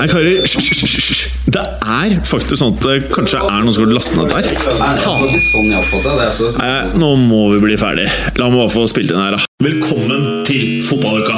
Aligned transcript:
Nei, 0.00 0.06
karer, 0.08 0.38
hysj. 0.40 1.26
Det 1.52 1.60
er 1.60 2.14
faktisk 2.24 2.56
sånn 2.56 2.70
at 2.72 2.86
det 2.86 3.10
kanskje 3.12 3.36
er 3.44 3.58
noen 3.66 3.74
som 3.76 3.84
har 3.84 3.90
lastet 3.92 4.16
ned 4.16 4.32
der. 4.32 4.46
Sånn. 5.02 6.56
Nei, 6.56 6.70
nå 6.96 7.10
må 7.20 7.42
vi 7.52 7.58
bli 7.66 7.76
ferdig. 7.76 8.06
La 8.40 8.48
meg 8.48 8.62
bare 8.62 8.72
få 8.72 8.86
spilt 8.88 9.12
inn 9.12 9.20
her, 9.20 9.36
da. 9.36 9.44
Velkommen 9.60 10.40
til 10.48 10.80
fotballuka! 10.88 11.36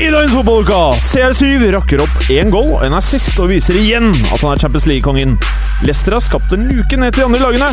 I 0.00 0.08
dagens 0.08 0.32
fotballuka 0.32 0.80
CR7 0.96 1.68
rakker 1.76 2.02
opp 2.02 2.32
én 2.32 2.48
goal 2.52 2.72
og 2.78 2.82
en 2.88 2.96
assist 2.96 3.36
og 3.36 3.52
viser 3.52 3.76
igjen 3.84 4.08
at 4.10 4.40
han 4.40 4.56
er 4.56 4.64
Champions 4.64 4.88
League-kongen. 4.88 5.36
Leicester 5.84 6.12
har 6.16 6.22
skapt 6.24 6.52
en 6.56 6.64
luke 6.70 6.96
ned 6.96 7.12
til 7.12 7.20
de 7.22 7.26
andre 7.26 7.40
lagene. 7.42 7.66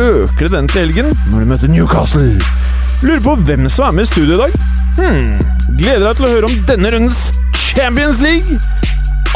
Øker 0.00 0.46
det 0.46 0.52
den 0.54 0.68
til 0.72 0.80
helgen 0.86 1.10
når 1.32 1.42
de 1.42 1.48
møter 1.50 1.68
Newcastle? 1.72 2.30
Lurer 3.04 3.20
på 3.24 3.34
hvem 3.48 3.68
som 3.68 3.88
er 3.90 3.96
med 3.98 4.06
i 4.06 4.08
studio 4.08 4.38
i 4.38 4.40
dag? 4.40 4.54
Hmm. 4.98 5.34
Gleder 5.78 6.06
deg 6.08 6.16
til 6.18 6.26
å 6.28 6.30
høre 6.32 6.48
om 6.48 6.56
denne 6.70 6.92
rundens 6.94 7.20
Champions 7.60 8.22
League. 8.24 8.56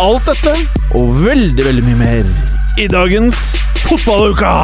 Alt 0.01 0.31
dette 0.31 0.55
og 0.97 1.13
veldig, 1.21 1.67
veldig 1.69 1.85
mye 1.91 1.99
mer 2.01 2.33
i 2.81 2.89
dagens 2.91 3.53
fotballuka. 3.85 4.55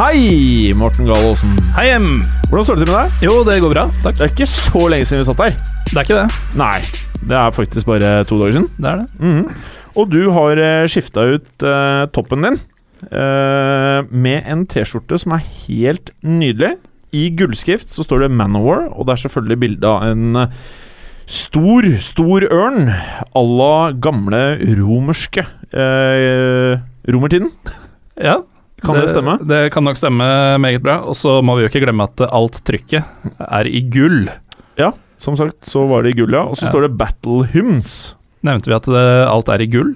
Hei, 0.00 0.70
Morten 0.78 1.08
Galaasen. 1.08 1.56
Hei, 1.76 1.88
Em. 1.96 2.20
Hvordan 2.50 2.64
står 2.66 2.78
det 2.80 2.86
til 2.86 2.94
med 2.94 3.00
deg? 3.00 3.24
Jo, 3.24 3.34
det 3.46 3.58
går 3.64 3.72
bra. 3.74 3.86
Takk. 4.04 4.16
Det 4.20 4.26
er 4.26 4.32
ikke 4.34 4.48
så 4.52 4.86
lenge 4.92 5.08
siden 5.08 5.24
vi 5.24 5.28
satt 5.32 5.42
her. 5.46 5.58
Det 5.90 5.96
er 5.96 6.06
ikke 6.06 6.20
det. 6.20 6.40
Nei, 6.60 6.78
det 7.24 7.36
er 7.40 7.52
faktisk 7.56 7.88
bare 7.88 8.14
to 8.28 8.38
dager 8.40 8.58
siden. 8.60 8.68
Det 8.76 8.90
er 8.92 9.02
det. 9.02 9.08
Mhm. 9.20 9.60
Og 9.96 10.10
du 10.12 10.20
har 10.34 10.60
uh, 10.60 10.86
skifta 10.90 11.24
ut 11.36 11.64
uh, 11.66 12.04
toppen 12.14 12.44
din 12.46 12.58
uh, 13.10 14.04
med 14.10 14.44
en 14.50 14.66
T-skjorte 14.70 15.18
som 15.22 15.34
er 15.36 15.42
helt 15.66 16.12
nydelig. 16.22 16.76
I 17.16 17.24
gullskrift 17.34 17.90
så 17.90 18.04
står 18.06 18.22
det 18.26 18.30
Manowar, 18.38 18.84
og 18.94 19.08
det 19.08 19.16
er 19.16 19.22
selvfølgelig 19.24 19.58
bilde 19.64 19.88
av 19.90 20.04
en 20.12 20.36
eh, 20.44 20.52
stor, 21.26 21.88
stor 21.98 22.44
ørn 22.54 22.86
à 22.92 23.42
la 23.42 23.90
gamle 23.98 24.42
romerske 24.78 25.42
eh, 25.74 26.78
romertiden. 27.10 27.50
Ja, 28.20 28.36
Kan 28.84 28.94
det, 29.00 29.08
stemme? 29.10 29.38
Det 29.48 29.72
kan 29.72 29.84
nok 29.84 29.96
stemme 29.98 30.24
meget 30.60 30.82
bra. 30.84 30.98
Og 31.08 31.16
så 31.16 31.38
må 31.44 31.54
vi 31.56 31.62
jo 31.64 31.70
ikke 31.70 31.82
glemme 31.86 32.04
at 32.06 32.20
alt 32.30 32.58
trykket 32.68 33.02
er 33.42 33.66
i 33.68 33.80
gull. 33.92 34.26
Ja, 34.78 34.90
som 35.20 35.34
sagt 35.40 35.64
så 35.68 35.82
var 35.88 36.04
det 36.04 36.12
i 36.14 36.18
gull, 36.20 36.32
ja. 36.36 36.42
Og 36.46 36.56
så 36.60 36.66
Ja. 36.68 36.70
står 36.74 36.86
det 36.86 36.96
Battle 37.00 37.46
Hymns. 37.54 38.14
Nevnte 38.46 38.70
vi 38.72 38.76
at 38.76 38.88
det, 38.88 39.06
alt 39.28 39.50
er 39.52 39.62
i 39.64 39.68
gull? 39.70 39.94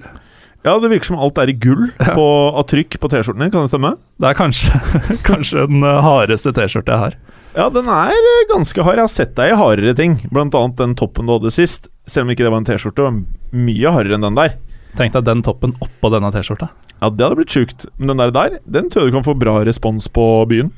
Ja, 0.65 0.79
det 0.81 0.89
virker 0.89 1.11
som 1.11 1.21
alt 1.21 1.37
er 1.41 1.51
i 1.51 1.57
gull 1.57 1.91
på, 2.17 2.25
av 2.49 2.65
trykk 2.69 2.97
på 3.01 3.09
T-skjortene, 3.13 3.51
kan 3.53 3.65
det 3.65 3.73
stemme? 3.73 3.95
Det 4.21 4.31
er 4.31 4.37
kanskje, 4.37 4.81
kanskje 5.29 5.67
den 5.69 5.85
eh, 5.85 6.01
hardeste 6.05 6.53
T-skjorta 6.57 6.95
jeg 6.95 7.03
har. 7.03 7.17
Ja, 7.55 7.69
den 7.71 7.87
er 7.91 8.15
eh, 8.15 8.45
ganske 8.51 8.83
hard. 8.83 8.99
Jeg 8.99 9.07
har 9.07 9.13
sett 9.13 9.35
deg 9.37 9.53
i 9.53 9.59
hardere 9.59 9.93
ting. 9.97 10.17
Blant 10.33 10.57
annet 10.57 10.81
den 10.81 10.95
toppen 10.99 11.29
du 11.29 11.35
hadde 11.37 11.53
sist. 11.53 11.87
Selv 12.09 12.27
om 12.27 12.33
ikke 12.33 12.45
det 12.45 12.53
var 12.53 12.63
en 12.63 12.67
T-skjorte, 12.67 13.05
var 13.05 13.21
mye 13.55 13.93
hardere 13.95 14.17
enn 14.17 14.25
den 14.25 14.39
der. 14.39 14.57
Tenk 14.99 15.15
deg 15.15 15.27
den 15.27 15.43
toppen 15.45 15.75
oppå 15.83 16.11
denne 16.13 16.31
T-skjorta. 16.33 16.71
Ja, 17.01 17.11
det 17.11 17.25
hadde 17.25 17.37
blitt 17.39 17.53
sjukt. 17.55 17.85
Men 17.99 18.13
den 18.13 18.23
der, 18.23 18.33
der 18.35 18.57
den 18.65 18.89
tror 18.91 19.05
jeg 19.05 19.13
du 19.13 19.17
kan 19.19 19.27
få 19.27 19.37
bra 19.37 19.59
respons 19.67 20.09
på 20.11 20.25
byen. 20.51 20.73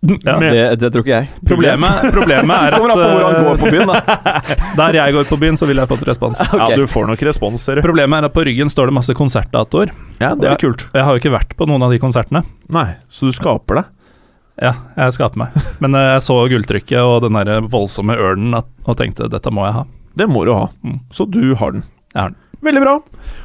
Ja, 0.00 0.38
Med- 0.38 0.52
Det, 0.54 0.64
det 0.78 0.88
tror 0.94 1.02
ikke 1.02 1.16
jeg. 1.16 1.28
Problemet, 1.48 2.04
problemet 2.14 2.54
er 2.68 2.70
Kommer 2.78 2.92
an 2.94 3.00
på 3.00 3.06
hvor 3.08 3.24
han 3.24 3.34
at 3.34 3.46
går 3.48 3.58
på 3.58 3.70
byen, 3.74 3.90
da. 3.90 4.34
der 4.80 4.98
jeg 5.00 5.14
går 5.16 5.24
på 5.26 5.38
byen, 5.42 5.56
så 5.58 5.66
ville 5.66 5.82
jeg 5.82 5.90
fått 5.90 6.04
respons. 6.06 6.42
Ja, 6.60 6.68
du 6.76 6.86
får 6.86 7.08
nok 7.10 7.24
respons, 7.26 7.64
ser 7.66 7.80
du. 7.80 7.82
Problemet 7.82 8.20
er 8.22 8.28
at 8.30 8.34
på 8.36 8.44
ryggen 8.46 8.70
står 8.70 8.92
det 8.92 8.94
masse 9.00 9.14
konsertdatoer. 9.18 9.90
Ja, 10.22 10.34
det 10.38 10.50
er 10.52 10.60
kult. 10.62 10.86
Og 10.92 11.00
jeg 11.00 11.04
har 11.08 11.16
jo 11.18 11.22
ikke 11.24 11.34
vært 11.34 11.56
på 11.58 11.66
noen 11.66 11.82
av 11.82 11.90
de 11.94 11.98
konsertene. 12.02 12.44
Nei, 12.70 12.86
så 13.10 13.26
du 13.26 13.34
skaper 13.34 13.80
det. 13.82 13.84
Ja, 14.62 14.72
jeg 14.98 15.14
skaper 15.18 15.38
meg. 15.44 15.58
Men 15.82 15.94
eh, 15.94 16.08
jeg 16.16 16.24
så 16.26 16.38
gulltrykket 16.50 16.98
og 17.02 17.20
den 17.26 17.36
der 17.38 17.60
voldsomme 17.70 18.14
ørnen 18.18 18.54
og 18.58 18.94
tenkte 18.98 19.28
dette 19.30 19.50
må 19.54 19.66
jeg 19.68 19.76
ha. 19.80 19.84
Det 20.18 20.26
må 20.30 20.42
du 20.46 20.54
ha. 20.54 20.64
Mm. 20.82 20.96
Så 21.14 21.26
du 21.30 21.54
har 21.58 21.74
den. 21.76 21.84
Jeg 22.14 22.22
har 22.22 22.32
den. 22.32 22.38
Veldig 22.64 22.80
bra. 22.82 22.94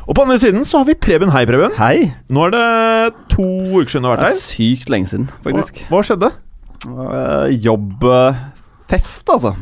Og 0.08 0.16
på 0.18 0.24
andre 0.26 0.40
siden 0.42 0.64
så 0.66 0.80
har 0.82 0.88
vi 0.90 0.96
Preben. 0.98 1.30
Hei, 1.36 1.44
Preben. 1.46 1.76
Hei. 1.78 2.08
Nå 2.34 2.48
er 2.48 2.56
det 2.56 3.28
to 3.30 3.46
uker 3.78 3.92
siden 3.94 4.08
du 4.08 4.10
har 4.10 4.18
Det 4.18 4.26
vært 4.26 4.32
er 4.32 4.34
her. 4.34 4.42
sykt 4.42 4.90
lenge 4.90 5.12
siden, 5.12 5.28
faktisk. 5.46 5.84
Hva, 5.86 6.00
hva 6.00 6.08
skjedde? 6.08 6.32
Uh, 6.84 7.48
Jobbfest, 7.64 9.30
altså. 9.30 9.54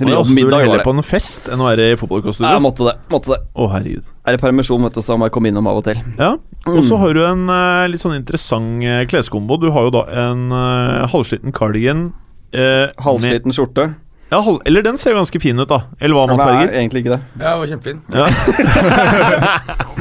Eller 0.00 0.22
du 0.24 0.30
ville 0.32 0.56
heller 0.62 0.80
på 0.84 0.92
en 0.96 1.02
fest 1.04 1.48
enn 1.52 1.60
å 1.60 1.66
være 1.68 1.90
i 1.92 1.96
fotballkostyme? 2.00 2.48
jeg 2.54 2.62
måtte 2.64 2.86
det. 2.86 2.94
måtte 3.12 3.34
det 3.34 3.40
Å, 3.52 3.66
herregud. 3.68 4.06
Er 4.24 4.36
det 4.36 4.40
permisjon, 4.40 4.80
vet 4.86 4.94
du, 4.96 5.02
så 5.04 5.16
må 5.20 5.26
jeg 5.28 5.34
komme 5.34 5.50
innom 5.50 5.66
av 5.68 5.80
og 5.82 5.84
til. 5.90 5.98
Ja, 6.16 6.30
og 6.64 6.78
så 6.86 6.94
Mm. 6.96 7.00
har 7.02 7.12
du 7.14 7.20
en 7.26 7.42
uh, 7.50 7.86
litt 7.88 8.00
sånn 8.00 8.16
interessant 8.16 8.82
eh, 8.84 9.04
kleskombo. 9.10 9.58
Du 9.60 9.70
har 9.70 9.88
jo 9.88 9.90
da 9.90 10.04
en 10.28 10.46
uh, 10.52 11.06
halvsliten 11.12 11.52
cardigan 11.52 12.12
eh, 12.52 12.88
Halvsliten 12.98 13.52
skjorte. 13.52 13.94
Ja, 14.30 14.38
hold, 14.46 14.60
eller 14.68 14.82
den 14.86 14.94
ser 15.00 15.10
jo 15.10 15.16
ganske 15.18 15.40
fin 15.42 15.58
ut, 15.58 15.66
da. 15.70 15.80
Eller 15.98 16.14
hva, 16.14 16.22
Ja, 16.28 16.30
Mads 16.30 16.42
er 16.44 16.50
Berger? 16.52 16.70
egentlig 16.78 16.98
ikke 17.02 17.14
det. 17.16 17.22
Ja, 17.40 17.50
den 17.50 17.60
var 17.60 17.66
kjempefin. 17.72 17.98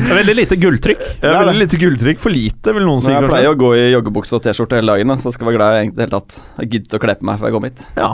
Er 0.10 0.16
veldig 0.16 0.36
lite 0.38 0.56
gulltrykk. 0.58 1.02
Ja, 1.22 1.34
er 1.34 1.44
veldig 1.44 1.60
lite 1.66 1.78
gulltrykk. 1.82 2.20
For 2.24 2.32
lite, 2.34 2.72
vil 2.74 2.86
noen 2.88 3.02
si. 3.04 3.12
Jeg 3.12 3.28
pleier 3.30 3.52
å 3.52 3.58
gå 3.60 3.70
i 3.78 3.82
joggebukse 3.92 4.38
og 4.38 4.42
T-skjorte 4.46 4.76
hele 4.80 4.92
dagen, 4.96 5.12
da, 5.12 5.16
så 5.22 5.32
skal 5.34 5.44
jeg 5.46 5.50
være 5.52 5.60
glad 5.60 5.70
jeg 5.76 5.82
egentlig 5.88 6.08
tatt 6.14 6.32
har 6.56 6.66
giddet 6.72 6.96
å 6.96 7.02
kle 7.04 7.14
på 7.20 7.28
meg 7.30 7.36
før 7.42 7.48
jeg 7.50 7.56
kom 7.58 7.68
hit. 7.68 7.80
Ja. 8.00 8.10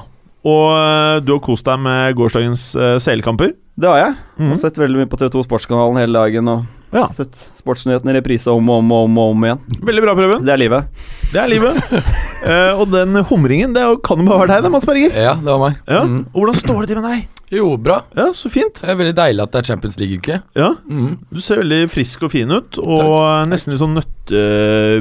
Og 0.46 0.66
eh, 0.78 1.16
du 1.26 1.30
har 1.36 1.42
kost 1.46 1.66
deg 1.70 1.78
med 1.82 2.18
gårsdagens 2.20 2.64
uh, 2.78 2.96
CL-kamper. 3.02 3.50
Det 3.76 3.90
har 3.92 3.98
jeg. 4.02 4.14
Jeg 4.40 4.50
Har 4.54 4.60
sett 4.62 4.78
veldig 4.80 5.02
mye 5.04 5.10
på 5.12 5.18
TV2 5.20 5.42
Sportskanalen 5.48 5.98
hele 6.00 6.16
dagen 6.22 6.46
og 6.54 6.60
Ja. 6.96 7.06
sett 7.12 7.36
sportsnyhetene 7.60 8.14
i 8.14 8.18
reprise 8.20 8.50
om 8.56 8.70
og 8.72 8.80
om 8.82 8.92
og 8.96 9.02
om, 9.10 9.18
om 9.28 9.46
igjen. 9.50 9.60
Veldig 9.92 10.04
bra, 10.08 10.16
Prøven. 10.18 10.46
Det 10.48 10.54
er 10.56 10.62
livet. 10.64 11.06
Det 11.34 11.40
er 11.44 11.50
livet. 11.52 11.76
uh, 11.92 12.74
og 12.80 12.88
den 12.96 13.20
humringen, 13.30 13.76
det 13.76 13.84
kan 14.06 14.18
jo 14.22 14.26
bare 14.32 14.46
være 14.46 14.54
deg, 14.56 14.64
det, 14.66 14.72
Mads 14.78 14.88
Berger. 14.90 15.12
Ja, 15.28 15.34
det 15.36 15.50
var 15.52 15.60
meg. 15.68 15.74
Ja. 15.92 16.02
Mm. 16.08 16.22
Og 16.32 16.38
hvordan 16.46 16.62
står 16.64 16.78
det 16.86 16.88
til 16.94 17.02
med 17.04 17.10
deg? 17.12 17.20
Jo, 17.54 17.68
bra. 17.78 18.00
Ja, 18.18 18.32
så 18.34 18.50
fint. 18.50 18.80
Det 18.82 18.90
er 18.90 18.98
veldig 18.98 19.14
deilig 19.20 19.44
at 19.44 19.52
det 19.54 19.60
er 19.60 19.68
Champions 19.70 20.00
League-uke. 20.02 20.40
Ja, 20.58 20.72
Mm. 20.90 21.12
Du 21.30 21.38
ser 21.46 21.60
veldig 21.62 21.84
frisk 21.94 22.24
og 22.26 22.32
fin 22.34 22.50
ut, 22.50 22.78
og 22.82 23.46
nesten 23.52 23.72
litt 23.74 23.82
sånn 23.84 23.94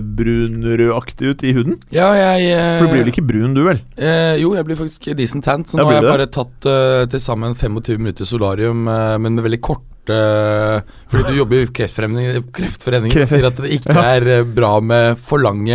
nøttebrunrødaktig 0.04 1.30
ut 1.32 1.44
i 1.46 1.52
huden. 1.56 1.78
Ja, 1.94 2.10
jeg 2.18 2.50
eh, 2.52 2.76
For 2.78 2.84
du 2.86 2.92
blir 2.92 3.02
vel 3.04 3.12
ikke 3.14 3.24
brun, 3.26 3.54
du, 3.56 3.62
vel? 3.68 3.80
eh, 3.96 4.36
Jo, 4.42 4.52
jeg 4.58 4.66
blir 4.68 4.76
faktisk 4.78 5.08
decent 5.16 5.44
tant, 5.46 5.68
så 5.70 5.78
nå 5.78 5.86
har 5.88 5.98
jeg 6.00 6.08
bare 6.10 6.28
tatt 6.32 6.68
uh, 6.68 7.04
til 7.10 7.20
sammen 7.22 7.54
25 7.56 7.98
minutter 8.02 8.28
solarium, 8.28 8.86
uh, 8.88 9.16
men 9.20 9.34
med 9.38 9.44
veldig 9.48 9.62
korte 9.64 9.93
Fordi 10.12 11.24
du 11.30 11.36
jobber 11.38 11.62
i 11.62 11.66
Kreftforeningen, 11.72 12.44
kreftforeningen 12.52 13.22
og 13.22 13.28
sier 13.30 13.46
at 13.48 13.56
det 13.62 13.70
ikke 13.78 13.96
er 14.14 14.26
eh, 14.38 14.42
bra 14.44 14.80
med 14.80 15.16
for 15.18 15.38
lange 15.42 15.70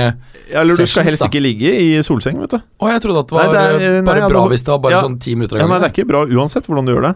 Ja, 0.49 0.61
eller 0.61 0.75
du 0.77 0.85
skal 0.85 1.03
helst 1.09 1.21
da. 1.23 1.27
ikke 1.29 1.41
ligge 1.41 1.69
i 1.73 2.01
solseng, 2.05 2.39
vet 2.41 2.51
du. 2.55 2.57
Å, 2.57 2.89
jeg 2.93 3.01
trodde 3.05 3.19
at 3.25 3.27
det 3.29 3.37
Nei, 3.37 3.45
var 3.47 3.53
det 3.53 3.61
er- 3.61 3.73
eh, 3.89 3.95
nei, 3.99 4.05
bare 4.09 4.19
ja, 4.25 4.27
bra 4.29 4.43
hvis 4.49 4.63
det 4.65 4.71
var 4.73 4.79
bare 4.85 4.93
ja. 4.97 5.01
sånn 5.05 5.19
ti 5.21 5.35
minutter 5.35 5.57
Ja, 5.61 5.67
nei, 5.67 5.79
det 5.79 5.89
er 5.89 5.93
ikke 5.97 6.07
bra 6.09 6.25
uansett 6.25 6.65
hvordan 6.69 6.85
du 6.85 6.93
gjør 6.95 7.05
det. 7.09 7.15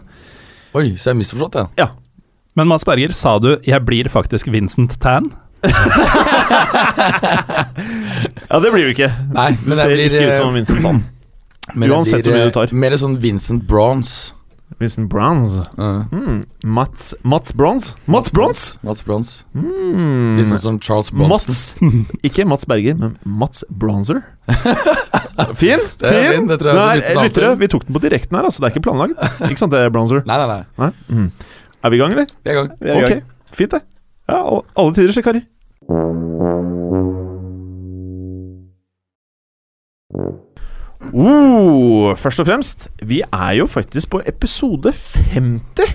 Oi, 0.74 0.86
så 0.98 1.10
jeg 1.10 1.12
har 1.14 1.20
misforstått 1.22 1.58
det. 1.60 1.88
Men 2.54 2.68
Mads 2.70 2.84
Berger, 2.86 3.10
sa 3.12 3.38
du 3.38 3.56
'jeg 3.62 3.84
blir 3.84 4.06
faktisk 4.08 4.46
Vincent 4.50 4.98
Tan'? 5.02 5.30
Ja, 8.50 8.60
det 8.60 8.70
blir 8.72 8.84
du 8.86 8.92
ikke. 8.92 9.10
Nei, 9.34 9.50
Du 9.56 9.74
ser 9.74 9.88
blir 9.90 10.04
ikke 10.06 10.22
ut 10.22 10.32
eh, 10.34 10.38
som 10.42 10.54
Vincent 10.54 10.82
Tan. 10.84 11.02
uansett 11.74 12.22
blir, 12.22 12.30
hvor 12.30 12.36
mye 12.36 12.42
eh, 12.44 12.50
du 12.50 12.54
tar. 12.58 12.74
Mer 12.84 12.96
sånn 13.00 13.16
Vincent 13.22 13.64
Bronze. 13.66 14.32
Vincent 14.80 15.08
Browns. 15.08 15.68
Uh, 15.78 16.04
Mm. 16.10 16.42
Mats 16.64 17.14
Mats 17.22 17.52
Bronze? 17.52 17.94
Mats 18.06 18.30
Bronze? 18.30 18.78
Mats 18.82 19.02
Bronze. 19.06 19.44
Mm. 19.54 20.36
Litt 20.38 20.48
sånn 20.50 20.58
som 20.62 20.78
Charles 20.82 21.12
Bronson. 21.14 21.30
Mats. 21.30 22.16
Ikke 22.26 22.46
Mats 22.48 22.66
Berger, 22.66 22.96
men 22.98 23.14
Mats 23.24 23.62
Bronzer. 23.70 24.22
Fin! 25.58 25.80
Det 25.98 26.06
er 26.08 26.14
fin! 26.14 26.32
fin, 26.34 26.46
det 26.50 26.58
tror 26.60 26.70
jeg 26.70 27.00
Nei, 27.14 27.24
lyttere, 27.26 27.54
vi 27.58 27.66
tok 27.70 27.86
den 27.88 27.96
på 27.96 28.02
direkten 28.04 28.36
her, 28.38 28.46
altså. 28.46 28.62
Det 28.62 28.68
er 28.68 28.74
ikke 28.76 28.84
planlagt. 28.86 29.18
Ikke 29.48 29.58
sant, 29.62 29.72
det 29.74 29.80
er 29.82 29.90
Bronzer? 29.94 30.22
Nei, 30.28 30.36
nei, 30.38 30.46
nei. 30.46 30.62
Nei? 30.78 30.90
Mm. 31.10 31.30
Er 31.84 31.90
vi 31.90 31.98
i 31.98 32.02
gang, 32.02 32.14
eller? 32.14 32.28
Vi 32.44 32.50
er 32.50 32.54
i 32.54 32.58
gang. 32.60 32.70
Vi 32.80 32.90
er 32.92 33.00
i 33.00 33.04
Ok, 33.04 33.34
fint 33.58 33.74
det. 33.74 33.82
Ja, 34.30 34.42
alle 34.78 34.94
tider, 34.96 35.22
karer. 35.26 35.42
Uh, 41.12 42.14
først 42.18 42.40
og 42.42 42.48
fremst, 42.48 42.88
vi 43.04 43.20
er 43.26 43.52
jo 43.58 43.68
faktisk 43.70 44.14
på 44.14 44.22
episode 44.26 44.92
50. 45.34 45.92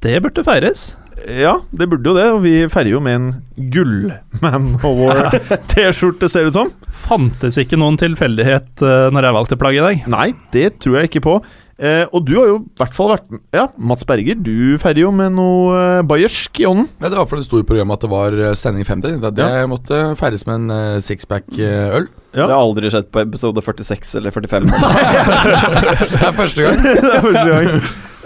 Det 0.00 0.16
burde 0.24 0.44
feires. 0.46 0.90
Ja, 1.28 1.58
det 1.76 1.88
burde 1.90 2.08
jo 2.08 2.16
det, 2.16 2.26
og 2.32 2.38
vi 2.46 2.54
feirer 2.72 2.94
jo 2.94 3.00
med 3.04 3.18
en 3.18 3.70
gullman 3.72 4.70
over 4.86 5.34
T-skjorte, 5.70 6.30
ser 6.32 6.46
det 6.46 6.54
ut 6.54 6.56
som. 6.56 6.70
Fantes 7.04 7.58
ikke 7.60 7.78
noen 7.80 7.98
tilfeldighet 8.00 8.80
uh, 8.80 9.10
når 9.12 9.28
jeg 9.28 9.36
valgte 9.36 9.60
plagg 9.60 9.76
i 9.76 9.84
dag. 9.84 10.06
Nei, 10.14 10.28
det 10.56 10.78
tror 10.80 11.00
jeg 11.00 11.10
ikke 11.10 11.26
på. 11.26 11.36
Eh, 11.80 12.02
og 12.12 12.26
du 12.28 12.34
har 12.36 12.48
jo 12.50 12.56
i 12.58 12.76
hvert 12.76 12.92
fall 12.92 13.08
vært 13.14 13.30
Ja, 13.56 13.62
Mats 13.80 14.04
Berger, 14.04 14.36
du 14.36 14.76
feirer 14.82 15.00
jo 15.06 15.12
med 15.16 15.32
noe 15.32 15.78
eh, 15.78 16.02
bayersk 16.04 16.60
i 16.60 16.66
ånden. 16.68 16.90
Ja, 17.00 17.08
det 17.08 17.16
var 17.16 17.28
fordi 17.30 17.40
det 17.40 17.46
sto 17.48 17.60
i 17.62 17.64
programmet 17.64 17.96
at 17.96 18.04
det 18.04 18.10
var 18.12 18.36
eh, 18.36 18.52
sending 18.58 18.84
50. 18.84 19.16
Det, 19.22 19.30
det 19.38 19.48
måtte 19.70 20.00
feires 20.20 20.44
med 20.44 20.58
en 20.58 20.74
eh, 20.74 20.98
sixpack 21.06 21.48
eh, 21.56 21.96
øl. 21.96 22.10
Ja. 22.34 22.44
Det 22.44 22.52
har 22.52 22.60
aldri 22.60 22.90
skjedd 22.92 23.08
på 23.14 23.22
episode 23.24 23.64
46 23.64 24.12
eller 24.20 24.34
45. 24.34 24.68
Det 26.10 26.20
er 26.28 26.36
første 26.36 26.66
gang. 26.66 26.82
det 27.06 27.12
er 27.14 27.24
første 27.24 27.48
gang. 27.48 27.70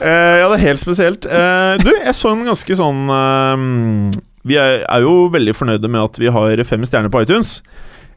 Eh, 0.03 0.37
ja, 0.41 0.49
det 0.51 0.57
er 0.57 0.65
helt 0.65 0.83
spesielt. 0.83 1.29
Eh, 1.31 1.75
du, 1.79 1.93
jeg 1.95 2.15
så 2.19 2.33
en 2.35 2.43
ganske 2.49 2.77
sånn 2.81 3.05
eh, 3.15 3.67
Vi 4.51 4.59
er, 4.59 4.83
er 4.83 5.05
jo 5.07 5.29
veldig 5.33 5.55
fornøyde 5.55 5.91
med 5.95 6.03
at 6.03 6.19
vi 6.21 6.33
har 6.35 6.65
fem 6.67 6.83
stjerner 6.89 7.13
på 7.15 7.23
iTunes. 7.23 7.61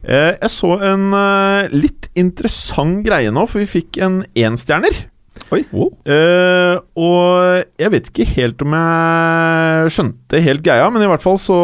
Eh, 0.02 0.34
jeg 0.34 0.50
så 0.50 0.74
en 0.90 1.12
eh, 1.14 1.70
litt 1.74 2.10
interessant 2.18 3.04
greie 3.06 3.30
nå, 3.34 3.46
for 3.46 3.62
vi 3.62 3.70
fikk 3.78 4.02
en 4.02 4.20
énstjerner. 4.34 5.06
Oi. 5.54 5.62
Eh, 6.04 6.74
og 7.00 7.62
jeg 7.80 7.92
vet 7.94 8.10
ikke 8.10 8.26
helt 8.34 8.64
om 8.64 8.74
jeg 8.76 9.94
skjønte 9.94 10.42
helt 10.44 10.64
greia, 10.66 10.90
men 10.92 11.04
i 11.04 11.08
hvert 11.08 11.24
fall 11.24 11.38
så 11.40 11.60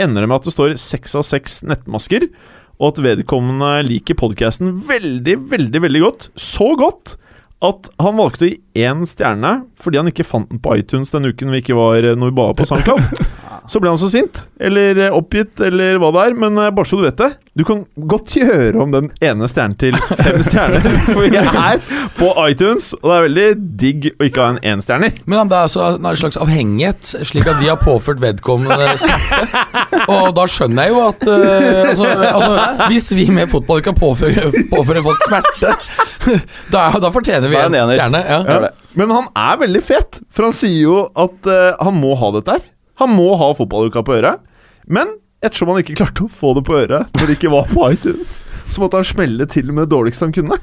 ender 0.00 0.24
det 0.24 0.30
med 0.30 0.38
at 0.40 0.48
det 0.48 0.54
står 0.54 0.76
seks 0.80 1.16
av 1.18 1.26
seks 1.28 1.60
nettmasker, 1.68 2.28
og 2.76 2.90
at 2.92 3.02
vedkommende 3.04 3.70
liker 3.88 4.16
podkasten 4.20 4.74
veldig, 4.88 5.38
veldig, 5.52 5.82
veldig 5.84 6.02
godt. 6.04 6.28
Så 6.40 6.72
godt 6.80 7.16
at 7.64 7.88
han 8.02 8.18
valgte 8.18 8.44
å 8.44 8.50
gi 8.50 8.84
én 8.84 9.04
stjerne 9.08 9.52
fordi 9.80 10.00
han 10.00 10.10
ikke 10.10 10.26
fant 10.28 10.50
den 10.50 10.60
på 10.60 10.74
iTunes 10.76 11.12
den 11.14 11.30
uken 11.30 11.54
vi 11.54 11.62
ikke 11.62 11.76
var 11.78 12.04
når 12.04 12.32
vi 12.32 12.36
ba 12.36 12.50
på 12.56 12.66
SoundCloud. 12.70 13.22
Så 13.70 13.80
ble 13.82 13.90
han 13.90 13.98
så 14.00 14.08
sint, 14.10 14.44
eller 14.62 14.98
eh, 15.06 15.14
oppgitt, 15.14 15.58
eller 15.62 15.98
hva 16.02 16.12
det 16.14 16.24
er. 16.28 16.38
Men 16.38 16.58
eh, 16.60 16.72
bare 16.74 16.88
så 16.88 16.98
du 17.00 17.04
vet 17.06 17.18
det, 17.18 17.32
du 17.56 17.64
kan 17.64 17.82
godt 17.96 18.34
gjøre 18.36 18.76
om 18.82 18.92
den 18.92 19.08
ene 19.24 19.48
stjernen 19.48 19.76
til 19.80 19.96
fem 20.22 20.42
stjerner. 20.44 20.84
For 21.08 21.24
vi 21.24 21.40
er 21.40 21.80
på 22.18 22.30
iTunes, 22.44 22.90
og 23.00 23.08
det 23.08 23.16
er 23.16 23.26
veldig 23.26 23.46
digg 23.82 24.08
å 24.12 24.28
ikke 24.28 24.44
ha 24.44 24.54
en 24.54 24.60
énstjerner. 24.74 25.16
Men 25.24 25.50
det 25.50 25.58
er 25.58 25.68
altså 25.70 25.88
en 25.96 26.20
slags 26.20 26.38
avhengighet, 26.40 27.14
slik 27.28 27.48
at 27.50 27.60
vi 27.62 27.70
har 27.70 27.80
påført 27.80 28.22
vedkommende 28.22 28.96
smerte. 29.00 30.04
Og 30.12 30.30
da 30.36 30.46
skjønner 30.50 30.86
jeg 30.86 30.94
jo 30.94 31.02
at 31.06 31.24
uh, 31.26 31.88
altså, 31.90 32.06
altså, 32.06 32.86
Hvis 32.92 33.08
vi 33.16 33.26
med 33.34 33.50
fotball 33.50 33.80
ikke 33.80 33.94
kan 33.94 34.00
påføre, 34.00 34.50
påføre 34.70 35.02
folk 35.06 35.26
smerte, 35.26 35.74
da, 36.74 36.86
da 37.02 37.10
fortjener 37.14 37.50
vi 37.50 37.56
Da 37.56 37.66
er 37.66 37.82
en 37.82 37.92
stjerne. 37.96 38.22
Ja. 38.26 38.70
Men 38.96 39.12
han 39.12 39.28
er 39.36 39.60
veldig 39.64 39.82
fet, 39.84 40.20
for 40.32 40.48
han 40.48 40.56
sier 40.56 40.80
jo 40.84 41.02
at 41.16 41.48
uh, 41.50 41.76
han 41.80 41.96
må 41.98 42.14
ha 42.20 42.32
dette 42.36 42.58
her. 42.58 42.72
Han 43.02 43.12
må 43.16 43.28
ha 43.40 43.50
fotballuka 43.58 44.02
på 44.06 44.16
øret. 44.18 44.40
Men 44.86 45.16
ettersom 45.44 45.68
han 45.72 45.82
ikke 45.82 45.96
klarte 45.98 46.24
å 46.26 46.30
få 46.32 46.54
det 46.56 46.64
på 46.66 46.78
øret 46.80 47.12
når 47.18 47.26
det 47.28 47.36
ikke 47.38 47.50
var 47.52 47.66
på 47.70 47.90
iTunes, 47.92 48.38
så 48.72 48.80
måtte 48.82 48.98
han 49.02 49.06
smelle 49.06 49.46
til 49.52 49.68
med 49.72 49.84
det 49.86 49.92
dårligste 49.92 50.26
han 50.28 50.32
kunne. 50.36 50.56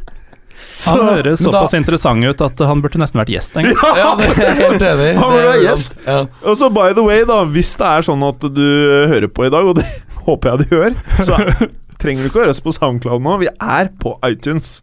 Så 0.73 0.95
Han 0.95 1.09
høres 1.19 1.41
såpass 1.43 1.73
da- 1.75 1.77
interessant 1.77 2.25
ut 2.25 2.41
at 2.41 2.61
han 2.65 2.79
burde 2.81 2.97
nesten 2.97 3.19
vært 3.21 3.29
gjest 3.35 3.57
en 3.59 3.67
gang. 3.67 3.97
Ja, 3.99 4.13
det 4.17 4.29
er 4.41 4.55
helt 4.57 4.81
enig. 4.87 5.09
Han 5.21 5.33
burde 5.35 5.51
sant. 5.51 5.65
gjest. 5.67 5.93
Ja. 6.07 6.15
Og 6.49 6.57
så 6.57 6.69
by 6.73 6.87
the 6.97 7.03
way, 7.05 7.21
da, 7.29 7.43
hvis 7.45 7.75
det 7.77 7.85
er 7.91 8.05
sånn 8.07 8.23
at 8.25 8.39
du 8.55 8.63
hører 9.11 9.27
på 9.29 9.45
i 9.45 9.51
dag, 9.53 9.67
og 9.69 9.77
det 9.77 9.85
håper 10.25 10.49
jeg 10.55 10.63
du 10.63 10.75
gjør, 10.79 10.95
så 11.27 11.37
trenger 12.01 12.23
du 12.25 12.31
ikke 12.31 12.41
å 12.41 12.45
høre 12.47 12.55
oss 12.55 12.63
på 12.65 12.73
SoundCloud 12.73 13.21
nå. 13.27 13.35
Vi 13.43 13.51
er 13.53 13.91
på 14.01 14.15
iTunes. 14.25 14.79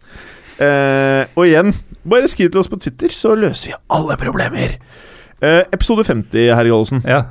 Eh, 0.63 1.25
og 1.35 1.49
igjen, 1.49 1.75
bare 2.07 2.31
skriv 2.31 2.53
til 2.55 2.63
oss 2.63 2.71
på 2.71 2.79
Twitter, 2.85 3.11
så 3.11 3.35
løser 3.35 3.73
vi 3.73 3.79
alle 3.97 4.19
problemer. 4.21 4.77
Eh, 5.41 5.63
episode 5.75 6.05
50, 6.07 6.53
herr 6.55 6.71
Gallosen. 6.71 7.03
Ja. 7.09 7.25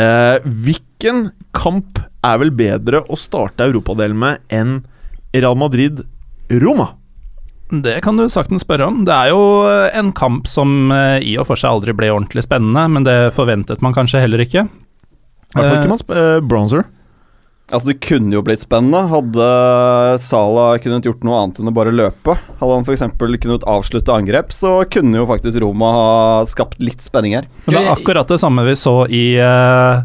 Eh, 0.00 0.48
hvilken 0.64 1.28
kamp 1.56 2.00
er 2.24 2.40
vel 2.40 2.52
bedre 2.54 3.02
å 3.08 3.18
starte 3.18 3.66
europadelen 3.66 4.18
med 4.20 4.40
enn 4.52 4.80
Real 5.34 5.58
Madrid-Roma? 5.58 6.90
Det 7.70 8.00
kan 8.02 8.18
du 8.18 8.26
saktens 8.32 8.64
spørre 8.66 8.88
om. 8.90 9.04
Det 9.06 9.14
er 9.14 9.30
jo 9.30 9.42
eh, 9.68 9.90
en 9.98 10.10
kamp 10.16 10.48
som 10.50 10.90
eh, 10.94 11.20
i 11.22 11.36
og 11.38 11.46
for 11.50 11.60
seg 11.60 11.70
aldri 11.70 11.94
ble 11.94 12.10
ordentlig 12.10 12.42
spennende, 12.46 12.86
men 12.90 13.06
det 13.06 13.18
forventet 13.36 13.82
man 13.84 13.94
kanskje 13.94 14.22
heller 14.24 14.42
ikke. 14.42 14.66
I 14.66 15.54
hvert 15.54 15.66
fall 15.66 15.76
Eh, 15.76 15.84
ikke 15.84 15.92
man 15.92 16.18
eh, 16.18 16.40
Bronzer. 16.46 16.84
Altså 17.70 17.92
Det 17.92 18.00
kunne 18.02 18.34
jo 18.34 18.42
blitt 18.44 18.64
spennende. 18.64 19.04
Hadde 19.10 19.48
Salah 20.22 20.78
kunnet 20.82 21.06
gjort 21.06 21.22
noe 21.26 21.38
annet 21.38 21.60
enn 21.62 21.70
å 21.70 21.74
bare 21.74 21.94
løpe, 21.94 22.34
hadde 22.58 22.78
han 22.78 22.86
f.eks. 22.86 23.04
kunnet 23.18 23.66
avslutte 23.70 24.14
angrep, 24.14 24.50
så 24.54 24.80
kunne 24.90 25.22
jo 25.22 25.28
faktisk 25.30 25.60
Roma 25.62 25.92
ha 25.94 26.08
skapt 26.50 26.82
litt 26.82 27.04
spenning 27.04 27.38
her. 27.38 27.46
Men 27.66 27.78
det 27.78 27.84
er 27.84 27.92
akkurat 27.94 28.30
det 28.30 28.40
samme 28.42 28.66
vi 28.66 28.74
så 28.78 28.96
i, 29.06 29.24
eh, 29.38 30.02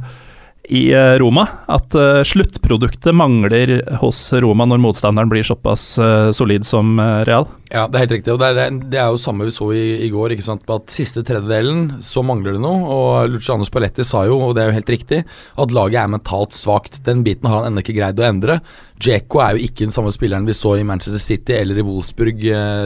i 0.70 0.94
eh, 0.94 1.16
Roma. 1.20 1.48
At 1.68 1.96
eh, 1.96 2.22
sluttproduktet 2.26 3.16
mangler 3.16 3.78
hos 4.02 4.20
Roma 4.34 4.68
når 4.70 4.82
motstanderen 4.84 5.30
blir 5.32 5.46
såpass 5.46 5.98
eh, 6.02 6.32
solid 6.36 6.66
som 6.66 7.00
Real. 7.28 7.48
Ja, 7.72 7.86
det 7.90 7.98
er 7.98 8.06
helt 8.06 8.16
riktig. 8.18 8.34
Og 8.34 8.42
det 8.42 8.52
er, 8.52 8.80
det 8.94 9.00
er 9.02 9.12
jo 9.12 9.20
samme 9.22 9.48
vi 9.48 9.56
så 9.56 9.70
i, 9.76 9.84
i 10.06 10.12
går. 10.14 10.36
ikke 10.36 10.46
sant? 10.46 10.66
At 10.72 10.94
Siste 10.94 11.26
tredjedelen 11.26 12.00
så 12.06 12.24
mangler 12.26 12.56
det 12.56 12.64
noe. 12.64 12.86
Og 12.96 13.36
Luciano 13.36 13.68
Spalletti 13.68 14.06
sa 14.08 14.26
jo, 14.30 14.40
og 14.42 14.56
det 14.56 14.64
er 14.64 14.72
jo 14.72 14.78
helt 14.80 14.94
riktig, 14.96 15.22
at 15.26 15.76
laget 15.76 16.02
er 16.04 16.16
mentalt 16.16 16.56
svakt. 16.56 17.02
Den 17.06 17.26
biten 17.26 17.50
har 17.50 17.62
han 17.62 17.72
ennå 17.72 17.84
ikke 17.84 17.98
greid 17.98 18.22
å 18.22 18.28
endre. 18.30 18.60
Djeko 19.02 19.44
er 19.44 19.56
jo 19.56 19.68
ikke 19.68 19.86
den 19.88 19.96
samme 19.96 20.14
spilleren 20.16 20.48
vi 20.48 20.56
så 20.56 20.78
i 20.80 20.88
Manchester 20.88 21.22
City 21.22 21.58
eller 21.58 21.82
i 21.82 21.86
Wolfsburg 21.86 22.42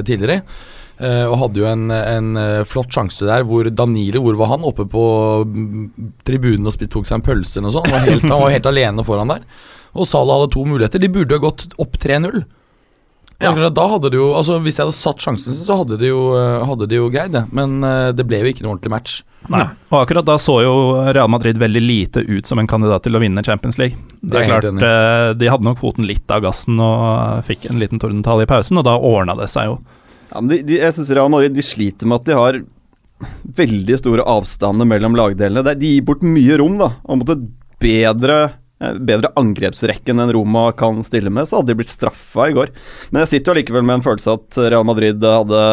tidligere. 0.08 0.42
Eh, 1.00 1.24
og 1.24 1.38
hadde 1.40 1.62
jo 1.62 1.68
en, 1.69 1.88
en 1.96 2.34
eh, 2.36 2.62
flott 2.68 2.92
sjanse 2.92 3.24
der 3.24 3.46
hvor 3.48 3.63
Danilo 3.72 4.19
Hvor 4.25 4.36
var 4.36 4.50
han? 4.51 4.66
Oppe 4.68 4.84
på 4.90 5.04
mm, 5.48 5.86
tribunen 6.28 6.68
og 6.68 6.75
tok 6.75 7.07
seg 7.07 7.22
en 7.22 7.24
pølse 7.24 7.60
eller 7.60 7.69
noe 7.69 7.75
sånt. 7.78 7.88
Han 7.88 8.01
var 8.01 8.07
helt, 8.10 8.25
han 8.28 8.42
var 8.44 8.56
helt 8.57 8.72
alene 8.74 9.06
foran 9.07 9.31
der. 9.31 9.46
Og 9.96 10.07
Salah 10.10 10.42
hadde 10.42 10.54
to 10.54 10.66
muligheter. 10.68 11.00
De 11.00 11.12
burde 11.12 11.38
jo 11.38 11.44
gått 11.46 11.69
opp 11.80 11.96
3-0. 12.04 12.42
Ja. 13.40 13.54
Da 13.72 13.86
hadde 13.88 14.10
det 14.12 14.18
jo, 14.19 14.34
altså 14.36 14.57
Hvis 14.60 14.75
jeg 14.75 14.84
hadde 14.84 14.98
satt 14.98 15.24
sjansen 15.24 15.56
sin, 15.56 15.63
så 15.63 15.78
hadde 15.80 15.96
de 16.01 16.10
jo, 16.10 16.34
eh, 16.36 16.66
hadde 16.68 16.90
de 16.92 16.98
jo 17.00 17.07
greid 17.13 17.31
det. 17.31 17.46
Men 17.56 17.80
det 18.18 18.25
ble 18.28 18.42
jo 18.42 18.51
ikke 18.51 18.66
noe 18.66 18.74
ordentlig 18.74 18.92
match. 18.92 19.13
Nei. 19.48 19.63
Og 19.94 20.01
akkurat 20.01 20.28
da 20.28 20.36
så 20.36 20.57
jo 20.66 20.74
Real 21.16 21.30
Madrid 21.31 21.57
veldig 21.62 21.81
lite 21.86 22.25
ut 22.28 22.50
som 22.50 22.60
en 22.60 22.68
kandidat 22.68 23.06
til 23.07 23.16
å 23.16 23.22
vinne 23.24 23.40
Champions 23.48 23.80
League. 23.80 23.96
Det 24.19 24.42
er 24.42 24.51
klart, 24.51 25.40
De 25.40 25.48
hadde 25.48 25.63
nok 25.63 25.80
foten 25.80 26.04
litt 26.10 26.28
av 26.28 26.44
gassen 26.44 26.75
og 26.84 27.40
fikk 27.48 27.69
en 27.72 27.80
liten 27.80 28.04
tordentale 28.04 28.44
i 28.44 28.51
pausen, 28.51 28.84
og 28.84 28.84
da 28.90 28.98
ordna 29.00 29.38
det 29.40 29.48
seg 29.48 29.72
jo. 29.72 29.80
Ja, 30.30 30.42
de, 30.46 30.62
de, 30.66 30.78
jeg 30.81 30.96
synes 30.96 31.12
Real 31.16 31.31
Madrid 31.34 31.56
de 31.58 31.66
sliter 31.66 32.10
med 32.10 32.22
at 32.22 32.30
de 32.30 32.38
har 32.38 32.60
veldig 33.58 33.98
store 34.00 34.26
avstander 34.30 34.88
mellom 34.88 35.18
lagdelene. 35.18 35.76
De 35.76 35.94
gir 35.96 36.06
bort 36.08 36.24
mye 36.26 36.60
rom, 36.62 36.78
da. 36.80 36.94
Og 37.10 37.22
mot 37.22 37.31
et 37.34 37.46
bedre, 37.81 38.38
eh, 38.80 39.00
bedre 39.10 39.34
angrepsrekken 39.40 40.22
enn 40.22 40.34
Roma 40.36 40.70
kan 40.78 41.02
stille 41.08 41.34
med, 41.34 41.50
så 41.50 41.60
hadde 41.60 41.74
de 41.74 41.80
blitt 41.81 41.92
straffa 41.92 42.50
i 42.50 42.56
går. 42.56 42.72
Men 43.12 43.26
jeg 43.26 43.34
sitter 43.34 43.52
jo 43.52 43.58
allikevel 43.58 43.88
med 43.88 44.00
en 44.00 44.06
følelse 44.06 44.38
at 44.38 44.62
Real 44.70 44.88
Madrid 44.88 45.24
hadde 45.26 45.64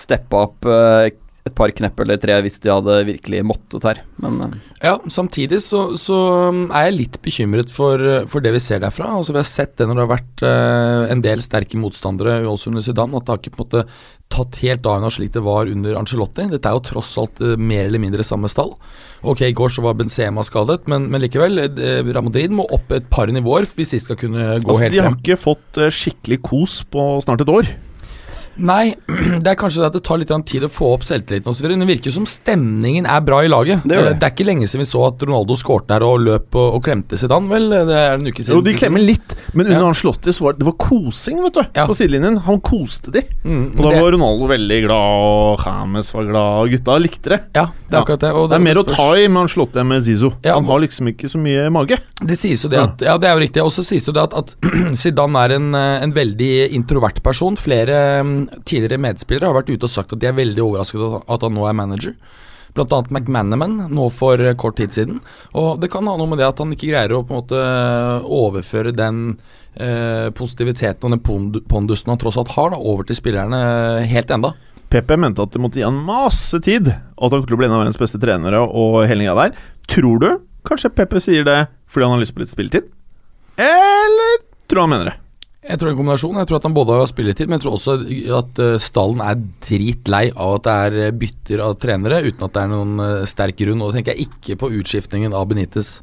steppa 0.00 0.44
opp 0.48 0.68
eh, 0.68 1.10
et 1.48 1.54
par 1.56 1.72
knepp 1.72 2.00
eller 2.04 2.18
tre 2.20 2.34
hvis 2.44 2.60
de 2.60 2.68
hadde 2.72 2.98
virkelig 3.08 3.40
måttet 3.48 3.86
her. 3.88 4.02
Men 4.20 4.40
eh, 4.44 4.56
Ja, 4.84 4.94
Samtidig 5.08 5.62
så, 5.64 5.86
så 6.00 6.18
um, 6.50 6.66
er 6.68 6.90
jeg 6.90 6.98
litt 6.98 7.18
bekymret 7.24 7.72
for, 7.72 8.00
uh, 8.00 8.26
for 8.28 8.44
det 8.44 8.52
vi 8.56 8.60
ser 8.62 8.82
derfra. 8.84 9.08
Altså 9.16 9.32
Vi 9.32 9.40
har 9.40 9.48
sett 9.48 9.76
det 9.80 9.88
når 9.88 9.96
det 9.98 10.04
har 10.06 10.14
vært 10.14 10.44
eh, 10.46 11.12
en 11.14 11.24
del 11.24 11.40
sterke 11.44 11.80
motstandere, 11.80 12.42
også 12.48 12.72
under 12.72 12.84
Zidane, 12.84 13.16
at 13.16 13.24
det 13.28 13.32
har 13.34 13.40
ikke 13.40 13.54
på 13.56 13.64
en 13.64 13.70
måte 13.70 13.86
tatt 14.30 14.60
helt 14.62 14.84
av 14.86 15.00
ennå 15.00 15.08
slik 15.10 15.32
det 15.34 15.42
var 15.42 15.66
under 15.66 15.96
Ancelotti. 15.98 16.44
Dette 16.52 16.70
er 16.70 16.76
jo 16.76 16.84
tross 16.86 17.16
alt 17.18 17.40
eh, 17.42 17.56
mer 17.58 17.88
eller 17.88 18.02
mindre 18.02 18.26
samme 18.26 18.50
stall. 18.52 18.76
Ok, 19.26 19.42
i 19.48 19.56
går 19.56 19.72
så 19.74 19.82
var 19.84 19.96
Benzema 19.98 20.44
skadet, 20.46 20.84
men, 20.92 21.08
men 21.10 21.24
likevel. 21.24 21.58
Eh, 21.66 22.00
Real 22.06 22.28
Madrid 22.28 22.54
må 22.54 22.68
opp 22.72 22.92
et 22.94 23.08
par 23.12 23.32
nivåer 23.32 23.66
hvis 23.76 23.96
de 23.96 24.00
skal 24.04 24.20
kunne 24.20 24.52
gå 24.60 24.68
Altså, 24.70 24.84
helt 24.84 24.94
de 24.94 25.00
har 25.02 25.10
frem. 25.10 25.18
ikke 25.24 25.40
fått 25.40 25.80
eh, 25.80 25.90
skikkelig 25.92 26.42
kos 26.46 26.82
på 26.92 27.08
snart 27.24 27.42
et 27.44 27.52
år. 27.56 27.72
Nei, 28.58 28.94
det 29.44 29.46
er 29.46 29.56
kanskje 29.58 29.80
det 29.82 29.86
at 29.90 29.96
det 29.98 30.02
tar 30.04 30.18
litt 30.20 30.32
tid 30.50 30.64
å 30.66 30.70
få 30.72 30.90
opp 30.96 31.04
selvtilliten 31.06 31.48
osv. 31.52 31.68
Det 31.70 31.86
virker 31.88 32.12
som 32.14 32.26
stemningen 32.28 33.06
er 33.08 33.20
bra 33.24 33.40
i 33.44 33.48
laget. 33.50 33.84
Det 33.84 33.94
det. 33.96 34.00
Eh, 34.10 34.18
det 34.18 34.26
er 34.26 34.34
ikke 34.34 34.46
lenge 34.48 34.66
siden 34.68 34.82
vi 34.84 34.88
så 34.90 35.04
at 35.08 35.22
Ronaldo 35.22 35.56
skårte 35.58 35.88
der 35.94 36.04
og 36.06 36.20
løp 36.24 36.58
og, 36.58 36.76
og 36.78 36.84
klemte 36.84 37.18
Zidane, 37.20 37.48
vel? 37.50 37.68
Det 37.88 37.96
er 37.96 38.16
en 38.18 38.26
uke 38.28 38.42
siden. 38.42 38.58
Jo, 38.58 38.64
de 38.66 38.74
klemmer 38.76 39.04
litt, 39.04 39.36
men 39.54 39.66
under 39.70 39.80
Ja. 39.80 39.90
Ancelotti 39.90 40.34
så 40.36 40.44
var 40.46 40.56
det, 40.56 40.62
det 40.64 40.68
var 40.70 40.76
kosing, 40.82 41.40
vet 41.46 41.56
du. 41.56 41.62
Ja. 41.78 41.86
På 41.88 41.96
sidelinjen. 41.96 42.40
Han 42.46 42.60
koste 42.64 43.14
de. 43.14 43.22
Mm, 43.44 43.78
Og 43.78 43.82
da 43.84 43.90
det- 43.94 44.02
var 44.02 44.12
Ronaldo 44.16 44.50
veldig 44.50 44.80
glad, 44.86 45.24
og 45.30 45.64
James 45.66 46.12
var 46.14 46.28
glad, 46.30 46.60
og 46.64 46.70
gutta 46.74 46.98
likte 47.00 47.34
det. 47.34 47.40
Ja, 47.56 47.66
det 47.88 47.96
er 47.96 48.00
akkurat 48.02 48.20
det. 48.26 48.32
Og 48.36 48.48
Det 48.50 48.56
er 48.60 48.66
mer 48.66 48.82
å 48.82 48.86
ta 48.88 49.08
i 49.16 49.26
med 49.28 49.42
Ancelotti 49.46 49.80
enn 49.80 49.88
med 49.88 50.02
Zizou. 50.02 50.32
Ja. 50.44 50.54
Han 50.58 50.64
har 50.68 50.80
liksom 50.84 51.08
ikke 51.14 51.30
så 51.30 51.40
mye 51.40 51.68
mage. 51.72 51.98
Det 52.20 52.36
sies 52.38 52.62
jo 52.64 52.68
det 52.72 52.78
at 52.80 53.00
Ja, 53.06 53.16
det 53.18 53.28
er 53.30 53.38
jo 53.38 53.44
riktig. 53.46 53.62
Og 53.64 53.72
så 53.72 53.84
sies 53.86 54.06
jo 54.06 54.12
det 54.12 54.22
at, 54.22 54.34
at 54.34 54.54
Zidane 55.00 55.44
er 55.46 55.56
en, 55.56 55.74
eh, 55.74 56.02
en 56.04 56.12
veldig 56.12 56.72
introvert 56.76 57.22
person. 57.22 57.56
Flere 57.56 58.22
mm, 58.24 58.39
tidligere 58.64 59.00
medspillere 59.02 59.50
har 59.50 59.56
vært 59.60 59.72
ute 59.74 59.84
og 59.88 59.90
sagt 59.92 60.12
at 60.14 60.20
de 60.22 60.26
er 60.30 60.36
veldig 60.38 60.62
overrasket 60.64 61.22
at- 61.28 61.42
han 61.42 61.54
nå 61.54 61.66
er 61.68 61.76
manager. 61.76 62.14
Blant 62.74 62.92
annet 62.92 63.10
McManaman 63.10 63.88
nå 63.90 64.04
for 64.14 64.36
kort 64.54 64.76
tid 64.76 64.90
siden. 64.94 65.20
Og 65.54 65.80
det 65.80 65.90
kan 65.90 66.06
ha 66.06 66.16
noe 66.16 66.28
med 66.30 66.38
det 66.38 66.46
at 66.46 66.58
han 66.58 66.70
ikke 66.70 66.90
greier 66.92 67.10
å 67.16 67.24
på 67.26 67.34
en 67.34 67.40
måte 67.42 67.60
overføre 68.30 68.92
den 68.94 69.38
eh, 69.76 70.30
positiviteten 70.30 71.06
og 71.06 71.16
den 71.16 71.62
pondusen 71.68 72.10
han 72.12 72.18
tross 72.18 72.38
alt 72.38 72.52
har, 72.56 72.70
da, 72.70 72.78
over 72.78 73.04
til 73.06 73.16
spillerne 73.18 74.06
helt 74.06 74.30
enda. 74.30 74.54
PP 74.90 75.16
mente 75.18 75.42
at 75.42 75.52
det 75.54 75.60
måtte 75.62 75.78
gi 75.78 75.86
han 75.86 75.98
masse 76.02 76.58
tid, 76.62 76.88
og 77.16 77.26
at 77.28 77.32
han 77.36 77.44
kunne 77.46 77.60
bli 77.60 77.66
en 77.68 77.74
av 77.76 77.82
verdens 77.84 78.00
beste 78.00 78.18
trenere 78.22 78.58
og 78.66 79.04
hele 79.06 79.22
greia 79.26 79.36
der. 79.38 79.58
Tror 79.90 80.18
du 80.22 80.28
kanskje 80.66 80.90
PP 80.94 81.18
sier 81.22 81.44
det 81.46 81.60
fordi 81.90 82.06
han 82.06 82.16
har 82.16 82.22
lyst 82.22 82.34
på 82.34 82.42
litt 82.42 82.50
spilletid? 82.50 82.88
Eller 83.58 84.40
tror 84.66 84.80
du 84.80 84.82
han 84.84 84.90
mener 84.94 85.10
det? 85.10 85.16
Jeg 85.60 85.76
tror 85.76 85.90
det 85.90 85.90
er 85.90 85.92
en 85.92 86.00
kombinasjon. 86.00 86.36
Jeg 86.40 86.48
tror 86.48 86.56
at 86.56 86.66
han 86.66 86.74
både 86.76 86.94
har 86.96 87.08
spilletid, 87.10 87.48
men 87.48 87.58
jeg 87.58 87.66
tror 87.66 87.74
også 87.76 87.96
at 88.38 88.60
eh, 88.64 88.76
stallen 88.80 89.20
er 89.20 89.40
dritlei 89.66 90.22
av 90.32 90.54
at 90.56 90.64
det 90.64 90.76
er 90.86 90.96
eh, 91.04 91.16
bytter 91.20 91.62
av 91.66 91.74
trenere 91.82 92.22
uten 92.24 92.46
at 92.46 92.54
det 92.54 92.62
er 92.62 92.70
noen 92.72 93.02
eh, 93.04 93.26
sterk 93.28 93.58
grunn. 93.60 93.82
Og 93.84 93.90
da 93.90 93.98
tenker 93.98 94.16
jeg 94.16 94.30
ikke 94.30 94.56
på 94.62 94.70
utskiftningen 94.80 95.36
av 95.36 95.50
Benitez. 95.50 95.98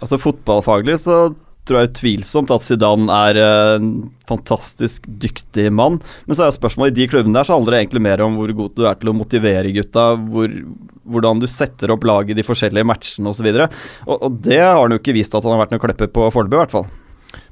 Altså 0.00 0.20
Fotballfaglig 0.20 0.96
så 1.04 1.26
tror 1.66 1.82
jeg 1.82 1.90
utvilsomt 1.90 2.52
at 2.54 2.64
Zidane 2.64 3.20
er 3.28 3.42
en 3.42 3.92
fantastisk 4.30 5.04
dyktig 5.04 5.68
mann. 5.76 6.00
Men 6.24 6.38
så 6.38 6.46
er 6.46 6.52
jo 6.52 6.58
spørsmålet 6.60 6.94
i 6.94 7.00
de 7.02 7.12
klubbene 7.12 7.36
der 7.36 7.48
så 7.48 7.58
handler 7.58 7.76
det 7.76 7.84
egentlig 7.84 8.06
mer 8.06 8.22
om 8.24 8.40
hvor 8.40 8.56
god 8.62 8.76
du 8.78 8.84
er 8.88 8.96
til 9.00 9.12
å 9.12 9.18
motivere 9.18 9.76
gutta. 9.76 10.12
Hvor, 10.30 10.60
hvordan 11.04 11.42
du 11.42 11.50
setter 11.50 11.92
opp 11.92 12.06
laget 12.06 12.32
i 12.32 12.40
de 12.40 12.46
forskjellige 12.46 12.88
matchene 12.88 13.28
osv. 13.28 13.50
Og, 13.52 13.80
og, 14.06 14.14
og 14.30 14.44
det 14.46 14.62
har 14.62 14.78
han 14.80 14.94
jo 14.94 15.04
ikke 15.04 15.18
vist 15.18 15.36
at 15.36 15.44
han 15.44 15.52
har 15.52 15.66
vært 15.66 15.76
noen 15.76 15.84
klepper 15.84 16.14
på 16.14 16.30
foreløpig, 16.30 16.56
i 16.56 16.64
hvert 16.64 16.80
fall. 16.80 16.94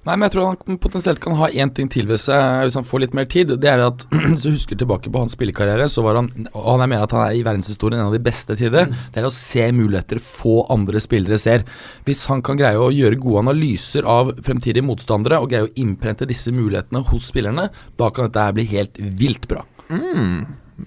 Nei, 0.05 0.17
men 0.17 0.27
jeg 0.27 0.35
tror 0.35 0.51
han 0.51 0.79
potensielt 0.83 1.21
kan 1.23 1.37
ha 1.39 1.49
én 1.49 1.73
ting 1.75 1.89
til 1.93 2.09
ved 2.11 2.21
seg 2.21 2.65
hvis 2.65 2.77
han 2.79 2.87
får 2.87 3.05
litt 3.05 3.17
mer 3.17 3.29
tid. 3.31 3.55
Det 3.61 3.71
er 3.71 3.85
at 3.87 4.07
Hvis 4.35 4.45
du 4.45 4.51
husker 4.53 4.79
tilbake 4.81 5.13
på 5.13 5.23
hans 5.23 5.35
spillekarriere, 5.37 5.89
så 5.93 6.05
var 6.05 6.19
han 6.21 6.31
Og 6.53 6.69
han 6.75 6.85
jeg 6.85 6.93
mener 6.93 7.07
at 7.07 7.15
han 7.17 7.25
er 7.27 7.39
i 7.39 7.45
verdenshistorien 7.47 8.01
en 8.01 8.09
av 8.09 8.17
de 8.17 8.23
beste 8.25 8.57
tider. 8.59 8.91
det. 8.91 9.03
Det 9.15 9.23
er 9.23 9.29
å 9.29 9.35
se 9.35 9.67
muligheter 9.73 10.23
få 10.23 10.65
andre 10.73 11.03
spillere 11.03 11.39
ser. 11.41 11.65
Hvis 12.09 12.25
han 12.31 12.43
kan 12.45 12.59
greie 12.61 12.81
å 12.81 12.93
gjøre 12.95 13.21
gode 13.21 13.45
analyser 13.47 14.09
av 14.09 14.35
fremtidige 14.45 14.85
motstandere 14.87 15.41
og 15.41 15.51
greie 15.53 15.69
å 15.69 15.73
innprente 15.81 16.29
disse 16.29 16.53
mulighetene 16.55 17.05
hos 17.11 17.31
spillerne, 17.31 17.69
da 18.01 18.11
kan 18.15 18.29
dette 18.29 18.49
her 18.49 18.57
bli 18.57 18.67
helt 18.73 18.99
vilt 18.99 19.49
bra. 19.51 19.65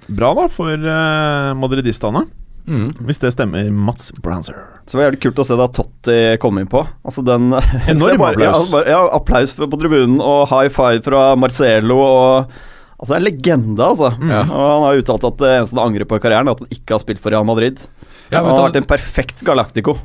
Bra, 0.08 0.34
da, 0.36 0.48
for 0.51 0.74
uh, 0.74 1.54
madridistene. 1.58 2.25
Mm. 2.67 2.89
Hvis 3.07 3.21
det 3.24 3.31
stemmer, 3.33 3.69
Mats 3.71 4.12
Branzer. 4.24 4.57
Så 4.86 4.95
det 4.95 5.00
var 5.00 5.05
jævlig 5.07 5.21
kult 5.24 5.41
å 5.43 5.47
se 5.47 5.57
da 5.59 5.67
Totti 5.71 6.17
kom 6.43 6.59
inn 6.59 6.69
på. 6.71 6.83
Altså 7.07 7.24
den 7.25 7.51
Enorm 7.91 8.19
bare, 8.21 8.36
applaus. 8.36 8.67
Ja, 8.67 8.74
bare, 8.75 8.95
ja, 8.95 9.03
applaus 9.17 9.55
på 9.57 9.69
på 9.71 9.79
tribunen 9.81 10.19
og 10.24 10.47
high 10.51 10.71
five 10.74 11.05
fra 11.07 11.29
Marcelo 11.39 12.01
og 12.03 12.57
Altså, 12.97 13.12
det 13.12 13.17
er 13.17 13.19
en 13.19 13.25
legende, 13.27 13.86
altså. 13.86 14.07
Mm. 14.17 14.31
Og 14.50 14.62
han 14.65 14.83
har 14.88 15.00
uttalt 15.03 15.25
at 15.27 15.36
det 15.38 15.50
eneste 15.53 15.77
han 15.77 15.83
angrer 15.83 16.07
på 16.09 16.17
i 16.17 16.21
karrieren, 16.24 16.47
er 16.50 16.55
at 16.57 16.63
han 16.63 16.71
ikke 16.74 16.95
har 16.95 17.01
spilt 17.03 17.19
for 17.21 17.29
Real 17.29 17.45
Madrid. 17.45 17.83
Ja, 18.31 18.41
han 18.43 18.51
har 18.53 18.67
vært 18.69 18.79
en 18.81 18.88
perfekt 18.89 19.43
galactico. 19.48 19.98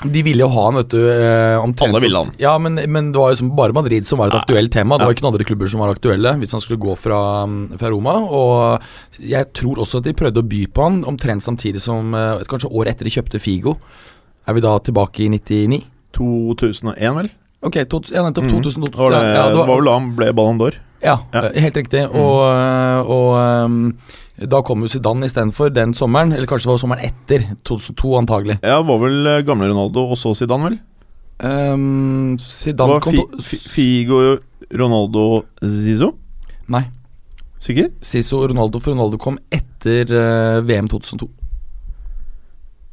De 0.00 0.22
ville 0.24 0.40
jo 0.40 0.48
ha 0.48 0.62
han, 0.70 0.78
vet 0.80 0.94
du. 0.94 1.00
Eh, 1.12 1.58
omtrent 1.60 1.90
Alle 1.92 2.00
ville 2.00 2.22
han. 2.22 2.30
Ja, 2.40 2.54
men, 2.62 2.78
men 2.88 3.10
det 3.12 3.20
var 3.20 3.34
jo 3.34 3.40
som 3.42 3.50
bare 3.56 3.74
Madrid 3.76 4.06
som 4.08 4.22
var 4.22 4.30
et 4.32 4.38
aktuelt 4.38 4.72
tema. 4.72 4.96
Det 4.96 5.04
var 5.04 5.12
ikke 5.12 5.26
noen 5.26 5.34
andre 5.34 5.44
klubber 5.44 5.68
som 5.68 5.82
var 5.84 5.92
aktuelle 5.92 6.32
hvis 6.40 6.54
han 6.56 6.62
skulle 6.64 6.80
gå 6.80 6.94
fra, 6.96 7.18
fra 7.76 7.90
Roma. 7.92 8.14
Og 8.32 9.20
jeg 9.20 9.50
tror 9.52 9.82
også 9.84 10.00
at 10.00 10.08
de 10.08 10.14
prøvde 10.16 10.40
å 10.40 10.48
by 10.48 10.62
på 10.72 10.86
han 10.88 11.02
omtrent 11.10 11.44
samtidig 11.44 11.82
som 11.84 12.14
eh, 12.16 12.40
Kanskje 12.48 12.72
året 12.72 12.94
etter 12.96 13.10
de 13.10 13.12
kjøpte 13.18 13.42
Figo. 13.44 13.76
Er 14.48 14.56
vi 14.56 14.64
da 14.64 14.72
tilbake 14.80 15.26
i 15.26 15.28
99? 15.36 15.82
2001, 16.16 17.18
vel? 17.20 17.28
Ok, 17.60 17.76
to, 17.92 18.00
ja, 18.08 18.24
nettopp. 18.24 18.48
Mm. 18.48 18.54
2000, 18.56 18.88
Det 18.88 18.96
var, 18.96 19.12
det, 19.12 19.20
ja, 19.20 19.34
ja, 19.36 19.48
det 19.52 19.60
var 19.60 19.68
vel 19.76 19.84
da 19.90 19.98
han 19.98 20.08
ble 20.16 20.30
Ballon 20.32 20.58
d'Or. 20.62 20.80
Ja, 21.04 21.18
Ja. 21.32 21.42
helt 21.60 21.76
riktig. 21.76 22.06
Og, 22.08 22.40
eh, 22.48 23.00
og 23.04 23.36
eh, 23.36 24.16
da 24.48 24.62
kom 24.64 24.80
jo 24.80 24.88
Zidane 24.88 25.26
istedenfor 25.28 25.72
den 25.74 25.92
sommeren. 25.94 26.32
Eller 26.32 26.46
kanskje 26.48 26.68
det 26.68 26.72
var 26.72 26.78
sommeren 26.84 27.04
etter. 27.04 27.44
2002 27.68 28.14
antagelig. 28.22 28.58
Ja, 28.64 28.78
det 28.80 28.86
var 28.88 28.98
vel 29.02 29.26
eh, 29.26 29.42
gamle 29.44 29.68
Ronaldo 29.68 30.06
og 30.14 30.16
så 30.20 30.32
Zidane, 30.38 30.70
vel? 30.70 30.78
Um, 31.40 32.36
Zidane 32.40 32.94
var 32.98 33.00
kom 33.04 33.16
på 33.16 33.40
Figo, 33.42 34.38
Ronaldo, 34.76 35.26
Zizo? 35.64 36.14
Nei. 36.68 36.82
Sikker? 37.60 37.90
Siso 38.04 38.40
Ronaldo, 38.48 38.80
for 38.80 38.92
Ronaldo 38.94 39.18
kom 39.20 39.36
etter 39.52 40.08
uh, 40.12 40.60
VM 40.64 40.88
2002. 40.88 41.28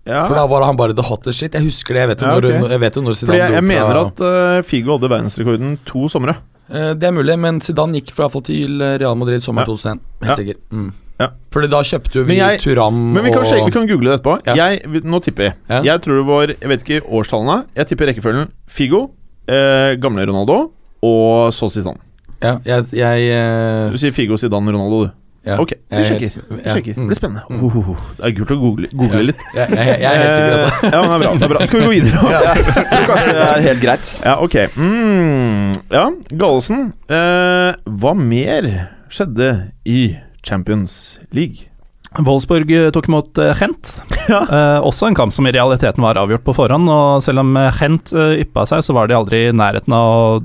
Ja. 0.08 0.22
For 0.28 0.36
da 0.40 0.46
var 0.48 0.64
han 0.64 0.78
bare 0.80 0.96
the 0.96 1.04
hottest 1.04 1.40
shit. 1.42 1.56
Jeg 1.56 1.66
husker 1.68 1.94
det. 1.98 2.04
Jeg 2.06 2.10
vet 2.14 2.22
jo 2.24 2.28
Ja, 2.28 2.36
når, 2.40 2.46
ok. 2.64 2.70
jeg 2.72 2.80
vet 2.86 2.96
jo 2.96 3.02
når 3.04 3.18
Zidane 3.20 3.40
jeg, 3.42 3.52
jeg 3.58 3.64
dro 3.64 3.68
mener 3.74 4.00
at 4.06 4.22
uh, 4.24 4.62
Figo 4.68 4.96
hadde 4.96 5.10
verdensrekorden 5.12 5.74
to 5.88 6.08
somre. 6.12 6.38
Uh, 6.72 6.94
Det 6.96 7.08
er 7.10 7.12
mulig, 7.16 7.36
men 7.40 7.60
Zidane 7.64 8.00
gikk 8.00 8.14
fra, 8.16 8.24
i 8.24 8.26
hvert 8.28 8.36
fall 8.38 8.46
til 8.48 8.80
Real 9.04 9.16
Madrid 9.20 9.44
sommeren 9.44 9.68
Ja. 9.68 9.76
2001. 9.76 10.02
Helt 10.24 10.32
Ja. 10.32 10.38
sikkert. 10.40 10.64
Mm. 10.72 10.88
Ja. 11.20 11.28
Fordi 11.52 11.68
da 11.72 11.80
kjøpte 11.82 12.14
jo 12.20 12.24
vi 12.28 12.36
jeg- 12.38 12.60
Turam 12.62 12.94
Men 13.14 13.24
vi 13.26 13.32
kan, 13.34 13.42
og 13.42 13.66
vi 13.66 13.72
kan 13.74 13.88
google 13.90 14.12
det 14.12 14.20
etterpå. 14.20 14.36
Ja. 14.46 14.56
Jeg, 14.70 15.02
nå 15.04 15.20
tipper 15.26 15.44
jeg. 15.50 15.54
Ja. 15.70 15.82
Jeg 15.84 16.02
tror 16.02 16.18
det 16.20 16.26
var 16.28 16.48
Jeg 16.54 16.70
vet 16.70 16.84
ikke 16.86 17.02
årstallene. 17.10 17.64
Jeg 17.76 17.88
tipper 17.88 18.06
rekkefølgen 18.12 18.52
Figo, 18.68 19.10
eh, 19.48 19.96
gamle 19.98 20.26
Ronaldo 20.30 20.72
og 21.02 21.54
så 21.54 21.70
Zidane. 21.74 21.98
Ja, 22.44 22.58
jeg, 22.66 22.86
jeg 22.94 23.30
eh, 23.34 23.90
Du 23.92 23.98
sier 23.98 24.12
Figo, 24.14 24.38
Zidane, 24.38 24.70
Ronaldo, 24.72 25.06
du. 25.06 25.12
ja. 25.48 25.58
Ok, 25.58 25.72
vi 25.90 25.96
er 25.98 26.04
sjekker. 26.06 26.36
Vi 26.52 26.62
ja. 26.66 26.74
sjekker. 26.76 26.94
Det 26.94 26.98
Mm. 27.02 27.08
blir 27.08 27.16
spennende. 27.18 27.42
Oh, 27.50 27.98
det 28.18 28.26
er 28.26 28.32
kult 28.38 28.52
å 28.52 28.58
google, 28.62 28.88
google 28.94 29.24
litt. 29.32 29.42
Jeg, 29.56 29.70
jeg, 29.74 30.02
jeg 30.02 30.12
er 30.12 30.22
helt 30.22 30.36
sikker, 30.36 30.54
altså. 30.54 30.90
Ja, 30.94 31.02
men 31.02 31.10
det 31.10 31.16
er 31.16 31.24
bra. 31.24 31.34
Det 31.34 31.44
er 31.48 31.54
bra. 31.56 31.66
Skal 31.66 31.80
vi 31.80 31.86
gå 31.86 31.94
videre? 31.98 32.30
Ja, 32.30 32.54
kanskje 33.10 33.34
det 33.34 33.48
er 33.48 33.62
helt 33.72 33.82
greit. 33.82 34.14
Ja, 34.24 34.36
ok. 34.44 34.56
Mm, 34.78 35.74
ja, 35.98 36.06
Gallosen. 36.38 36.94
Eh, 37.10 37.74
hva 37.90 38.14
mer 38.14 38.70
skjedde 39.10 39.50
i 39.88 40.02
Champions 40.48 41.18
League? 41.36 41.68
Wolfsburg 42.16 42.72
eh, 42.72 42.90
tok 42.90 43.08
imot 43.08 43.38
eh, 43.38 43.56
Gent. 43.56 44.02
Eh, 44.28 44.80
også 44.84 45.08
en 45.08 45.16
kamp 45.16 45.32
som 45.32 45.48
i 45.48 45.52
realiteten 45.56 46.04
var 46.04 46.18
avgjort 46.20 46.44
på 46.44 46.52
forhånd. 46.58 46.90
Og 46.92 47.24
selv 47.24 47.40
om 47.46 47.54
eh, 47.56 47.72
Gent 47.80 48.12
yppa 48.12 48.66
seg, 48.68 48.84
så 48.84 48.96
var 48.96 49.08
de 49.08 49.16
aldri 49.16 49.46
i 49.48 49.54
nærheten 49.56 49.94
av 49.96 50.08
å 50.12 50.42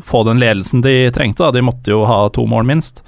få 0.00 0.22
den 0.24 0.40
ledelsen 0.40 0.80
de 0.84 1.10
trengte. 1.12 1.44
Da. 1.44 1.52
De 1.52 1.64
måtte 1.64 1.92
jo 1.92 2.06
ha 2.08 2.22
to 2.32 2.46
mål, 2.48 2.64
minst. 2.68 3.02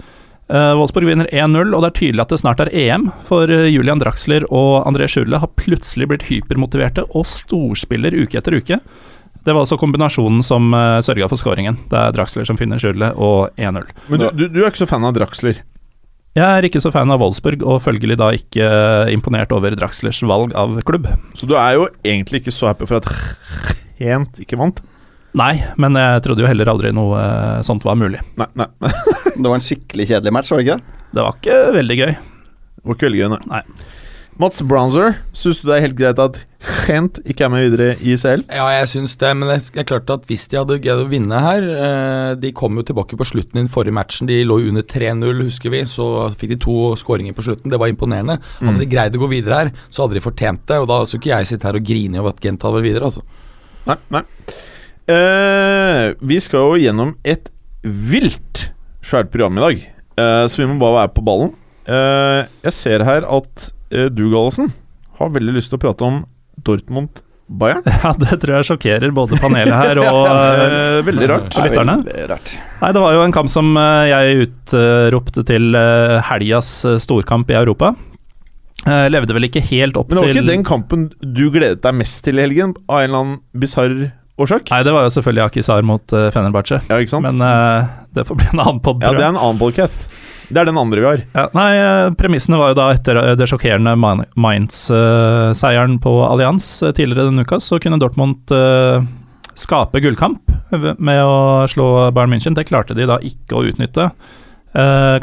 Eh, 0.52 0.72
Wolfsburg 0.76 1.08
vinner 1.08 1.30
1-0, 1.32 1.72
og 1.72 1.80
det 1.80 1.88
er 1.88 1.96
tydelig 1.96 2.24
at 2.26 2.34
det 2.34 2.40
snart 2.42 2.60
er 2.64 2.72
EM. 2.76 3.08
For 3.28 3.48
Julian 3.48 4.02
Draxler 4.02 4.44
og 4.52 4.84
André 4.88 5.08
Schurle 5.08 5.40
har 5.40 5.54
plutselig 5.60 6.10
blitt 6.12 6.28
hypermotiverte 6.28 7.06
og 7.08 7.24
storspiller 7.28 8.16
uke 8.20 8.40
etter 8.42 8.58
uke. 8.60 8.80
Det 9.48 9.56
var 9.56 9.64
også 9.64 9.80
kombinasjonen 9.80 10.44
som 10.44 10.74
uh, 10.76 10.98
sørga 11.04 11.30
for 11.30 11.40
skåringen. 11.40 11.80
Det 11.88 11.96
er 11.96 12.12
Draxler 12.12 12.44
som 12.44 12.60
finner 12.60 12.80
Schurle, 12.82 13.14
og 13.16 13.56
1-0. 13.56 13.88
Men 14.12 14.26
du, 14.26 14.28
du, 14.36 14.46
du 14.52 14.60
er 14.60 14.68
ikke 14.68 14.84
så 14.84 14.90
fan 14.90 15.08
av 15.08 15.16
Draxler? 15.16 15.62
Jeg 16.38 16.46
er 16.46 16.66
ikke 16.68 16.80
så 16.82 16.92
fan 16.94 17.10
av 17.10 17.18
Wolfsburg, 17.18 17.64
og 17.66 17.80
følgelig 17.82 18.18
da 18.20 18.28
ikke 18.36 18.62
eh, 18.62 19.10
imponert 19.10 19.50
over 19.54 19.74
Draxlers 19.74 20.20
valg 20.28 20.52
av 20.58 20.76
klubb. 20.86 21.08
Så 21.34 21.48
du 21.50 21.56
er 21.58 21.74
jo 21.74 21.88
egentlig 22.06 22.44
ikke 22.44 22.54
så 22.54 22.70
happy 22.70 22.86
for 22.86 23.00
at 23.00 23.08
Hent 23.98 24.38
ikke 24.44 24.58
vant? 24.60 24.78
Nei, 25.38 25.56
men 25.82 25.98
jeg 25.98 26.22
trodde 26.22 26.44
jo 26.44 26.48
heller 26.48 26.70
aldri 26.70 26.92
noe 26.94 27.18
eh, 27.18 27.62
sånt 27.66 27.82
var 27.86 27.98
mulig. 27.98 28.20
Nei, 28.38 28.46
nei. 28.60 28.68
Det 29.38 29.46
var 29.46 29.56
en 29.58 29.64
skikkelig 29.66 30.06
kjedelig 30.12 30.34
match, 30.34 30.52
var 30.52 30.60
det 30.62 30.68
ikke 30.68 30.78
det? 30.78 31.00
Det 31.14 31.24
var 31.24 31.40
ikke 31.40 31.58
veldig 31.78 31.96
gøy. 31.98 32.12
Det 32.14 32.86
var 32.86 32.98
ikke 32.98 33.08
veldig 33.08 33.20
gøy, 33.22 33.28
nei. 33.34 33.42
Nei. 33.50 33.62
Mats 34.38 34.60
Brownser, 34.62 35.16
syns 35.34 35.58
du 35.58 35.66
det 35.66 35.74
er 35.74 35.82
helt 35.88 35.96
greit 35.98 36.20
at 36.22 36.36
Gent 36.86 37.18
ikke 37.26 37.44
er 37.46 37.50
med 37.50 37.64
videre 37.64 37.88
i 38.06 38.12
CL? 38.18 38.44
Ja, 38.54 38.68
jeg 38.70 38.86
syns 38.90 39.16
det, 39.18 39.32
men 39.34 39.50
det 39.50 39.56
er 39.78 39.86
klart 39.86 40.10
at 40.14 40.28
hvis 40.30 40.44
de 40.50 40.60
hadde 40.60 40.76
greid 40.82 41.02
å 41.02 41.08
vinne 41.10 41.40
her 41.42 41.64
eh, 41.66 42.30
De 42.38 42.52
kom 42.54 42.78
jo 42.78 42.84
tilbake 42.86 43.18
på 43.18 43.26
slutten 43.26 43.58
i 43.58 43.62
den 43.64 43.70
forrige 43.70 43.94
matchen. 43.94 44.28
De 44.30 44.36
lå 44.46 44.60
under 44.70 44.86
3-0, 44.86 45.42
husker 45.42 45.74
vi. 45.74 45.82
Så 45.90 46.06
fikk 46.38 46.54
de 46.54 46.58
to 46.62 46.76
skåringer 46.98 47.34
på 47.34 47.48
slutten. 47.48 47.70
Det 47.72 47.80
var 47.82 47.90
imponerende. 47.90 48.38
Hadde 48.60 48.82
de 48.82 48.90
greid 48.90 49.18
å 49.18 49.22
gå 49.22 49.30
videre 49.32 49.62
her, 49.62 49.70
så 49.90 50.04
hadde 50.04 50.18
de 50.18 50.22
fortjent 50.24 50.62
det. 50.70 50.78
Og 50.82 50.86
da 50.90 51.00
skulle 51.02 51.24
ikke 51.24 51.32
jeg 51.34 51.50
sitte 51.50 51.66
her 51.70 51.78
og 51.80 51.88
grine 51.90 52.22
over 52.22 52.34
at 52.34 52.42
Gent 52.42 52.66
hadde 52.66 52.78
vært 52.78 52.88
videre, 52.88 53.10
altså. 53.10 53.24
Nei. 53.88 53.96
nei. 54.14 54.22
Eh, 55.14 56.04
vi 56.30 56.38
skal 56.44 56.66
jo 56.66 56.82
gjennom 56.82 57.16
et 57.26 57.50
vilt 57.82 58.68
svært 59.02 59.32
program 59.32 59.58
i 59.58 59.64
dag, 59.64 59.82
eh, 60.20 60.44
så 60.46 60.62
vi 60.62 60.68
må 60.70 60.78
bare 60.82 61.00
være 61.00 61.14
på 61.16 61.26
ballen. 61.26 61.54
Eh, 61.88 62.44
jeg 62.68 62.76
ser 62.76 63.06
her 63.08 63.26
at 63.26 63.70
du, 63.90 64.24
Gallosen, 64.32 64.72
har 65.18 65.32
veldig 65.34 65.56
lyst 65.56 65.72
til 65.72 65.78
å 65.80 65.82
prate 65.86 66.04
om 66.06 66.22
Dortmund 66.66 67.22
Bayern. 67.48 67.82
Ja, 68.04 68.12
det 68.18 68.38
tror 68.42 68.58
jeg 68.58 68.68
sjokkerer 68.68 69.14
både 69.14 69.38
panelet 69.40 69.74
her 69.74 70.00
og 70.02 70.18
eh, 70.28 70.66
Eh, 70.68 70.98
veldig 71.06 71.30
rart. 71.30 71.48
og 71.56 71.64
lytterne. 71.66 71.96
Veldig 72.04 72.26
rart. 72.32 72.52
Nei, 72.82 72.92
det 72.94 73.02
var 73.02 73.16
jo 73.16 73.24
en 73.24 73.34
kamp 73.34 73.50
som 73.52 73.72
eh, 73.80 74.10
jeg 74.10 74.44
utropte 74.48 75.44
til 75.48 75.78
eh, 75.78 76.18
helgas 76.28 76.70
eh, 76.88 76.98
storkamp 77.02 77.50
i 77.52 77.56
Europa. 77.58 77.94
Jeg 78.84 79.10
levde 79.10 79.34
vel 79.34 79.48
ikke 79.48 79.62
helt 79.72 79.96
opp 79.98 80.06
til 80.08 80.16
Men 80.16 80.22
det 80.22 80.28
var 80.28 80.36
til 80.36 80.44
ikke 80.44 80.52
den 80.52 80.66
kampen 80.66 81.08
du 81.20 81.48
gledet 81.52 81.80
deg 81.82 81.96
mest 81.98 82.20
til 82.24 82.38
i 82.38 82.44
helgen, 82.44 82.76
av 82.86 83.00
en 83.02 83.08
eller 83.08 83.24
annen 83.24 83.40
bisarr 83.58 83.96
årsak? 84.38 84.70
Nei, 84.70 84.84
det 84.86 84.94
var 84.94 85.08
jo 85.08 85.14
selvfølgelig 85.16 85.44
Akisar 85.48 85.82
mot 85.82 86.14
Fenerbahçe. 86.14 86.78
Ja, 86.86 87.00
ikke 87.02 87.16
sant? 87.16 87.26
Men 87.26 87.42
uh, 87.42 87.88
det 88.14 88.22
får 88.28 88.38
bli 88.38 88.46
en 88.52 88.62
annen 88.62 88.78
pod, 88.84 89.02
ja, 89.02 89.10
det 89.16 89.24
er 89.24 89.32
en 89.32 89.40
annen 89.40 89.58
podcast. 89.58 89.98
Det 90.48 90.62
er 90.62 90.68
den 90.68 90.78
andre 90.80 91.02
vi 91.02 91.06
har. 91.06 91.22
Ja, 91.36 91.44
nei, 91.56 91.68
eh, 91.76 92.10
premissene 92.16 92.58
var 92.60 92.72
jo 92.72 92.78
da 92.78 92.88
etter 92.94 93.18
eh, 93.20 93.34
det 93.36 93.48
sjokkerende 93.50 93.92
Mainz-seieren 93.98 95.98
på 96.04 96.12
Allianz 96.24 96.70
eh, 96.82 96.94
tidligere 96.96 97.28
denne 97.28 97.44
uka, 97.44 97.60
så 97.60 97.80
kunne 97.82 98.00
Dortmund 98.00 98.54
skape 99.58 100.00
gullkamp 100.00 100.52
med 101.02 101.20
å 101.26 101.66
slå 101.68 101.88
Bayern 102.14 102.32
München. 102.32 102.54
Det 102.54 102.68
klarte 102.68 102.94
de 102.94 103.08
da 103.10 103.16
ikke 103.24 103.56
å 103.58 103.64
utnytte. 103.66 104.12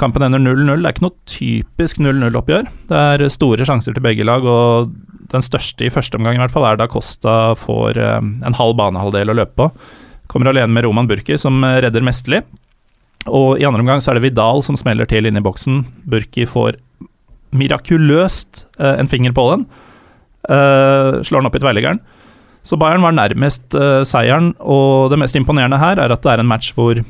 Kampen 0.01 0.25
ender 0.25 0.41
0-0. 0.41 0.81
Det 0.81 0.89
er 0.89 0.91
ikke 0.91 1.05
noe 1.05 1.29
typisk 1.29 2.01
0-0-oppgjør. 2.03 2.65
Det 2.89 3.03
er 3.13 3.23
store 3.31 3.67
sjanser 3.69 3.95
til 3.95 4.03
begge 4.03 4.25
lag, 4.27 4.43
og 4.43 4.91
den 5.31 5.45
største 5.45 5.87
i 5.87 5.93
første 5.93 6.19
omgang 6.19 6.35
i 6.35 6.41
hvert 6.41 6.51
fall 6.51 6.67
er 6.67 6.81
da 6.81 6.89
Costa 6.91 7.37
får 7.61 8.01
en 8.01 8.59
halv 8.59 8.75
banehalvdel 8.81 9.31
å 9.31 9.37
løpe 9.39 9.55
på. 9.61 9.69
Kommer 10.33 10.51
alene 10.51 10.75
med 10.75 10.83
Roman 10.83 11.07
Burki, 11.07 11.39
som 11.39 11.63
redder 11.63 12.03
mesterlig. 12.03 12.43
Og 13.25 13.59
i 13.59 13.65
andre 13.65 13.81
omgang 13.81 14.03
så 14.03 14.11
er 14.11 14.19
det 14.19 14.27
Vidal 14.27 14.61
som 14.65 14.77
smeller 14.77 15.07
til 15.09 15.25
inne 15.25 15.41
i 15.41 15.45
boksen. 15.45 15.83
Burki 16.09 16.45
får 16.49 16.77
mirakuløst 17.55 18.65
eh, 18.79 18.99
en 18.99 19.09
finger 19.09 19.33
på 19.35 19.47
den. 19.53 19.65
Eh, 20.49 21.21
slår 21.25 21.41
den 21.41 21.49
opp 21.49 21.57
i 21.57 21.63
tverrliggeren. 21.63 22.01
Så 22.65 22.77
Bayern 22.81 23.05
var 23.05 23.13
nærmest 23.13 23.75
eh, 23.77 24.01
seieren, 24.07 24.53
og 24.59 25.11
det 25.13 25.19
mest 25.21 25.37
imponerende 25.37 25.79
her 25.81 26.01
er 26.01 26.13
at 26.13 26.25
det 26.25 26.33
er 26.33 26.43
en 26.43 26.49
match 26.49 26.73
hvor 26.77 27.01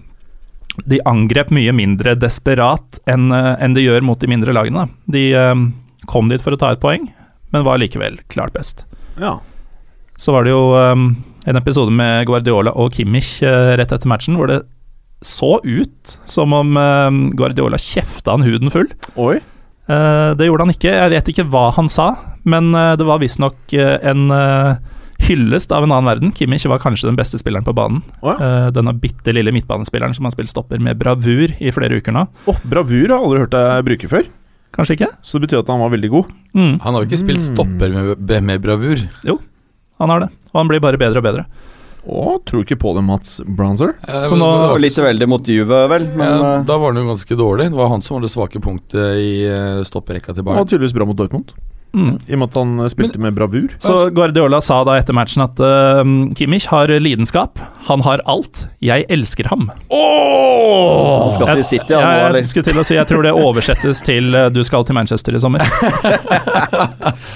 de 0.83 0.99
angrep 1.07 1.51
mye 1.55 1.71
mindre 1.75 2.15
desperat 2.19 2.99
enn 3.07 3.29
eh, 3.31 3.53
enn 3.63 3.75
de 3.77 3.85
gjør 3.85 4.03
mot 4.05 4.19
de 4.19 4.29
mindre 4.31 4.55
lagene. 4.55 4.87
De 5.11 5.29
eh, 5.31 5.55
kom 6.11 6.31
dit 6.31 6.43
for 6.43 6.55
å 6.55 6.59
ta 6.59 6.73
et 6.75 6.83
poeng, 6.83 7.07
men 7.55 7.67
var 7.67 7.79
likevel 7.81 8.19
klart 8.31 8.55
best. 8.55 8.83
Ja. 9.21 9.37
Så 10.19 10.35
var 10.35 10.45
det 10.45 10.53
jo 10.53 10.75
eh, 10.79 10.95
en 11.45 11.61
episode 11.61 11.93
med 11.95 12.27
Guardiola 12.27 12.75
og 12.75 12.95
Kimmich 12.95 13.37
rett 13.43 13.91
etter 13.93 14.09
matchen 14.09 14.39
hvor 14.39 14.49
det 14.49 14.63
så 15.25 15.57
ut 15.63 16.15
som 16.29 16.53
om 16.55 16.77
eh, 16.77 17.19
Guardiola 17.37 17.79
kjefta 17.81 18.35
han 18.35 18.45
huden 18.45 18.71
full. 18.73 18.89
Oi. 19.19 19.39
Eh, 19.89 20.29
det 20.37 20.47
gjorde 20.47 20.65
han 20.67 20.73
ikke. 20.73 20.93
Jeg 20.93 21.13
vet 21.13 21.31
ikke 21.33 21.47
hva 21.53 21.67
han 21.75 21.89
sa, 21.91 22.11
men 22.47 22.71
eh, 22.77 22.93
det 22.99 23.07
var 23.07 23.21
visstnok 23.21 23.57
uh, 23.77 23.97
en 24.05 24.27
hyllest 25.25 25.71
av 25.71 25.85
en 25.85 25.93
annen 25.95 26.09
verden. 26.09 26.33
Kimmich 26.35 26.65
var 26.69 26.81
kanskje 26.83 27.09
den 27.09 27.17
beste 27.17 27.39
spilleren 27.41 27.65
på 27.65 27.73
banen. 27.77 28.01
Oh, 28.21 28.33
ja. 28.35 28.69
Denne 28.75 28.93
bitte 28.99 29.33
lille 29.33 29.53
midtbanespilleren 29.55 30.13
som 30.17 30.27
har 30.27 30.33
spilt 30.35 30.51
stopper 30.51 30.81
med 30.83 30.99
bravur 30.99 31.53
i 31.55 31.71
flere 31.73 32.01
uker 32.01 32.13
nå. 32.13 32.25
Oh, 32.51 32.59
bravur 32.67 33.07
har 33.07 33.15
jeg 33.15 33.23
aldri 33.23 33.45
hørt 33.45 33.55
deg 33.55 33.87
bruke 33.87 34.11
før. 34.11 34.27
Kanskje 34.75 34.97
ikke? 34.97 35.09
Så 35.23 35.39
det 35.39 35.47
betyr 35.47 35.61
at 35.63 35.71
han 35.71 35.79
var 35.79 35.93
veldig 35.93 36.09
god. 36.11 36.33
Mm, 36.51 36.73
Han 36.83 36.93
har 36.97 37.03
jo 37.03 37.07
ikke 37.07 37.21
spilt 37.21 37.45
stopper 37.45 37.95
med, 37.95 38.25
med 38.49 38.61
bravur. 38.61 39.05
han 39.23 40.11
har 40.11 40.25
det, 40.25 40.29
og 40.51 40.59
han 40.59 40.71
blir 40.73 40.83
bare 40.83 40.99
bedre 40.99 41.23
og 41.23 41.27
bedre. 41.29 41.45
Å, 42.05 42.37
tror 42.45 42.61
ikke 42.65 42.77
på 42.77 42.91
det, 42.95 43.01
Mats 43.03 43.39
Bronzer? 43.45 43.95
Eh, 44.07 44.23
Så 44.29 44.37
nå- 44.37 44.45
var 44.69 44.79
litt 44.79 44.93
veldig 44.95 45.27
mot 45.27 45.47
Juve, 45.49 45.87
vel. 45.89 46.05
Men 46.15 46.27
ja, 46.39 46.55
eh, 46.59 46.63
Da 46.63 46.77
var 46.77 46.93
han 46.93 47.01
jo 47.03 47.09
ganske 47.15 47.35
dårlig. 47.39 47.69
Det 47.71 47.77
var 47.79 47.89
han 47.89 48.01
som 48.05 48.15
var 48.19 48.21
det 48.21 48.29
svake 48.29 48.61
punktet 48.61 49.17
i 49.17 49.31
eh, 49.49 49.81
stopperekka 49.83 50.35
til 50.35 50.43
Bayern. 50.45 50.61
Og 50.61 50.69
tydeligvis 50.69 50.93
bra 50.93 51.05
mot 51.09 51.17
Dortmund, 51.17 51.51
Mm. 51.95 52.17
i 52.27 52.35
og 52.35 52.39
med 52.41 52.49
at 52.49 52.55
han 52.59 52.71
spilte 52.75 52.93
spilte 52.95 53.21
med 53.23 53.35
bravur. 53.37 53.67
Så 53.79 53.95
Guardiola 54.15 54.59
sa 54.63 54.81
da 54.87 54.97
etter 54.99 55.15
matchen 55.15 55.45
at 55.45 55.59
uh, 55.63 56.01
Kimmich 56.35 56.67
har 56.71 56.91
lidenskap, 56.99 57.61
han 57.87 58.03
har 58.03 58.23
alt, 58.27 58.65
jeg 58.83 59.05
elsker 59.13 59.47
ham. 59.51 59.69
han 59.89 61.31
skal 61.35 61.53
til 61.55 61.63
City, 61.69 61.93
han 61.95 62.03
nå, 62.03 62.11
jeg, 62.11 62.25
eller? 62.27 62.39
jeg 62.41 62.51
skulle 62.51 62.67
til 62.67 62.81
å 62.81 62.85
si, 62.87 62.97
jeg 62.97 63.09
tror 63.11 63.23
det 63.23 63.33
oversettes 63.39 64.03
til 64.05 64.35
uh, 64.35 64.47
du 64.51 64.61
skal 64.67 64.83
til 64.87 64.97
Manchester 64.99 65.37
i 65.37 65.41
sommer. 65.43 65.63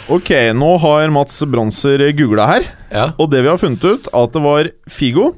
Ok, 0.09 0.29
nå 0.57 0.69
har 0.83 1.11
Mats 1.13 1.39
Bronser 1.47 2.01
googla 2.17 2.47
her, 2.49 2.65
Ja. 2.91 3.05
og 3.17 3.29
det 3.31 3.43
vi 3.45 3.51
har 3.51 3.59
funnet 3.61 3.83
ut, 3.85 4.09
at 4.11 4.33
det 4.35 4.41
var 4.43 4.69
Figo, 4.89 5.31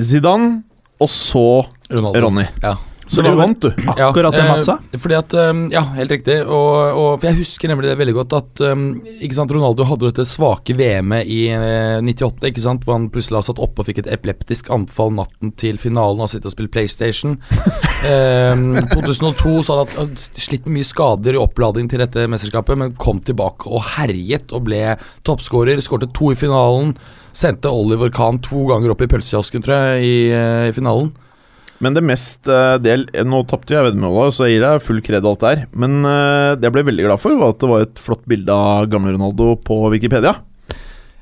Zidane 0.00 0.62
og 1.00 1.10
så 1.12 1.46
Ronaldo. 1.90 2.20
Ronny. 2.24 2.46
Ja. 2.62 2.74
Så 3.06 3.22
du 3.22 3.28
vant, 3.36 3.60
du. 3.60 3.68
Akkurat 3.92 4.32
det 4.32 4.44
Mats 4.48 4.68
sa. 4.70 4.78
eh, 4.92 4.98
Fordi 5.00 5.16
at, 5.18 5.34
eh, 5.36 5.52
ja, 5.74 5.82
helt 5.98 6.10
riktig. 6.14 6.38
Og, 6.44 6.76
og 6.96 7.08
for 7.20 7.28
Jeg 7.28 7.38
husker 7.42 7.68
nemlig 7.70 7.90
det 7.90 7.98
veldig 8.00 8.14
godt 8.16 8.36
at 8.38 8.62
eh, 8.64 8.84
ikke 9.26 9.36
sant, 9.36 9.52
Ronaldo 9.52 9.86
hadde 9.88 10.08
dette 10.10 10.26
svake 10.28 10.76
VM-et 10.78 11.28
i 11.28 11.40
eh, 11.52 11.98
98, 12.04 12.48
ikke 12.48 12.64
sant, 12.64 12.84
hvor 12.86 12.96
han 12.98 13.10
plutselig 13.12 13.40
har 13.42 13.46
satt 13.48 13.60
oppe 13.62 13.82
og 13.82 13.88
fikk 13.90 14.02
et 14.04 14.12
epileptisk 14.16 14.70
anfall 14.74 15.12
natten 15.16 15.52
til 15.60 15.78
finalen 15.82 16.20
og 16.22 16.26
har 16.26 16.32
sittet 16.34 16.48
og 16.50 16.56
spilt 16.56 16.72
PlayStation. 16.74 17.36
um, 18.54 18.78
2002 18.94 19.56
så 19.66 19.80
hadde 19.80 19.98
han 19.98 20.14
slitt 20.18 20.64
med 20.68 20.78
mye 20.78 20.88
skader 20.88 21.36
i 21.36 21.42
oppladning 21.42 21.90
til 21.92 22.02
dette 22.02 22.24
mesterskapet, 22.30 22.78
men 22.80 22.94
kom 23.00 23.20
tilbake 23.24 23.68
og 23.68 23.84
herjet 23.96 24.54
og 24.54 24.64
ble 24.68 24.96
toppskårer. 25.28 25.82
Skårte 25.84 26.08
to 26.16 26.32
i 26.32 26.38
finalen. 26.38 26.94
Sendte 27.34 27.70
Oliver 27.72 28.12
Kahn 28.14 28.38
to 28.44 28.64
ganger 28.70 28.92
opp 28.94 29.02
i 29.02 29.10
pølsekiosken, 29.10 29.64
tror 29.66 29.74
jeg, 29.74 30.04
i, 30.06 30.16
eh, 30.30 30.68
i 30.70 30.74
finalen. 30.76 31.12
Men 31.82 31.96
det 31.96 32.04
mest 32.06 32.48
eh, 32.50 32.76
del 32.82 33.06
Nå 33.26 33.42
tapte 33.50 33.74
jeg 33.74 33.88
veddemålet, 33.88 34.36
så 34.36 34.46
jeg 34.46 34.58
gir 34.58 34.66
deg 34.66 34.84
full 34.84 35.02
kred 35.04 35.24
og 35.24 35.34
alt 35.34 35.46
der. 35.46 35.62
Men 35.74 36.00
eh, 36.06 36.54
det 36.58 36.68
jeg 36.68 36.76
ble 36.76 36.88
veldig 36.90 37.06
glad 37.08 37.22
for, 37.22 37.36
var 37.40 37.54
at 37.54 37.62
det 37.62 37.70
var 37.70 37.86
et 37.86 38.02
flott 38.02 38.26
bilde 38.30 38.58
av 38.74 38.90
gamle 38.92 39.16
Ronaldo 39.16 39.54
på 39.64 39.80
Wikipedia. 39.94 40.38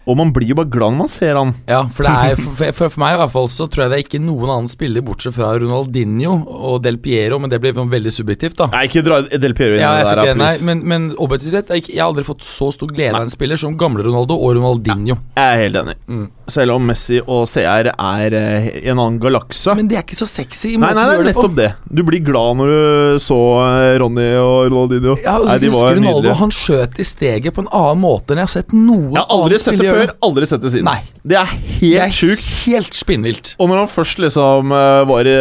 Og 0.03 0.17
man 0.19 0.33
blir 0.35 0.51
jo 0.51 0.57
bare 0.59 0.71
glad 0.73 0.95
når 0.95 0.99
man 0.99 1.11
ser 1.11 1.37
han. 1.39 1.53
Ja, 1.69 1.85
for, 1.95 2.07
det 2.07 2.33
er, 2.33 2.41
for, 2.59 2.89
for, 2.91 2.99
meg 3.03 3.15
i 3.15 3.21
hvert 3.21 3.35
fall 3.35 3.49
så 3.53 3.69
tror 3.71 3.85
jeg 3.85 3.93
det 3.93 3.99
er 4.01 4.05
ikke 4.07 4.23
noen 4.23 4.51
annen 4.51 4.71
spiller 4.73 5.05
bortsett 5.07 5.37
fra 5.37 5.53
Ronaldinho 5.63 6.35
og 6.73 6.81
Del 6.83 6.99
Piero, 7.03 7.39
men 7.43 7.53
det 7.53 7.61
blir 7.63 7.77
sånn 7.77 7.93
veldig 7.93 8.15
subjektivt, 8.15 8.59
da. 8.59 8.69
Nei, 8.75 8.87
ikke 8.91 9.05
dra 9.07 9.21
Del 9.31 9.55
Piero 9.59 9.79
inn 9.79 9.85
Ja, 9.85 9.95
jeg, 10.01 10.11
det 10.11 10.27
der, 10.33 10.41
nei, 10.43 10.53
men, 10.67 10.83
men 10.91 11.09
objektivt 11.23 11.55
sett, 11.55 11.75
jeg, 11.77 11.87
jeg 11.93 12.03
har 12.03 12.11
aldri 12.11 12.27
fått 12.27 12.43
så 12.47 12.73
stor 12.75 12.91
glede 12.91 13.15
av 13.15 13.29
en 13.29 13.33
spiller 13.33 13.61
som 13.61 13.79
gamle 13.79 14.05
Ronaldo 14.07 14.39
og 14.39 14.57
Ronaldinho. 14.59 15.21
Jeg 15.39 15.47
er 15.47 15.67
helt 15.67 15.83
enig. 15.85 15.99
Mm. 16.11 16.27
Selv 16.53 16.75
om 16.75 16.85
Messi 16.85 17.19
og 17.23 17.47
CR 17.49 17.89
er 17.93 18.35
eh, 18.37 18.67
i 18.83 18.91
en 18.93 18.99
annen 18.99 19.19
galakse. 19.23 19.73
Men 19.79 19.89
det 19.89 19.99
er 19.99 20.05
ikke 20.05 20.19
så 20.19 20.29
sexy 20.29 20.75
i 20.75 20.81
Nei, 20.81 20.91
nei, 20.97 21.05
det 21.09 21.15
er 21.21 21.29
nettopp 21.31 21.55
det. 21.57 21.69
Du 21.89 22.03
blir 22.07 22.23
glad 22.25 22.59
når 22.61 22.73
du 22.73 23.23
så 23.25 23.39
eh, 23.65 23.95
Ronny 24.03 24.29
og 24.37 24.57
Ronaldinho. 24.69 25.17
Ja, 25.23 25.39
og 25.39 25.49
så 25.49 25.55
Nei, 25.55 25.59
de 25.63 25.73
var 25.73 25.87
husker 25.87 26.01
Ronaldo 26.01 26.21
nydelige. 26.21 26.39
Han 26.43 26.55
skjøt 26.59 27.01
i 27.01 27.09
steget 27.09 27.57
på 27.57 27.65
en 27.65 27.71
annen 27.73 28.03
måte 28.03 28.35
enn 28.35 28.43
jeg 28.43 28.51
har 28.51 28.55
sett 28.59 28.77
noen 28.77 29.11
Jeg 29.17 29.23
har 29.23 29.37
aldri 29.39 29.61
sett 29.65 29.81
det 29.81 29.91
før, 29.91 30.15
aldri 30.29 30.51
sett 30.53 30.65
det 30.65 30.75
siden. 30.77 30.91
Nei. 30.91 30.99
Det 31.23 31.39
er 31.39 31.55
helt 31.81 32.17
sjukt. 32.19 32.49
helt 32.67 32.99
spinnvilt. 32.99 33.55
Og 33.63 33.71
når 33.71 33.85
han 33.85 33.93
først 33.93 34.23
liksom 34.23 34.75
eh, 34.77 35.03
var 35.13 35.33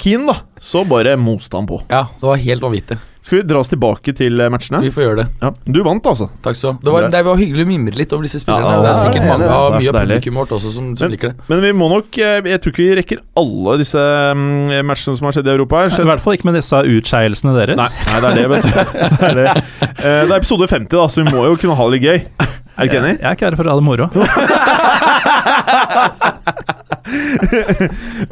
keen, 0.00 0.26
da, 0.28 0.40
så 0.60 0.84
bare 0.88 1.16
moste 1.20 1.56
han 1.56 1.70
på. 1.70 1.80
Ja, 1.88 2.04
det 2.20 2.28
var 2.32 2.44
helt 2.44 2.68
vanvittig. 2.68 3.00
Skal 3.20 3.38
vi 3.38 3.42
dra 3.44 3.60
oss 3.60 3.68
tilbake 3.68 4.14
til 4.16 4.40
eh, 4.40 4.48
matchene? 4.52 4.80
Vi 4.80 4.90
får 4.94 5.04
gjøre 5.04 5.16
det. 5.20 5.26
Ja. 5.42 5.50
Du 5.76 5.80
vant, 5.84 6.06
altså. 6.08 6.30
Takk 6.44 6.56
skal 6.56 6.70
du 6.70 6.72
ha. 6.72 6.80
Det 6.86 6.94
var, 6.94 7.08
det 7.12 7.20
var 7.26 7.40
hyggelig 7.40 7.66
å 7.66 7.68
mimre 7.68 7.98
litt 7.98 8.14
over 8.16 8.24
disse 8.24 8.40
spillerne. 8.40 8.70
Ja, 8.72 8.80
det 8.80 8.92
er 8.94 9.00
sikkert 9.02 9.26
mange 9.28 9.50
av 9.52 9.76
mye 9.76 9.92
av 9.92 9.98
publikum 9.98 10.40
vårt 10.40 10.54
også 10.56 10.72
som, 10.72 10.86
som 10.96 11.12
liker 11.12 11.34
det. 11.34 11.48
Men 11.50 11.60
vi 11.66 11.72
må 11.76 11.90
nok 11.92 12.16
eh, 12.16 12.38
Jeg 12.48 12.62
tror 12.64 12.74
ikke 12.74 12.86
vi 12.86 12.96
rekker 13.00 13.20
alle 13.42 13.76
disse 13.82 14.06
mm, 14.40 14.78
matchene 14.88 15.20
som 15.20 15.28
har 15.28 15.36
skjedd 15.36 15.50
i 15.50 15.54
Europa 15.54 15.84
her. 15.84 15.92
I 15.92 16.08
hvert 16.14 16.24
fall 16.24 16.38
ikke 16.38 16.48
med 16.48 16.56
disse 16.62 16.80
utskeielsene 16.96 17.54
deres. 17.58 17.80
Nei, 17.82 17.90
nei, 18.08 18.22
det 18.24 18.30
er 18.30 18.40
det, 18.40 18.48
vet 18.54 18.64
du. 18.64 18.72
Det 19.20 19.28
er, 19.28 19.36
det. 19.36 19.52
Eh, 20.00 20.22
det 20.24 20.32
er 20.32 20.38
episode 20.38 20.66
50, 20.70 20.88
da, 20.96 21.04
så 21.12 21.20
vi 21.22 21.34
må 21.34 21.44
jo 21.44 21.60
kunne 21.60 21.76
ha 21.76 21.86
det 21.90 21.98
litt 21.98 22.08
gøy. 22.08 22.48
Er 22.80 22.86
du 22.86 22.88
ikke 22.88 23.00
enig? 23.02 23.16
Jeg 23.20 23.28
er 23.28 23.34
ikke 23.36 23.48
her 23.50 23.56
for 23.58 23.66
å 23.68 23.70
ha 23.70 23.76
det 23.76 23.84
moro. 23.84 24.06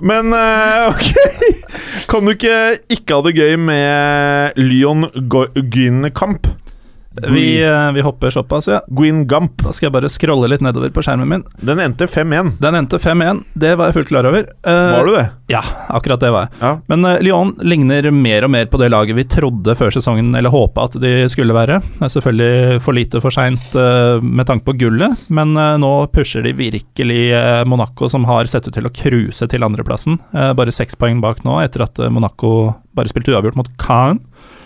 Men 0.09 0.33
eh, 0.37 0.89
ok 0.89 1.05
Kan 2.09 2.25
du 2.25 2.31
ikke 2.33 2.57
ikke 2.95 3.15
ha 3.19 3.23
det 3.27 3.35
gøy 3.37 3.57
med 3.61 4.57
Lyon 4.61 5.01
Gynkamp? 5.29 6.47
Vi, 7.27 7.63
eh, 7.65 7.93
vi 7.93 8.01
hopper 8.01 8.31
såpass, 8.31 8.69
ja. 8.69 8.81
Gwyngamp. 8.89 9.63
Da 9.63 9.73
skal 9.73 9.89
jeg 9.89 9.95
bare 9.97 10.11
scrolle 10.13 10.51
litt 10.51 10.63
nedover 10.65 10.93
på 10.95 11.03
skjermen 11.05 11.29
min. 11.29 11.45
Den 11.65 11.81
endte 11.83 12.07
5-1. 12.11 12.55
Den 12.63 12.79
endte 12.79 13.01
5-1, 13.03 13.43
det 13.59 13.75
var 13.79 13.91
jeg 13.91 13.99
fullt 13.99 14.13
klar 14.13 14.29
over. 14.29 14.47
Uh, 14.67 14.93
Var 14.97 15.09
du 15.09 15.15
det? 15.17 15.25
Ja, 15.53 15.63
akkurat 15.89 16.23
det 16.23 16.31
var 16.35 16.47
jeg. 16.47 16.61
Ja. 16.61 16.73
Men 16.91 17.07
uh, 17.07 17.17
Lyon 17.25 17.55
ligner 17.65 18.11
mer 18.15 18.47
og 18.47 18.53
mer 18.55 18.69
på 18.71 18.81
det 18.81 18.91
laget 18.93 19.19
vi 19.19 19.27
trodde 19.29 19.75
før 19.79 19.95
sesongen, 19.95 20.31
eller 20.39 20.53
håpa 20.55 20.89
at 20.89 20.99
de 21.03 21.13
skulle 21.33 21.57
være. 21.57 21.81
Det 21.99 22.07
er 22.09 22.15
selvfølgelig 22.15 22.83
for 22.85 22.99
lite 22.99 23.23
for 23.25 23.35
seint 23.35 23.75
uh, 23.79 24.23
med 24.23 24.49
tanke 24.49 24.67
på 24.69 24.77
gullet, 24.79 25.27
men 25.33 25.57
nå 25.59 25.93
pusher 26.13 26.45
de 26.45 26.53
virkelig 26.57 27.33
Monaco, 27.69 28.09
som 28.11 28.27
har 28.29 28.49
sett 28.51 28.69
ut 28.69 28.75
til 28.75 28.87
å 28.87 28.93
cruise 28.95 29.47
til 29.51 29.65
andreplassen. 29.65 30.19
Bare 30.33 30.75
seks 30.75 30.97
poeng 30.99 31.23
bak 31.25 31.43
nå, 31.47 31.59
etter 31.65 31.85
at 31.87 31.99
Monaco 32.13 32.73
bare 32.97 33.11
spilte 33.11 33.35
uavgjort 33.35 33.59
mot 33.59 33.71
Caen. 33.81 34.21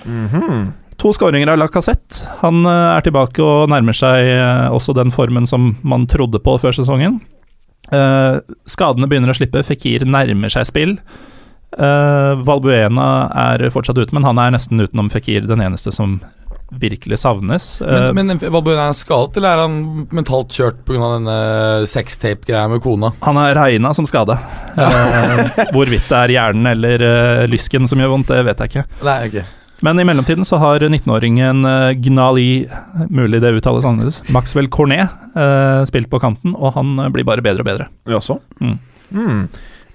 Mhm. 0.04 0.81
To 1.02 1.10
skåringer 1.10 1.50
av 1.50 1.58
Lacassette. 1.58 2.28
Han 2.44 2.62
eh, 2.62 2.88
er 2.94 3.02
tilbake 3.02 3.42
og 3.42 3.66
nærmer 3.72 3.96
seg 3.96 4.28
eh, 4.36 4.68
også 4.70 4.94
den 4.94 5.10
formen 5.10 5.48
som 5.50 5.72
man 5.82 6.06
trodde 6.06 6.38
på 6.38 6.54
før 6.62 6.76
sesongen. 6.76 7.16
Eh, 7.90 8.36
skadene 8.70 9.08
begynner 9.10 9.32
å 9.32 9.34
slippe, 9.34 9.64
Fikir 9.66 10.06
nærmer 10.06 10.52
seg 10.52 10.68
spill. 10.70 10.96
Valbuena 11.72 13.06
er 13.32 13.62
fortsatt 13.72 13.96
ute, 13.96 14.12
men 14.12 14.26
han 14.26 14.36
er 14.38 14.52
nesten 14.52 14.82
utenom 14.82 15.08
Fikir 15.10 15.46
den 15.48 15.62
eneste 15.64 15.88
som 15.96 16.18
virkelig 16.68 17.18
savnes. 17.22 17.68
Men, 17.80 18.28
men 18.28 18.42
Valbuena 18.42 18.90
er 18.90 18.96
skadet, 18.96 19.38
eller 19.40 19.56
er 19.56 19.62
han 19.64 19.78
mentalt 20.12 20.52
kjørt 20.52 20.84
pga. 20.84 21.00
denne 21.16 21.38
sextape-greia 21.88 22.68
med 22.68 22.84
kona? 22.84 23.10
han 23.24 23.40
er 23.40 23.56
regna 23.56 23.94
som 23.96 24.06
skada. 24.08 24.36
Ja. 24.76 24.92
hvorvidt 25.72 26.12
det 26.12 26.20
er 26.20 26.36
hjernen 26.36 26.70
eller 26.76 27.48
lysken 27.48 27.88
som 27.90 28.04
gjør 28.04 28.14
vondt, 28.18 28.30
det 28.36 28.44
vet 28.52 28.62
jeg 28.62 28.74
ikke. 28.74 28.86
Nei, 29.08 29.18
ok. 29.32 29.42
Men 29.82 29.98
i 29.98 30.04
mellomtiden 30.06 30.46
så 30.46 30.60
har 30.62 30.84
19-åringen 30.86 31.66
eh, 31.66 31.90
Gnali, 31.98 32.68
mulig 33.10 33.40
det 33.42 33.50
uttales 33.58 33.86
annerledes, 33.88 34.20
Maxwell 34.30 34.70
Cornet, 34.70 35.10
eh, 35.34 35.82
spilt 35.90 36.10
på 36.12 36.20
kanten, 36.22 36.54
og 36.54 36.76
han 36.76 36.94
eh, 37.02 37.10
blir 37.14 37.26
bare 37.26 37.42
bedre 37.42 37.64
og 37.64 37.70
bedre. 37.70 37.88
Jaså? 38.10 38.38
Mm. 38.62 38.76
Mm. 39.10 39.40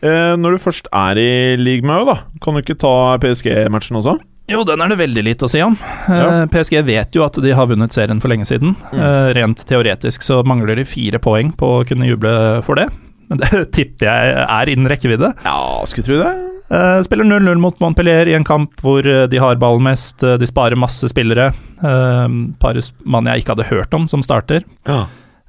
Eh, 0.04 0.34
når 0.38 0.58
du 0.58 0.64
først 0.66 0.92
er 0.92 1.22
i 1.22 1.30
league 1.60 1.88
med 1.88 2.04
da, 2.10 2.18
kan 2.44 2.58
du 2.58 2.64
ikke 2.66 2.78
ta 2.84 3.16
PSG-matchen 3.24 4.02
også? 4.02 4.18
Jo, 4.52 4.62
den 4.68 4.84
er 4.84 4.92
det 4.92 5.00
veldig 5.00 5.24
lite 5.28 5.48
å 5.48 5.52
si 5.52 5.60
om. 5.64 5.74
Ja. 6.08 6.46
PSG 6.52 6.80
vet 6.88 7.16
jo 7.16 7.26
at 7.26 7.36
de 7.44 7.52
har 7.56 7.68
vunnet 7.68 7.96
serien 7.96 8.22
for 8.24 8.32
lenge 8.32 8.48
siden. 8.48 8.78
Mm. 8.94 9.02
Rent 9.36 9.64
teoretisk 9.68 10.24
så 10.24 10.40
mangler 10.48 10.80
de 10.80 10.86
fire 10.88 11.20
poeng 11.20 11.52
på 11.52 11.74
å 11.80 11.82
kunne 11.88 12.08
juble 12.08 12.32
for 12.64 12.80
det. 12.80 12.88
Men 13.28 13.42
det 13.44 13.66
tipper 13.76 14.08
jeg 14.08 14.46
er 14.48 14.72
innen 14.72 14.88
rekkevidde. 14.92 15.34
Ja, 15.44 15.60
skulle 15.88 16.08
tro 16.08 16.22
det. 16.22 16.32
Eh, 16.70 17.02
spiller 17.02 17.24
0-0 17.24 17.56
mot 17.64 17.80
Montpellier 17.80 18.28
i 18.28 18.34
en 18.36 18.44
kamp 18.44 18.82
hvor 18.84 19.06
eh, 19.08 19.24
de 19.32 19.38
har 19.40 19.56
ballen 19.56 19.84
mest. 19.88 20.24
eh, 20.24 20.36
de 20.42 20.48
sparer 20.50 20.76
masse 20.76 21.08
spillere. 21.10 21.54
Uh, 21.78 22.28
par 22.60 22.76
mann 23.06 23.28
jeg 23.30 23.44
ikke 23.44 23.54
hadde 23.54 23.68
hørt 23.70 23.94
om, 23.94 24.08
som 24.10 24.24
starter. 24.26 24.64
Ja. 24.90 25.06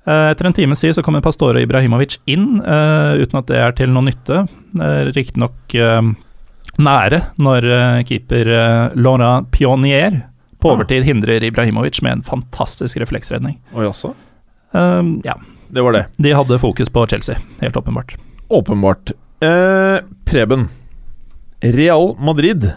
Etter 0.09 0.47
en 0.49 0.53
times 0.57 0.81
tid 0.81 0.95
så 0.97 1.03
kommer 1.05 1.21
Pastore 1.25 1.61
Ibrahimovic 1.61 2.15
inn, 2.33 2.61
uten 2.63 3.39
at 3.43 3.49
det 3.51 3.57
er 3.61 3.75
til 3.77 3.91
noe 3.93 4.07
nytte. 4.07 4.39
Riktignok 5.13 5.75
nære 6.81 7.19
når 7.37 7.67
keeper 8.09 8.49
Laurent 8.97 9.51
Pionier 9.53 10.23
på 10.63 10.71
Ah. 10.71 10.79
overtid 10.79 11.05
hindrer 11.05 11.45
Ibrahimovic 11.45 12.01
med 12.01 12.13
en 12.13 12.23
fantastisk 12.25 12.97
refleksredning. 13.03 13.59
Oi, 13.77 13.85
også? 13.85 14.15
Ja, 15.25 15.35
Det 15.71 15.83
var 15.85 15.93
det. 15.93 16.07
de 16.17 16.33
hadde 16.33 16.59
fokus 16.59 16.89
på 16.89 17.05
Chelsea, 17.09 17.37
helt 17.61 17.77
åpenbart. 17.77 18.17
Åpenbart. 18.49 19.13
Eh, 19.43 20.01
Preben, 20.25 20.69
Real 21.62 22.12
Madrid 22.23 22.68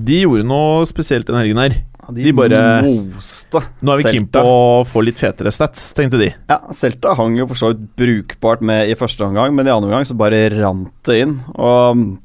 De 0.00 0.20
gjorde 0.22 0.46
noe 0.48 0.84
spesielt 0.88 1.26
denne 1.28 1.42
helgen 1.42 1.58
her. 1.60 1.74
Ja, 2.02 2.12
De 2.16 2.32
bare- 2.34 2.82
moste 2.82 3.60
Nå 3.84 3.92
er 3.92 4.00
vi 4.02 4.06
keen 4.08 4.26
på 4.32 4.40
å 4.42 4.84
få 4.88 5.02
litt 5.04 5.18
fetere 5.20 5.52
stats, 5.54 5.92
tenkte 5.94 6.18
de. 6.18 6.30
Ja, 6.50 6.58
Celta 6.74 7.14
hang 7.14 7.36
jo 7.38 7.46
for 7.46 7.54
så 7.60 7.70
vidt 7.74 7.84
brukbart 8.00 8.60
med 8.64 8.88
i 8.90 8.96
første 8.98 9.22
omgang, 9.26 9.54
men 9.54 9.66
i 9.68 9.70
andre 9.70 9.86
omgang 9.90 10.04
så 10.08 10.16
bare 10.18 10.48
rant 10.50 10.90
det 11.04 11.20
inn. 11.22 11.36
Og 11.54 11.96
mm, 11.96 12.18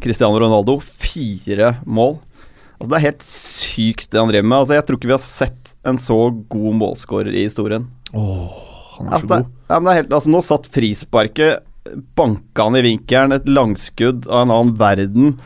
Cristiano 0.00 0.38
Ronaldo, 0.40 0.78
fire 0.80 1.74
mål. 1.84 2.16
Altså 2.80 2.88
Det 2.90 2.96
er 2.98 3.06
helt 3.10 3.22
sykt 3.26 4.08
det 4.10 4.18
han 4.22 4.30
driver 4.32 4.48
med. 4.48 4.58
Altså 4.62 4.74
Jeg 4.78 4.86
tror 4.86 4.96
ikke 4.98 5.10
vi 5.12 5.18
har 5.18 5.26
sett 5.26 5.74
en 5.84 5.98
så 6.00 6.16
god 6.48 6.74
målskårer 6.80 7.34
i 7.34 7.44
historien. 7.44 7.88
Åh, 8.14 8.70
Han 8.98 9.06
er 9.08 9.12
Altså, 9.12 9.26
så 9.26 9.28
det, 9.28 9.42
god. 9.44 9.52
ja, 9.68 9.78
men 9.78 9.84
det 9.84 9.92
er 9.92 10.00
helt, 10.02 10.12
altså, 10.16 10.30
nå 10.32 10.40
satt 10.46 10.66
frisparket, 10.72 11.60
banka 12.16 12.68
han 12.68 12.78
i 12.78 12.84
vinkelen, 12.84 13.34
et 13.36 13.48
langskudd 13.48 14.28
av 14.28 14.46
en 14.46 14.54
annen 14.54 14.78
verden. 14.78 15.36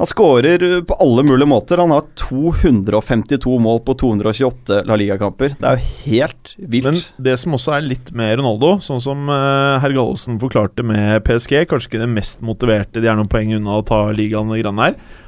Han 0.00 0.08
skårer 0.08 0.82
på 0.88 0.96
alle 1.04 1.22
mulige 1.22 1.46
måter. 1.46 1.78
Han 1.78 1.92
har 1.92 2.06
252 2.16 3.58
mål 3.60 3.82
på 3.84 3.94
228 4.00 4.80
La 4.88 4.96
Liga-kamper. 4.96 5.52
Det 5.60 5.68
er 5.68 5.78
jo 5.78 5.90
helt 6.06 6.54
vilt. 6.56 6.88
Men 6.88 7.26
det 7.28 7.36
som 7.42 7.58
også 7.58 7.76
er 7.76 7.84
litt 7.84 8.08
med 8.16 8.38
Ronaldo, 8.40 8.78
sånn 8.82 9.02
som 9.04 9.28
uh, 9.28 9.76
herr 9.84 9.92
Gallosen 9.92 10.40
forklarte 10.42 10.84
med 10.86 11.20
PSG, 11.28 11.66
kanskje 11.68 11.92
ikke 11.92 12.02
det 12.06 12.10
mest 12.14 12.40
motiverte, 12.40 13.04
de 13.04 13.12
er 13.12 13.20
noen 13.20 13.30
poeng 13.30 13.52
unna 13.58 13.78
å 13.78 13.86
ta 13.86 14.06
ligaen. 14.16 14.50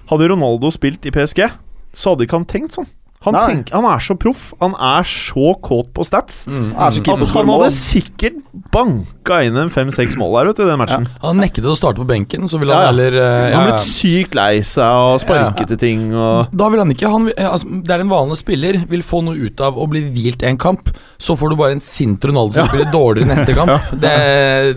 Hadde 0.08 0.32
Ronaldo 0.32 0.72
spilt 0.72 1.04
i 1.04 1.12
PSG, 1.12 1.44
så 1.92 2.14
hadde 2.14 2.24
ikke 2.24 2.40
han 2.40 2.48
tenkt 2.48 2.80
sånn. 2.80 2.88
Han, 3.24 3.36
tenk, 3.38 3.70
han 3.74 3.86
er 3.88 4.02
så 4.04 4.16
proff, 4.20 4.50
han 4.60 4.74
er 4.76 5.06
så 5.08 5.54
kåt 5.64 5.92
på 5.96 6.04
stats. 6.06 6.44
Han 6.50 6.72
er 6.76 6.96
så 6.96 7.04
At 7.14 7.32
han 7.34 7.52
hadde 7.54 7.70
sikkert 7.74 8.40
banka 8.74 9.40
inn 9.46 9.56
en 9.58 9.70
fem-seks 9.72 10.16
mål 10.20 10.34
der 10.38 10.50
vet 10.50 10.60
du, 10.60 10.64
i 10.64 10.68
den 10.70 10.80
matchen. 10.80 11.06
Han 11.22 11.40
nektet 11.40 11.66
å 11.68 11.76
starte 11.78 12.02
på 12.02 12.06
benken, 12.08 12.48
så 12.50 12.60
ville 12.60 12.74
Ja, 12.74 12.84
ja. 12.84 12.90
han 12.90 12.98
heller 12.98 13.16
uh, 13.18 13.28
Han 13.44 13.54
ja, 13.54 13.62
ble 13.70 13.78
sykt 13.84 14.36
lei 14.38 14.62
seg 14.66 15.00
og 15.04 15.20
sparket 15.22 15.70
til 15.74 15.80
ting 15.80 16.06
og 16.12 16.52
Da 16.54 16.68
vil 16.72 16.82
han 16.82 16.92
ikke 16.92 17.10
han, 17.12 17.28
altså, 17.32 17.80
Det 17.84 17.94
er 17.94 18.04
en 18.04 18.12
vanlig 18.12 18.38
spiller 18.40 18.80
vil 18.90 19.04
få 19.06 19.22
noe 19.26 19.38
ut 19.38 19.62
av 19.64 19.78
å 19.80 19.86
bli 19.90 20.02
hvilt 20.14 20.44
en 20.46 20.58
kamp, 20.60 20.90
så 21.18 21.36
får 21.38 21.54
du 21.54 21.58
bare 21.60 21.76
en 21.78 21.82
sint 21.84 22.24
Ronaldo 22.28 22.58
som 22.58 22.68
spiller 22.68 22.90
dårligere 22.92 23.30
neste 23.30 23.54
kamp. 23.58 23.92
Det, 24.00 24.12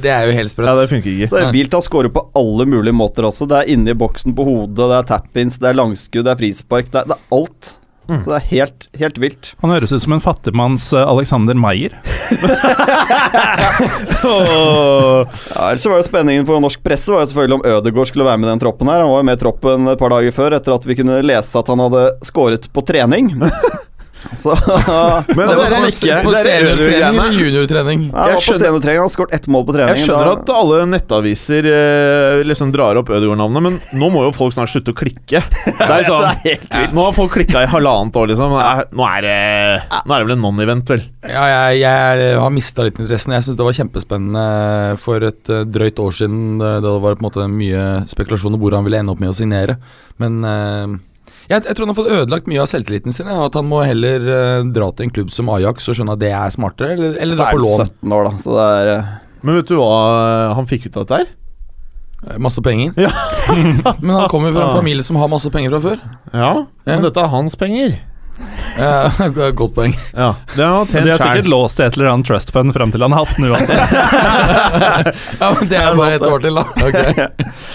det 0.03 0.13
er 0.13 0.29
jo 0.29 0.37
helt 0.37 0.53
sprøtt. 0.53 0.69
Ja, 0.69 0.75
det 0.79 0.87
funker 0.91 1.11
ikke. 1.13 1.29
Så 1.31 1.39
det 1.39 1.47
er 1.49 1.55
vilt 1.55 1.75
han 1.75 1.85
scorer 1.85 2.13
på 2.13 2.23
alle 2.37 2.67
mulige 2.69 2.95
måter 2.95 3.27
også. 3.27 3.47
Det 3.49 3.61
er 3.63 3.73
inni 3.75 3.95
boksen 3.97 4.35
på 4.37 4.45
hodet, 4.47 4.77
det 4.79 5.01
er 5.01 5.09
tap-ins, 5.11 5.59
det 5.61 5.71
er 5.71 5.77
langskudd, 5.79 6.25
det 6.27 6.33
er 6.33 6.41
frispark. 6.41 6.91
Det 6.93 7.03
er, 7.03 7.11
det 7.11 7.17
er 7.17 7.37
alt. 7.39 7.73
Mm. 8.07 8.19
Så 8.23 8.31
det 8.31 8.37
er 8.37 8.47
helt, 8.51 8.87
helt 8.99 9.17
vilt. 9.21 9.53
Han 9.63 9.73
høres 9.73 9.91
ut 9.91 10.03
som 10.03 10.15
en 10.15 10.23
fattigmanns 10.23 10.89
Alexander 10.95 11.37
Alexander 11.37 11.91
oh. 14.23 15.27
Ja, 15.55 15.69
ellers 15.69 15.85
var 15.85 15.99
jo 15.99 16.05
Spenningen 16.07 16.47
for 16.47 16.63
norsk 16.63 16.83
presse 16.83 17.11
var 17.11 17.25
jo 17.25 17.31
selvfølgelig 17.31 17.59
om 17.59 17.65
Ødegaard 17.67 18.09
skulle 18.09 18.27
være 18.27 18.41
med 18.41 18.49
i 18.49 18.51
den 18.53 18.63
troppen. 18.63 18.87
her 18.91 19.03
Han 19.03 19.11
var 19.11 19.21
jo 19.21 19.27
med 19.27 19.37
i 19.37 19.41
troppen 19.41 19.91
et 19.91 19.99
par 19.99 20.13
dager 20.15 20.35
før, 20.35 20.55
etter 20.57 20.75
at 20.75 20.87
vi 20.87 20.97
kunne 20.99 21.19
lese 21.25 21.59
at 21.59 21.71
han 21.71 21.83
hadde 21.83 22.05
skåret 22.27 22.69
på 22.73 22.85
trening. 22.87 23.33
Så 24.37 24.53
Men 25.37 25.47
det 25.49 25.55
var 25.59 25.69
det 25.71 25.77
er- 25.77 25.89
ikke. 25.91 26.15
På 26.25 26.33
seniortrening 26.33 27.19
eller 27.21 27.37
juniortrening? 27.37 28.05
Ja, 28.09 28.23
han 28.23 28.33
var 28.37 28.79
på 28.79 28.87
han 28.87 28.97
har 29.03 29.11
skåret 29.13 29.33
ett 29.37 29.47
mål 29.53 29.65
på 29.67 29.75
trening. 29.75 29.93
Jeg 29.95 30.05
skjønner 30.07 30.29
da- 30.29 30.35
at 30.41 30.51
alle 30.57 30.79
nettaviser 30.89 31.67
eh, 31.71 32.41
liksom 32.47 32.71
drar 32.73 32.97
opp 33.01 33.11
Ødegaard-navnet, 33.13 33.63
men 33.67 33.77
nå 34.01 34.09
må 34.13 34.23
jo 34.27 34.33
folk 34.35 34.55
snart 34.55 34.71
slutte 34.73 34.93
å 34.95 34.97
klikke. 34.97 35.41
Det 35.77 35.87
er 35.87 36.07
sånn, 36.07 36.25
Det 36.43 36.55
er 36.55 36.73
helt 36.81 36.95
nå 36.97 37.05
har 37.07 37.15
folk 37.15 37.33
klikka 37.37 37.63
i 37.63 37.69
halvannet 37.71 38.17
år, 38.19 38.31
liksom. 38.33 38.55
Nå 38.57 39.07
er, 39.07 39.21
det, 39.27 39.37
nå 40.07 40.15
er 40.15 40.23
det 40.23 40.27
vel 40.29 40.35
en 40.37 40.43
non-event, 40.45 40.91
vel. 40.95 41.03
Ja, 41.27 41.45
jeg, 41.53 41.81
jeg 41.83 42.37
har 42.41 42.53
mista 42.53 42.85
litt 42.87 42.99
interessen. 43.03 43.35
Jeg 43.37 43.45
syns 43.47 43.59
det 43.59 43.67
var 43.67 43.77
kjempespennende 43.77 44.45
for 45.01 45.23
et 45.29 45.53
eh, 45.53 45.63
drøyt 45.67 46.01
år 46.03 46.15
siden. 46.17 46.57
eh, 46.61 46.77
Da 46.81 46.87
det 46.87 47.01
var 47.03 47.15
på 47.17 47.23
en 47.23 47.27
måte 47.29 47.47
mye 47.51 47.85
spekulasjon 48.09 48.55
om 48.57 48.61
hvor 48.61 48.75
han 48.77 48.87
ville 48.87 48.99
ende 49.03 49.13
opp 49.13 49.21
med 49.23 49.31
å 49.33 49.37
signere. 49.37 49.77
Men 50.21 50.39
eh, 50.47 50.97
jeg, 51.47 51.63
jeg 51.63 51.75
tror 51.77 51.85
han 51.87 51.93
har 51.93 51.97
fått 52.01 52.11
ødelagt 52.11 52.47
mye 52.51 52.61
av 52.63 52.67
selvtilliten 52.71 53.15
sin. 53.15 53.27
At 53.31 53.55
han 53.55 53.67
må 53.69 53.81
heller 53.87 54.27
uh, 54.27 54.67
dra 54.75 54.89
til 54.91 55.07
en 55.07 55.13
klubb 55.15 55.31
som 55.33 55.49
Ajax 55.55 55.87
og 55.91 55.97
skjønne 55.99 56.15
at 56.17 56.21
det 56.23 56.31
er 56.35 56.53
smartere, 56.53 56.97
eller, 56.97 57.17
eller 57.23 57.37
Så 57.37 57.43
dra 57.43 57.49
er 57.49 57.57
på 57.57 57.63
han 57.63 57.67
lån. 57.67 57.91
17 58.03 58.15
år, 58.19 58.29
da, 58.29 58.31
så 58.43 58.55
det 58.57 58.67
er 58.77 58.91
uh... 58.97 59.11
Men 59.47 59.59
vet 59.59 59.69
du 59.69 59.75
hva 59.79 59.91
han 60.57 60.67
fikk 60.67 60.87
ut 60.89 60.97
av 60.97 61.05
dette 61.05 61.19
her? 61.21 61.27
Eh, 62.27 62.37
Masse 62.41 62.61
penger. 62.65 62.93
Ja. 62.97 63.11
Men 64.03 64.13
han 64.17 64.27
kommer 64.33 64.49
jo 64.49 64.57
fra 64.57 64.67
en 64.71 64.77
familie 64.79 65.05
som 65.05 65.19
har 65.21 65.29
masse 65.31 65.51
penger 65.53 65.75
fra 65.75 65.81
før. 65.91 65.99
Ja, 66.33 66.49
Ja. 66.49 66.95
men 66.97 67.03
dette 67.05 67.21
er 67.21 67.29
hans 67.31 67.55
penger. 67.59 67.93
Ja, 68.77 69.09
godt 69.57 69.73
poeng. 69.73 69.93
Ja, 70.13 70.35
det 70.53 70.61
har 70.65 70.85
De 70.91 71.09
har 71.09 71.17
sikkert 71.21 71.47
låst 71.49 71.79
til 71.79 71.87
et 71.87 71.95
eller 71.97 72.11
annet 72.11 72.27
trust 72.29 72.51
fund 72.53 72.73
fram 72.75 72.91
til 72.93 73.01
han 73.01 73.15
har 73.15 73.25
hatt 73.25 73.39
den 73.39 73.47
uansett. 73.49 73.93
Ja, 75.41 75.49
men 75.57 75.69
Det 75.71 75.79
er 75.79 75.95
bare 75.97 76.17
et 76.19 76.25
år 76.27 76.43
til, 76.43 76.57
da. 76.57 76.63
Okay. 76.85 77.27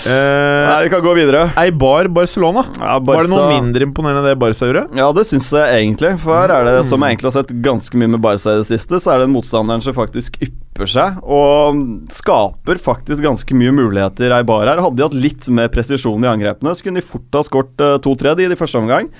Uh, 0.06 0.68
Nei, 0.68 0.78
vi 0.86 0.92
kan 0.94 1.02
gå 1.04 1.14
videre. 1.18 1.42
Eibar 1.58 2.08
Barcelona. 2.14 2.62
Ja, 2.78 2.98
Var 3.02 3.24
det 3.24 3.32
noe 3.32 3.48
mindre 3.50 3.86
imponerende 3.88 4.22
enn 4.22 4.30
det 4.30 4.38
Barca 4.42 4.68
gjorde? 4.68 4.84
Ja, 4.98 5.08
det 5.16 5.24
syns 5.28 5.48
jeg 5.54 5.80
egentlig. 5.82 6.14
For 6.22 6.38
her 6.38 6.54
er 6.54 6.68
det, 6.68 6.76
Mm. 6.82 6.88
som 6.88 7.02
jeg 7.04 7.14
egentlig 7.16 7.28
har 7.32 7.36
sett 7.42 7.52
ganske 7.62 7.98
mye 8.00 8.12
med 8.14 8.22
Barca 8.24 8.54
i 8.54 8.60
det 8.62 8.68
siste, 8.70 8.98
så 9.02 9.12
er 9.12 9.18
det 9.22 9.28
en 9.28 9.34
motstanderen 9.36 9.82
som 9.84 9.94
faktisk 9.96 10.38
ypper 10.42 10.88
seg, 10.88 11.18
og 11.22 11.82
skaper 12.14 12.78
faktisk 12.82 13.22
ganske 13.22 13.54
mye 13.58 13.74
muligheter 13.76 14.32
Eibar 14.38 14.66
her. 14.70 14.80
Hadde 14.82 14.96
de 14.98 15.06
hatt 15.06 15.14
litt 15.18 15.48
mer 15.52 15.68
presisjon 15.72 16.22
i 16.24 16.30
angrepene, 16.30 16.74
så 16.74 16.86
kunne 16.86 17.02
de 17.02 17.06
fort 17.06 17.28
ha 17.38 17.42
skåret 17.46 17.84
eh, 17.84 17.98
to-tre 18.02 18.34
de 18.38 18.46
i 18.46 18.52
de 18.54 18.58
første 18.58 18.80
omgang. 18.80 19.10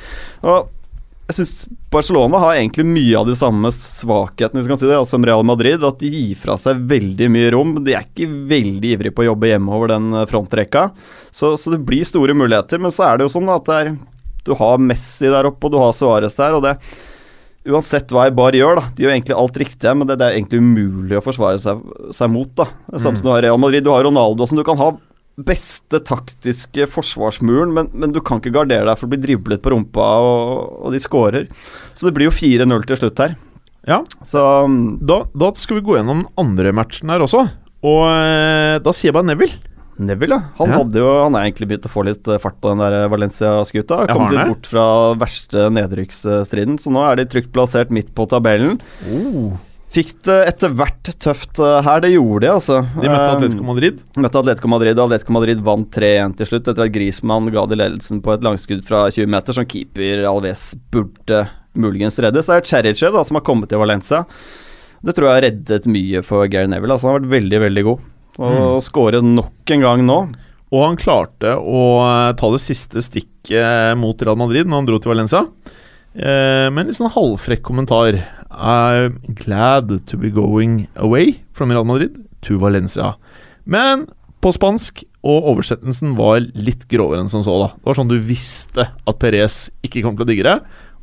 Og 0.42 0.70
jeg 1.32 1.38
syns 1.40 1.66
Barcelona 1.92 2.40
har 2.42 2.58
egentlig 2.58 2.84
mye 2.88 3.16
av 3.18 3.28
de 3.28 3.34
samme 3.38 3.70
svakhetene 3.74 4.60
hvis 4.60 4.68
vi 4.68 4.72
kan 4.72 4.80
si 4.80 4.88
det, 4.88 4.98
altså 4.98 5.16
som 5.16 5.26
Real 5.26 5.44
Madrid. 5.46 5.84
At 5.84 6.00
de 6.02 6.10
gir 6.12 6.38
fra 6.38 6.58
seg 6.60 6.82
veldig 6.90 7.28
mye 7.32 7.52
rom. 7.54 7.74
De 7.84 7.96
er 7.96 8.04
ikke 8.06 8.28
veldig 8.50 8.92
ivrige 8.96 9.16
på 9.16 9.24
å 9.24 9.30
jobbe 9.30 9.50
hjemme 9.50 9.72
over 9.72 9.94
den 9.94 10.10
eh, 10.16 10.26
frontrekka. 10.28 10.90
Så, 11.32 11.54
så 11.60 11.72
det 11.74 11.82
blir 11.88 12.04
store 12.08 12.36
muligheter. 12.36 12.82
Men 12.82 12.94
så 12.94 13.08
er 13.08 13.18
det 13.18 13.28
jo 13.28 13.34
sånn 13.36 13.48
at 13.52 13.66
det 13.68 13.78
er, 13.80 13.94
du 14.46 14.52
har 14.58 14.82
Messi 14.82 15.30
der 15.32 15.48
oppe, 15.48 15.68
og 15.68 15.74
du 15.74 15.80
har 15.80 15.96
Suárez 15.96 16.38
der. 16.38 16.58
og 16.58 16.66
det 16.68 16.76
Uansett 17.62 18.10
hva 18.10 18.24
Eibar 18.26 18.56
gjør, 18.58 18.80
da, 18.80 18.88
de 18.90 19.04
gjør 19.04 19.12
egentlig 19.12 19.36
alt 19.38 19.58
riktig, 19.62 19.90
men 19.94 20.08
det, 20.08 20.16
det 20.18 20.26
er 20.26 20.34
egentlig 20.34 20.58
umulig 20.58 21.14
å 21.14 21.22
forsvare 21.22 21.60
seg, 21.62 21.84
seg 22.10 22.32
mot. 22.34 22.50
da. 22.58 22.66
Samme 22.90 23.14
mm. 23.14 23.20
Som 23.20 23.28
du 23.28 23.30
har 23.30 23.44
Real 23.46 23.60
Madrid. 23.62 23.86
Du 23.86 23.92
har 23.94 24.02
Ronaldo 24.02 24.48
som 24.50 24.58
du 24.58 24.64
kan 24.66 24.80
ha 24.80 24.88
beste 25.40 25.98
taktiske 26.04 26.84
forsvarsmuren, 26.92 27.72
men, 27.72 27.88
men 27.96 28.12
du 28.12 28.20
kan 28.20 28.40
ikke 28.42 28.52
gardere 28.52 28.84
deg 28.90 28.98
for 29.00 29.08
å 29.08 29.12
bli 29.14 29.20
driblet 29.22 29.62
på 29.64 29.72
rumpa, 29.72 30.08
og, 30.20 30.84
og 30.86 30.92
de 30.92 31.00
skårer. 31.00 31.48
Så 31.96 32.08
det 32.08 32.14
blir 32.18 32.28
jo 32.28 32.34
4-0 32.36 32.84
til 32.90 33.00
slutt 33.00 33.22
her. 33.24 33.34
Ja. 33.88 34.02
Så 34.28 34.38
mm, 34.68 35.00
Da, 35.08 35.22
da 35.34 35.48
skal 35.58 35.80
vi 35.80 35.86
gå 35.88 35.96
gjennom 35.98 36.22
den 36.22 36.32
andre 36.38 36.70
matchen 36.76 37.10
her 37.10 37.24
også. 37.24 37.46
Og 37.82 38.02
eh, 38.12 38.76
da 38.84 38.92
sier 38.94 39.10
jeg 39.10 39.16
bare 39.16 39.30
Neville. 39.32 39.56
Neville, 40.02 40.36
ja. 40.38 40.52
Han, 40.60 40.70
Ja. 40.70 40.78
hadde 40.82 41.00
jo, 41.02 41.08
han 41.24 41.34
er 41.36 41.48
egentlig 41.48 41.66
begynt 41.72 41.88
å 41.88 41.92
få 41.92 42.04
litt 42.06 42.28
eh, 42.30 42.38
fart 42.40 42.60
på 42.62 42.70
den 42.72 42.80
der 42.84 43.08
Valencia-skuta. 43.12 44.04
Kom 44.12 44.28
litt 44.32 44.52
bort 44.52 44.68
fra 44.70 44.84
verste 45.20 45.66
nedrykksstriden, 45.74 46.78
så 46.80 46.92
nå 46.94 47.02
er 47.08 47.18
de 47.20 47.26
trygt 47.32 47.50
plassert 47.54 47.90
midt 47.94 48.12
på 48.16 48.28
tabellen. 48.30 48.78
Fikk 49.92 50.12
det 50.24 50.36
etter 50.48 50.72
hvert 50.72 51.10
tøft 51.20 51.58
eh, 51.60 51.82
her, 51.84 52.00
det 52.00 52.14
gjorde 52.14 52.46
de, 52.46 52.50
altså. 52.54 52.78
De 52.96 53.08
møtte 53.10 53.26
Eh, 53.26 53.32
Atletico 53.36 53.64
Madrid. 53.68 53.98
Møtte 54.16 54.40
Atletico 54.40 54.70
Madrid, 54.72 54.96
og 54.98 55.04
Atletico 55.10 55.34
Madrid 55.36 55.60
vant 55.66 55.90
3-1 55.92 56.36
til 56.38 56.48
slutt, 56.48 56.70
etter 56.72 56.86
at 56.86 56.94
Griezmann 56.94 57.50
ga 57.52 57.66
de 57.68 57.76
ledelsen 57.76 58.22
på 58.24 58.32
et 58.32 58.46
langskudd 58.46 58.80
fra 58.88 59.02
20 59.12 59.28
meter, 59.34 59.52
som 59.58 59.66
keeper 59.68 60.24
Alves 60.30 60.70
burde 60.94 61.42
muligens 61.76 62.16
redde. 62.24 62.40
Så 62.44 62.56
er 62.56 62.62
det 62.64 62.70
Cheriche, 62.72 63.12
da, 63.12 63.24
som 63.28 63.36
har 63.36 63.44
kommet 63.44 63.68
til 63.72 63.82
Valencia. 63.82 64.22
Det 65.04 65.12
tror 65.16 65.28
jeg 65.28 65.36
har 65.36 65.46
reddet 65.50 65.86
mye 65.90 66.22
for 66.24 66.48
Gary 66.48 66.70
Neville. 66.72 66.94
Altså, 66.96 67.10
han 67.10 67.16
har 67.18 67.20
vært 67.24 67.34
veldig, 67.36 67.60
veldig 67.68 67.84
god. 67.90 68.08
Og 68.38 68.56
Mm. 68.56 68.80
skårer 68.88 69.20
nok 69.28 69.70
en 69.76 69.80
gang 69.84 70.06
nå. 70.08 70.18
Og 70.72 70.84
han 70.86 70.96
klarte 70.96 71.52
å 71.60 71.80
eh, 72.00 72.32
ta 72.40 72.48
det 72.54 72.60
siste 72.64 73.02
stikket 73.04 73.92
mot 74.00 74.16
Real 74.24 74.38
Madrid 74.40 74.64
når 74.64 74.78
han 74.80 74.86
dro 74.88 74.98
til 75.02 75.12
Valencia. 75.12 75.42
Eh, 76.16 76.68
med 76.72 76.78
en 76.80 76.86
litt 76.88 76.96
sånn 76.96 77.12
halvfrekk 77.12 77.60
kommentar. 77.66 78.16
I'm 78.52 79.20
glad 79.34 79.90
to 80.06 80.18
be 80.20 80.30
going 80.30 80.88
away 80.96 81.42
from 81.52 81.72
Real 81.72 81.84
Madrid 81.88 82.20
to 82.46 82.58
Valencia. 82.60 83.14
Men 83.64 84.06
på 84.42 84.52
spansk, 84.52 85.04
og 85.22 85.48
oversettelsen 85.52 86.16
var 86.18 86.42
litt 86.58 86.88
grovere 86.90 87.22
enn 87.22 87.30
som 87.30 87.44
så. 87.46 87.54
da 87.62 87.68
Det 87.76 87.86
var 87.86 87.98
sånn 87.98 88.10
du 88.10 88.18
visste 88.18 88.88
at 88.90 89.18
Perez 89.22 89.68
ikke 89.86 90.02
kom 90.02 90.18
til 90.18 90.26
å 90.26 90.30
digge 90.32 90.46
det, 90.48 90.56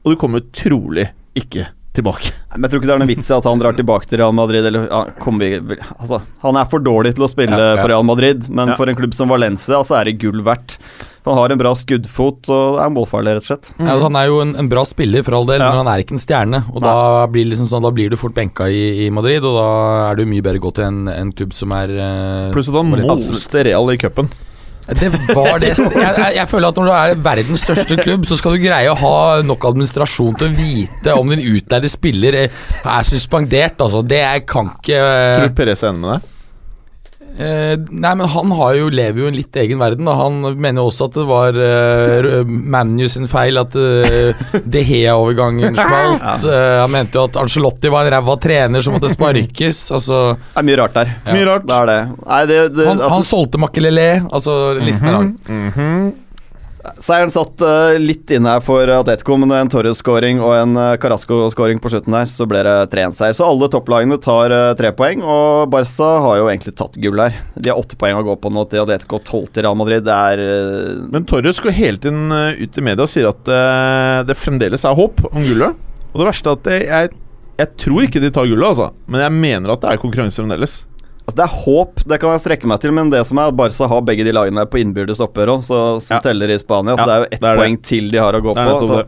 og 0.03 0.13
du 0.13 0.19
kommer 0.19 0.43
trolig 0.55 1.07
ikke 1.39 1.69
tilbake. 1.99 2.31
Men 2.55 2.65
jeg 2.65 2.71
tror 2.73 2.81
ikke 2.81 2.89
det 2.89 2.95
er 2.95 3.03
noen 3.03 3.11
vits 3.11 3.29
i 3.29 3.35
at 3.37 3.49
han 3.51 3.61
drar 3.61 3.77
tilbake 3.77 4.09
til 4.09 4.23
Real 4.23 4.33
Madrid. 4.33 4.65
Eller, 4.71 4.87
ja, 4.89 5.03
kommer 5.21 5.45
vi, 5.67 5.77
altså, 5.99 6.21
han 6.45 6.57
er 6.63 6.71
for 6.71 6.81
dårlig 6.81 7.13
til 7.19 7.27
å 7.27 7.31
spille 7.31 7.53
Ja, 7.59 7.75
ja. 7.75 7.83
for 7.83 7.91
Real 7.93 8.07
Madrid, 8.07 8.47
men 8.49 8.71
Ja. 8.73 8.79
for 8.79 8.89
en 8.89 8.95
klubb 8.97 9.13
som 9.13 9.29
Valencia 9.29 9.83
så 9.83 9.99
er 9.99 10.09
det 10.09 10.17
gull 10.23 10.41
verdt. 10.47 10.79
Han 11.27 11.35
har 11.37 11.51
en 11.51 11.59
bra 11.59 11.73
skuddfot 11.75 12.47
og 12.49 12.77
er 12.81 12.89
målfarlig, 12.95 13.35
rett 13.35 13.43
og 13.43 13.49
slett. 13.51 13.67
Ja, 13.77 13.91
altså, 13.93 14.07
han 14.07 14.15
er 14.15 14.29
jo 14.31 14.39
en, 14.41 14.55
en 14.57 14.69
bra 14.71 14.85
spiller, 14.87 15.21
for 15.27 15.35
all 15.35 15.45
del, 15.45 15.59
Ja. 15.59 15.69
men 15.75 15.83
han 15.83 15.91
er 15.91 16.01
ikke 16.01 16.15
en 16.15 16.23
stjerne. 16.23 16.63
Og 16.73 16.81
da 16.81 17.27
blir, 17.29 17.45
liksom 17.51 17.67
sånn, 17.69 17.83
da 17.83 17.91
blir 17.91 18.09
du 18.09 18.15
fort 18.17 18.33
benka 18.33 18.69
i, 18.71 19.05
i 19.05 19.09
Madrid, 19.13 19.43
og 19.43 19.59
da 19.59 19.67
er 20.09 20.15
du 20.15 20.25
mye 20.25 20.41
bedre 20.41 20.57
gått 20.63 20.69
gå 20.69 20.75
til 20.79 20.87
en, 20.89 21.07
en 21.11 21.31
klubb 21.33 21.55
som 21.55 21.73
er 21.75 21.91
uh, 21.97 22.51
Pluss 22.53 22.69
at 22.69 22.77
han 22.77 22.91
moste 22.93 23.65
Real 23.65 23.89
i 23.93 23.97
cupen. 24.01 24.29
Det 24.89 25.09
var 25.35 25.61
det 25.61 25.73
jeg, 25.75 26.31
jeg, 26.35 26.47
føler 26.49 26.71
at 26.71 26.79
når 26.79 26.87
du 26.87 26.93
er 26.95 27.21
verdens 27.29 27.63
største 27.65 27.97
klubb, 27.99 28.25
så 28.29 28.37
skal 28.39 28.55
du 28.55 28.63
greie 28.63 28.89
å 28.89 28.97
ha 28.97 29.13
nok 29.45 29.69
administrasjon 29.69 30.39
til 30.39 30.49
å 30.49 30.55
vite 30.57 31.15
om 31.19 31.29
din 31.29 31.43
utleide 31.45 31.91
spiller 31.91 32.37
er, 32.45 32.57
er 32.81 33.07
suspendert. 33.07 33.77
Altså. 33.79 34.01
Det 34.01 34.23
kan 34.49 34.73
ikke 34.73 34.99
Tror 34.99 35.55
Perez 35.57 35.83
er 35.83 35.93
enig 35.93 36.05
med 36.05 36.13
deg? 36.15 36.35
Eh, 37.39 37.75
nei, 37.91 38.11
men 38.19 38.27
han 38.27 38.51
har 38.57 38.73
jo, 38.75 38.89
lever 38.91 39.21
jo 39.21 39.27
i 39.27 39.31
en 39.31 39.37
litt 39.37 39.59
egen 39.61 39.79
verden. 39.79 40.07
Da. 40.09 40.15
Han 40.19 40.41
mener 40.59 40.81
jo 40.81 40.89
også 40.89 41.07
at 41.09 41.17
det 41.19 41.25
var 41.29 41.59
eh, 41.63 42.43
ManU 42.45 43.05
sin 43.11 43.27
feil 43.31 43.59
at 43.61 43.75
eh, 43.79 44.41
De 44.65 44.83
Hea-overgangen 44.83 45.77
smalt. 45.79 46.45
Eh, 46.49 46.77
han 46.83 46.91
mente 46.95 47.19
jo 47.19 47.27
at 47.29 47.39
Angelotti 47.39 47.91
var 47.93 48.07
en 48.09 48.15
ræva 48.17 48.37
trener 48.43 48.83
som 48.85 48.97
måtte 48.97 49.11
sparkes. 49.13 49.85
Altså, 49.95 50.21
Det 50.53 50.63
er 50.63 50.67
mye 50.71 50.79
rart 50.81 50.97
der. 50.99 51.13
Ja. 51.27 51.35
Mye 51.37 51.49
rart. 51.51 51.67
Det 51.69 51.77
er 51.77 51.91
det. 51.93 51.99
Nei, 52.25 52.41
det, 52.49 52.59
det 52.77 52.87
han, 52.89 52.97
altså, 53.03 53.13
han 53.17 53.29
solgte 53.33 53.61
Makelele. 53.61 54.09
Altså, 54.31 54.57
listen 54.81 55.11
er 55.11 55.17
lang. 55.19 55.31
Mhm. 55.47 56.09
Seieren 57.03 57.31
satt 57.33 57.59
eh, 57.65 57.97
litt 57.99 58.31
inne 58.31 58.55
her 58.55 58.63
for 58.63 58.87
Atletico, 58.93 59.35
men 59.41 59.51
en 59.55 59.71
Torres-scoring 59.71 60.39
og 60.39 60.53
en 60.55 60.77
uh, 60.79 60.95
Carasco-scoring 61.01 61.81
på 61.83 61.91
slutten 61.91 62.15
der, 62.15 62.29
så 62.31 62.47
ble 62.47 62.61
det 62.65 62.75
3-1-seier. 62.93 63.35
Så 63.35 63.47
alle 63.47 63.67
topplagene 63.71 64.19
tar 64.23 64.53
uh, 64.55 64.71
tre 64.79 64.93
poeng, 64.95 65.19
og 65.19 65.69
Barca 65.73 66.09
har 66.23 66.39
jo 66.39 66.47
egentlig 66.51 66.75
tatt 66.79 66.95
gull 67.03 67.19
her. 67.19 67.35
De 67.59 67.71
har 67.71 67.79
åtte 67.79 67.99
poeng 67.99 68.19
å 68.19 68.25
gå 68.25 68.35
på 68.39 68.51
nå 68.53 68.65
til 68.71 68.83
Atletico, 68.83 69.19
tolv 69.27 69.49
til 69.53 69.65
Real 69.65 69.77
Madrid. 69.79 70.05
Det 70.07 70.15
er 70.15 70.43
eh, 70.43 70.99
Men 71.11 71.27
Torres 71.29 71.61
går 71.63 71.75
hele 71.75 72.01
tiden 72.01 72.33
eh, 72.35 72.63
ut 72.63 72.79
i 72.79 72.85
media 72.85 73.05
og 73.05 73.11
sier 73.11 73.29
at 73.31 73.51
eh, 73.53 74.19
det 74.29 74.37
fremdeles 74.39 74.85
er 74.87 74.97
håp 74.97 75.23
om 75.29 75.41
gullet. 75.43 75.87
Og 76.13 76.21
det 76.21 76.29
verste 76.29 76.53
er 76.53 76.59
at 76.59 76.71
jeg, 76.73 77.11
jeg 77.59 77.73
tror 77.83 78.07
ikke 78.07 78.23
de 78.23 78.31
tar 78.33 78.49
gullet, 78.49 78.71
altså. 78.71 78.91
Men 79.11 79.25
jeg 79.27 79.35
mener 79.35 79.75
at 79.75 79.83
det 79.83 79.91
er 79.91 80.01
konkurranse 80.01 80.41
fremdeles. 80.41 80.79
Altså 81.29 81.37
Det 81.37 81.45
er 81.45 81.57
håp, 81.61 81.99
det 82.09 82.17
kan 82.23 82.31
jeg 82.33 82.41
strekke 82.41 82.69
meg 82.71 82.79
til, 82.81 82.91
men 82.97 83.11
det 83.13 83.19
som 83.29 83.37
er 83.37 83.51
at 83.51 83.57
Barca 83.59 83.87
har 83.91 84.01
begge 84.07 84.25
de 84.25 84.31
lagene 84.33 84.63
på 84.65 84.79
innbyrdes 84.81 85.21
oppgjør 85.21 85.51
òg, 85.59 85.63
som 85.67 85.99
Ja. 86.09 86.19
teller 86.25 86.49
i 86.49 86.57
Spania. 86.57 86.95
Så 86.97 87.05
det 87.05 87.13
er 87.13 87.19
jo 87.21 87.27
ett 87.29 87.39
det 87.41 87.49
er 87.49 87.53
det. 87.55 87.61
poeng 87.61 87.77
til 87.85 88.09
de 88.09 88.17
har 88.17 88.33
å 88.33 88.41
gå 88.41 88.55
på. 88.57 88.87
Så. 88.87 88.97
det. 88.97 89.05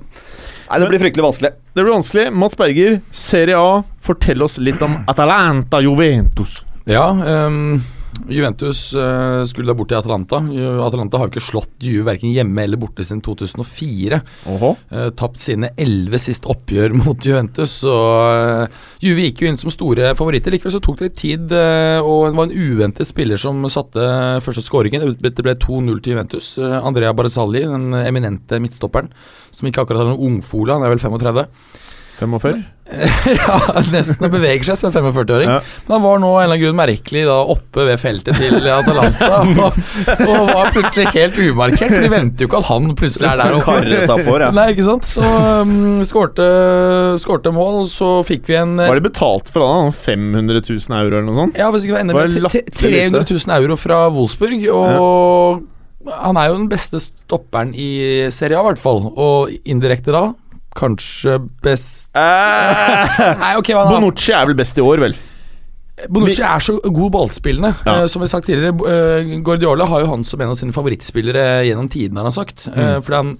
Nei, 0.69 0.79
det 0.79 0.87
blir 0.91 0.99
fryktelig 1.01 1.25
vanskelig. 1.25 1.51
Det 1.75 1.83
blir 1.83 1.93
vanskelig. 1.97 2.25
Mats 2.33 2.55
Berger, 2.55 3.01
Serie 3.11 3.57
A, 3.57 3.81
fortell 3.99 4.41
oss 4.45 4.57
litt 4.59 4.81
om 4.85 4.99
Atalanta 5.07 5.81
Juventus. 5.81 6.61
Ja, 6.85 7.09
ehm, 7.11 7.81
Juventus 8.29 8.93
eh, 8.93 9.41
skulle 9.49 9.71
da 9.71 9.75
bort 9.77 9.89
til 9.91 9.97
Atalanta. 9.97 10.37
Atalanta 10.85 11.17
har 11.19 11.27
jo 11.27 11.33
ikke 11.33 11.43
slått 11.43 11.71
Juve 11.83 12.05
verken 12.11 12.33
hjemme 12.35 12.63
eller 12.65 12.79
borte 12.81 13.05
siden 13.07 13.21
2004. 13.25 14.19
Oho. 14.53 14.73
Eh, 14.93 15.09
tapt 15.17 15.41
sine 15.41 15.71
elleve 15.79 16.19
siste 16.21 16.49
oppgjør 16.51 16.93
mot 17.01 17.25
Juventus. 17.25 17.73
Så 17.83 17.95
eh, 17.95 18.79
Juve 19.03 19.25
gikk 19.27 19.43
jo 19.45 19.49
inn 19.51 19.59
som 19.61 19.73
store 19.73 20.11
favoritter. 20.19 20.53
Likevel 20.55 20.75
så 20.75 20.83
tok 20.83 20.99
det 21.01 21.09
litt 21.09 21.19
tid, 21.21 21.51
og 21.51 22.27
det 22.29 22.37
var 22.37 22.47
en 22.49 22.55
uventet 22.55 23.09
spiller 23.09 23.39
som 23.41 23.63
satte 23.71 24.05
første 24.45 24.63
skåringen. 24.65 25.07
Det 25.21 25.33
ble- 25.41 25.57
2-0 25.61 25.99
til 26.05 26.13
Juventus. 26.15 26.53
Andrea 26.61 27.11
Barzalli, 27.17 27.63
den 27.67 27.91
eminente 28.05 28.59
midtstopperen, 28.61 29.09
som 29.53 29.67
ikke 29.67 29.83
akkurat 29.83 30.03
er 30.05 30.11
noen 30.13 30.37
ungfole, 30.37 30.73
han 30.77 30.85
er 30.85 30.93
vel 30.93 31.01
35. 31.01 31.47
45? 32.21 32.61
ja, 33.31 33.57
nesten 33.93 34.25
og 34.27 34.33
beveger 34.33 34.65
seg 34.67 34.79
som 34.79 34.89
en 34.89 34.95
45-åring. 35.07 35.49
Ja. 35.49 35.59
Men 35.87 35.95
han 35.95 36.03
var 36.03 36.21
nå 36.21 36.31
en 36.31 36.43
eller 36.43 36.55
annen 36.55 36.61
grunn 36.65 36.77
merkelig 36.79 37.23
da 37.29 37.37
oppe 37.53 37.85
ved 37.87 38.01
feltet 38.01 38.39
til 38.39 38.67
Atalanta. 38.67 39.29
og, 39.65 39.79
og 40.25 40.51
var 40.51 40.71
plutselig 40.75 41.07
helt 41.15 41.39
umarkert, 41.39 41.93
for 41.93 42.03
de 42.03 42.11
venter 42.11 42.45
jo 42.45 42.49
ikke 42.49 42.61
at 42.61 42.69
han 42.69 42.91
plutselig 42.99 43.29
er 43.31 43.41
der 43.41 43.57
oppe. 43.59 43.77
På, 44.27 44.37
ja. 44.43 44.51
Nei, 44.55 44.67
ikke 44.75 44.87
sant. 44.87 45.07
Så 45.07 45.23
um, 45.23 46.01
skårte, 46.07 46.47
skårte 47.23 47.55
mål, 47.55 47.81
og 47.85 47.91
så 47.91 48.11
fikk 48.27 48.49
vi 48.51 48.59
en 48.59 48.77
Var 48.81 48.99
det 48.99 49.07
betalt 49.07 49.51
for 49.51 49.65
han? 49.65 49.91
da? 49.91 49.97
500 50.01 50.63
000 50.67 50.97
euro 50.99 51.15
eller 51.15 51.27
noe 51.29 51.37
sånt? 51.37 51.59
Ja, 51.59 51.69
hvis 51.73 51.87
ikke 51.87 52.01
det 52.01 52.15
var 52.15 52.27
Var 52.27 52.35
med 52.35 52.49
det 52.49 52.65
300 52.81 53.25
000 53.29 53.55
euro 53.61 53.79
fra 53.79 54.03
Wolfsburg. 54.11 54.67
Og 54.71 55.67
han 56.09 56.37
er 56.39 56.49
jo 56.49 56.59
den 56.59 56.69
beste 56.71 57.01
stopperen 57.01 57.73
i 57.77 58.29
Serie 58.33 58.57
A, 58.57 58.63
i 58.63 58.71
hvert 58.71 58.81
fall. 58.81 59.05
Og 59.11 59.51
indirekte 59.63 60.13
da 60.15 60.31
kanskje 60.77 61.37
best 61.63 62.15
Nei, 63.43 63.53
ok, 63.59 63.73
hva? 63.75 63.85
Bonucci 63.91 64.33
er 64.35 64.47
vel 64.49 64.57
best 64.59 64.79
i 64.79 64.85
år, 64.85 65.03
vel? 65.03 65.17
Bonucci 66.09 66.41
er 66.41 66.63
så 66.63 66.77
god 66.81 67.11
ballspillende. 67.13 67.73
Ja. 67.85 68.01
Eh, 68.01 68.07
som 68.09 68.21
vi 68.21 68.25
har 68.25 68.33
sagt 68.33 68.47
tidligere, 68.49 68.73
eh, 68.89 69.33
Guardiola 69.45 69.85
har 69.91 70.05
jo 70.05 70.11
han 70.13 70.23
som 70.25 70.41
en 70.41 70.53
av 70.53 70.57
sine 70.57 70.73
favorittspillere 70.73 71.65
gjennom 71.67 71.89
tidene, 71.91 72.23
har 72.23 72.31
han 72.31 72.37
sagt. 72.39 72.67
Mm. 72.71 73.03
fordi 73.05 73.19
han, 73.19 73.35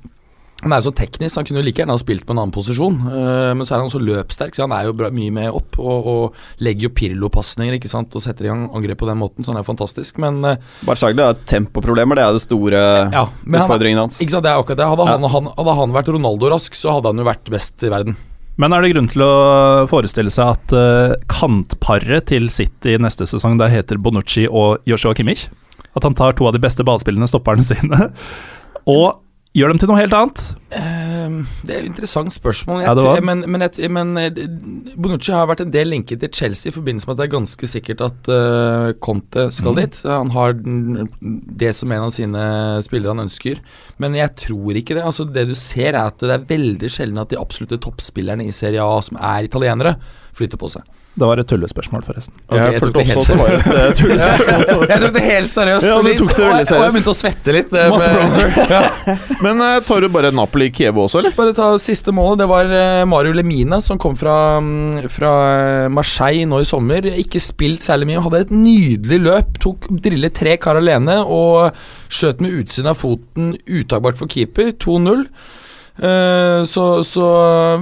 han 0.61 0.73
er 0.73 0.81
jo 0.81 0.89
så 0.89 0.93
teknisk, 0.97 1.39
han 1.39 1.47
kunne 1.47 1.61
jo 1.61 1.65
like 1.65 1.81
gjerne 1.81 1.95
ha 1.95 2.01
spilt 2.01 2.25
på 2.27 2.35
en 2.35 2.41
annen 2.43 2.53
posisjon. 2.53 2.97
Uh, 3.07 3.51
men 3.57 3.65
så 3.65 3.75
er 3.75 3.83
han 3.83 3.91
så 3.93 4.01
løpssterk, 4.01 4.53
så 4.53 4.67
han 4.67 4.75
er 4.75 4.87
jo 4.87 4.95
bra, 4.97 5.09
mye 5.13 5.33
med 5.33 5.49
opp. 5.49 5.79
Og, 5.81 6.09
og 6.11 6.61
legger 6.61 6.87
jo 6.87 6.93
Pirlo-pasninger 6.97 7.77
ikke 7.79 7.89
sant, 7.89 8.13
og 8.13 8.23
setter 8.23 8.45
i 8.45 8.51
gang 8.51 8.67
angrep 8.69 9.01
på 9.01 9.09
den 9.09 9.19
måten, 9.21 9.45
så 9.45 9.55
han 9.55 9.61
er 9.61 9.67
fantastisk. 9.67 10.19
Men 10.21 10.37
eh, 10.45 10.59
Barzagli 10.85 11.25
har 11.25 11.39
tempoproblemer, 11.49 12.19
det 12.19 12.25
er 12.27 12.37
det 12.37 12.43
store 12.45 12.83
ja, 13.13 13.25
utfordringen 13.27 14.03
hans. 14.03 14.19
ikke 14.21 14.35
sant, 14.35 14.45
det 14.45 14.53
er 14.53 14.61
akkurat 14.61 14.83
det. 14.83 14.89
Hadde, 14.91 15.07
han, 15.09 15.29
han, 15.33 15.49
hadde 15.57 15.77
han 15.81 15.95
vært 15.97 16.13
Ronaldo-rask, 16.13 16.77
så 16.77 16.97
hadde 16.97 17.13
han 17.13 17.23
jo 17.23 17.27
vært 17.31 17.51
best 17.53 17.87
i 17.87 17.93
verden. 17.93 18.19
Men 18.61 18.75
er 18.75 18.83
det 18.83 18.91
grunn 18.91 19.09
til 19.09 19.23
å 19.25 19.33
forestille 19.89 20.29
seg 20.33 20.53
at 20.53 20.75
uh, 20.75 21.15
kantparet 21.31 22.27
til 22.29 22.51
City 22.53 22.97
neste 23.01 23.25
sesong 23.29 23.57
da 23.57 23.71
heter 23.71 23.97
Bonucci 23.97 24.45
og 24.45 24.85
Joshua 24.89 25.15
Kimmich? 25.17 25.47
At 25.97 26.05
han 26.05 26.15
tar 26.15 26.37
to 26.37 26.45
av 26.45 26.53
de 26.55 26.61
beste 26.61 26.85
ballspillende 26.87 27.29
stopperne 27.31 27.65
sine 27.65 28.11
og 28.99 29.21
gjør 29.57 29.73
dem 29.73 29.79
til 29.81 29.89
noe 29.91 29.99
helt 29.99 30.13
annet? 30.15 30.41
Ehm, 30.77 31.41
det 31.67 31.73
er 31.73 31.81
et 31.81 31.89
interessant 31.89 32.31
spørsmål. 32.31 32.83
Jeg 32.85 33.01
Ja, 33.03 33.15
Men, 33.19 33.43
men, 33.51 33.65
men 33.91 34.11
eh, 34.17 34.39
Bonucci 34.95 35.33
har 35.35 35.49
vært 35.49 35.65
en 35.65 35.73
del 35.73 35.91
linket 35.91 36.21
til 36.23 36.31
Chelsea 36.31 36.71
i 36.71 36.75
forbindelse 36.75 37.07
med 37.09 37.15
at 37.15 37.19
det 37.19 37.27
er 37.27 37.35
ganske 37.35 37.69
sikkert 37.73 38.03
at 38.05 38.31
uh, 38.31 38.93
Conte 39.03 39.49
skal 39.51 39.75
dit. 39.75 39.99
Han 40.07 40.31
har 40.31 40.55
det 40.55 41.73
som 41.75 41.91
en 41.91 42.07
av 42.07 42.15
sine 42.15 42.45
spillere 42.85 43.11
han 43.11 43.25
ønsker. 43.25 43.59
Men 43.99 44.15
jeg 44.15 44.35
tror 44.45 44.79
ikke 44.79 44.95
det. 44.95 45.03
Altså 45.03 45.27
Det 45.27 45.47
du 45.49 45.53
ser, 45.57 45.93
er 45.93 46.07
at 46.07 46.23
det 46.23 46.31
er 46.37 46.47
veldig 46.47 46.91
sjelden 46.91 47.21
at 47.21 47.33
de 47.33 47.41
absolutte 47.41 47.81
toppspillerne 47.83 48.47
i 48.47 48.55
Serie 48.55 48.83
A 48.83 49.01
som 49.03 49.19
er 49.19 49.49
italienere, 49.49 49.97
flytter 50.37 50.61
på 50.61 50.71
seg. 50.71 50.87
Det 51.11 51.27
var 51.27 51.39
et 51.41 51.47
tullespørsmål, 51.51 52.03
forresten. 52.07 52.33
Okay, 52.47 52.55
jeg 52.61 52.71
jeg 52.71 52.81
tok 52.81 52.85
følte 52.85 52.99
det 53.01 53.07
helt 53.07 53.19
også 53.19 53.33
at 53.33 53.37
det 53.41 53.41
var 53.41 53.49
et 53.51 53.89
eh, 53.91 53.95
tullespørsmål. 53.99 54.85
Jeg 54.91 55.01
tok 55.03 55.13
det 55.17 55.23
helt 55.25 55.49
seriøst. 55.51 55.85
Ja, 55.89 55.95
det 56.05 56.13
tok 56.21 56.29
det 56.31 56.45
og 56.45 56.51
veldig 56.51 56.65
jeg- 56.69 56.77
Og 56.77 56.85
jeg 56.85 56.93
begynte 56.95 57.11
å 57.11 57.17
svette 57.19 57.55
litt. 57.57 57.69
det 57.75 57.83
Masse 57.91 58.07
med- 58.07 58.17
bronser. 58.21 58.47
Men 59.45 59.61
uh, 59.65 59.79
tar 59.89 59.99
du 60.01 60.07
bare 60.15 60.31
Napoli-Kiev 60.31 61.01
også, 61.03 61.19
eller? 61.19 61.35
Bare 61.35 61.53
ta 61.57 61.67
siste 61.83 62.15
målet. 62.15 62.39
Det 62.41 62.47
var 62.53 62.71
uh, 62.71 63.03
Mario 63.11 63.35
Lemina 63.35 63.81
som 63.83 63.99
kom 64.01 64.15
fra, 64.15 64.37
mm, 64.63 65.09
fra 65.11 65.33
Marseille 65.91 66.47
nå 66.47 66.61
i 66.63 66.69
sommer. 66.71 67.11
Ikke 67.19 67.43
spilt 67.43 67.83
særlig 67.83 68.07
mye. 68.13 68.23
Hadde 68.23 68.45
et 68.47 68.55
nydelig 68.55 69.19
løp. 69.27 69.59
Tok 69.67 69.89
Drillet 70.01 70.33
tre 70.39 70.55
kar 70.63 70.79
alene 70.79 71.19
og 71.27 71.75
skjøt 72.07 72.39
med 72.41 72.55
utsiden 72.63 72.87
av 72.93 72.95
foten 73.03 73.57
utagbart 73.67 74.15
for 74.17 74.31
keeper. 74.31 74.71
2-0. 74.79 75.27
Eh, 75.97 76.63
så, 76.63 77.03
så 77.03 77.27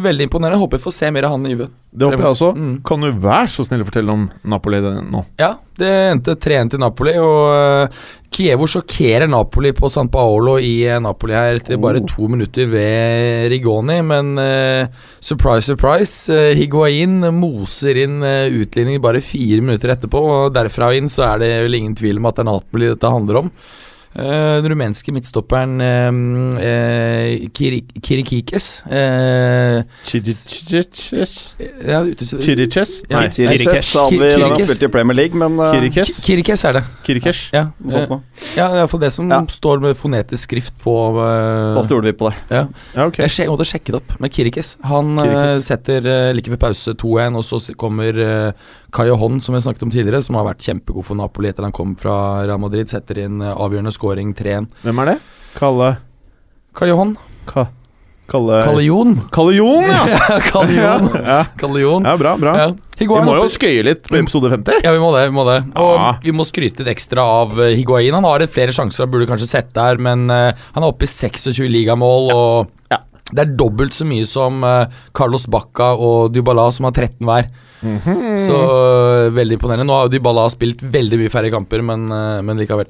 veldig 0.01 0.29
imponerende. 0.29 0.59
Håper 0.59 0.77
vi 0.77 0.83
får 0.83 0.95
se 0.95 1.11
mer 1.11 1.27
av 1.27 1.37
han 1.37 1.45
i 1.45 1.53
Juve. 1.53 1.69
Det 1.89 2.05
håper 2.05 2.21
jeg 2.21 2.35
også. 2.35 2.51
Mm. 2.53 2.73
Kan 2.85 3.01
du 3.01 3.09
være 3.23 3.49
så 3.49 3.65
snill 3.65 3.81
å 3.81 3.87
fortelle 3.87 4.13
om 4.13 4.27
Napoli 4.49 4.79
nå? 4.83 5.23
Ja, 5.41 5.55
det 5.79 5.89
endte 6.11 6.35
3-1 6.37 6.73
til 6.73 6.81
Napoli, 6.83 7.15
og 7.17 7.95
Kievo 8.35 8.67
sjokkerer 8.69 9.25
Napoli 9.29 9.71
på 9.73 9.89
San 9.89 10.11
Paolo 10.13 10.57
i 10.61 10.83
eh, 10.85 10.99
Napoli 11.01 11.33
her 11.33 11.57
etter 11.57 11.81
bare 11.81 12.03
to 12.05 12.29
minutter 12.29 12.69
ved 12.69 13.49
Rigoni, 13.49 13.97
men 14.05 14.31
uh, 14.37 15.09
surprise, 15.17 15.65
surprise, 15.65 16.29
uh, 16.29 16.53
Higuain 16.57 17.23
moser 17.39 18.03
inn 18.03 18.21
uh, 18.21 18.45
utligning 18.53 19.01
bare 19.01 19.23
fire 19.25 19.63
minutter 19.65 19.95
etterpå, 19.95 20.21
og 20.21 20.53
derfra 20.53 20.91
inn 20.97 21.09
så 21.09 21.25
er 21.31 21.41
det 21.41 21.53
vel 21.65 21.81
ingen 21.81 21.97
tvil 21.97 22.21
om 22.21 22.29
at 22.29 22.37
det 22.37 22.45
er 22.45 22.51
Napoli 22.51 22.91
dette 22.93 23.15
handler 23.17 23.45
om. 23.45 23.53
Eh, 24.15 24.61
den 24.63 24.71
rumenske 24.73 25.11
midtstopperen 25.13 25.75
eh, 26.57 27.43
Kiri, 27.53 27.83
Kirikikes 28.01 28.81
eh, 28.89 29.83
ja, 31.85 31.99
ute- 32.01 32.41
Chiriches? 32.41 33.03
Ja, 33.09 33.19
Nei, 33.21 33.29
Kirikes 33.29 33.91
sa 33.93 34.07
vi 34.09 34.17
da 34.17 34.31
han 34.31 34.41
Kirikes. 34.55 34.65
spilte 34.71 34.89
i 34.89 34.91
Premier 34.93 35.15
League, 35.19 35.37
men 35.37 35.59
uh, 35.61 35.69
Kirikes? 35.75 36.15
Kirikes 36.25 36.65
er 36.65 36.79
det. 36.79 36.83
Kirikes? 37.05 37.43
Ja, 37.53 37.67
ja, 37.85 37.91
sånt 37.93 38.15
eh, 38.17 38.49
ja 38.57 38.67
er 38.71 38.79
iallfall 38.81 39.03
det 39.05 39.11
som 39.13 39.29
Ja. 39.29 39.39
står 39.45 39.81
med 39.83 39.97
fonetisk 39.99 40.49
skrift 40.49 40.73
på 40.81 40.95
uh, 41.13 41.75
Da 41.77 41.83
stoler 41.85 42.09
vi 42.09 42.15
på 42.17 42.31
det. 42.31 42.41
ja. 42.49 42.65
Ja, 42.95 43.05
okay. 43.05 43.27
Jeg, 43.27 43.35
jeg 43.45 43.51
måtte 43.53 43.67
sjekke 43.69 43.93
det 43.93 44.01
opp 44.01 44.15
med 44.23 44.33
Kirikes. 44.33 44.73
Han 44.89 45.13
eh, 45.19 45.23
Kirikes. 45.29 45.69
setter 45.69 46.09
uh, 46.09 46.33
like 46.33 46.49
ved 46.49 46.57
pause 46.65 46.93
2-1, 46.97 47.37
og 47.37 47.45
så 47.45 47.61
kommer 47.77 48.17
uh, 48.17 48.51
Kayo 48.95 49.15
Hon, 49.21 49.39
som 49.41 49.53
jeg 49.55 49.65
snakket 49.67 49.83
om 49.85 49.91
tidligere, 49.93 50.21
som 50.25 50.37
har 50.39 50.47
vært 50.47 50.63
kjempegod 50.65 51.05
for 51.05 51.19
Napoli 51.19 51.51
etter 51.51 51.65
han 51.67 51.75
kom 51.75 51.95
fra 51.99 52.45
Real 52.45 52.61
Madrid. 52.61 52.89
Setter 52.89 53.21
inn 53.25 53.41
eh, 53.41 53.53
avgjørende 53.53 53.93
scoring 53.93 54.31
3-1. 54.37 54.69
Hvem 54.85 55.03
er 55.03 55.11
det? 55.13 55.17
Kalle 55.57 55.91
Kayo 56.77 56.95
Hon. 56.97 57.13
Ka, 57.49 57.67
Kalle 58.29 58.59
Kalle 58.65 58.83
Jon. 58.85 59.15
Kalle 59.33 59.55
Jon, 59.57 59.87
ja! 59.89 60.03
Kalle 60.51 60.75
Jon. 60.75 61.07
ja! 61.17 61.39
Kalle 61.57 61.83
Jon. 61.83 62.05
Ja, 62.05 62.15
bra, 62.21 62.35
bra. 62.41 62.55
Ja. 62.59 62.67
Vi 62.99 63.07
må 63.07 63.37
jo 63.37 63.47
skøye 63.49 63.85
litt 63.87 64.09
på 64.09 64.19
episode 64.19 64.51
50. 64.53 64.81
Ja, 64.85 64.93
vi 64.93 65.01
må 65.01 65.09
det. 65.15 65.23
vi 65.29 65.35
må 65.37 65.45
det 65.47 65.59
Og 65.79 65.93
Ja. 65.95 66.09
vi 66.23 66.33
må 66.35 66.45
skryte 66.47 66.83
litt 66.83 66.91
ekstra 66.93 67.23
av 67.43 67.55
eh, 67.61 67.75
Higuain. 67.79 68.13
Han 68.17 68.27
har 68.27 68.45
flere 68.51 68.75
sjanser 68.75 69.05
han 69.05 69.13
burde 69.13 69.29
kanskje 69.29 69.49
sett 69.49 69.71
der, 69.77 70.01
men 70.01 70.27
uh, 70.29 70.51
han 70.75 70.83
er 70.83 70.91
oppe 70.91 71.07
i 71.07 71.11
26 71.13 71.69
ligamål, 71.71 72.29
og 72.35 72.93
det 73.29 73.43
er 73.45 73.55
dobbelt 73.57 73.93
så 73.93 74.05
mye 74.09 74.25
som 74.29 74.63
uh, 74.65 74.89
Carlos 75.15 75.45
Bacca 75.49 75.91
og 75.95 76.33
Dybala, 76.33 76.69
som 76.73 76.89
har 76.89 76.97
13 76.97 77.25
hver. 77.29 77.49
Mhm. 77.81 78.37
Så 78.43 78.55
eh, 78.59 79.29
veldig 79.35 79.57
imponerende. 79.59 79.85
Nå 79.87 79.95
har 79.95 80.07
jo 80.09 80.13
Dybala 80.17 80.47
spilt 80.51 80.81
veldig 80.83 81.19
mye 81.21 81.31
færre 81.33 81.51
kamper, 81.53 81.81
men, 81.85 82.07
eh, 82.11 82.41
men 82.43 82.57
likevel. 82.59 82.89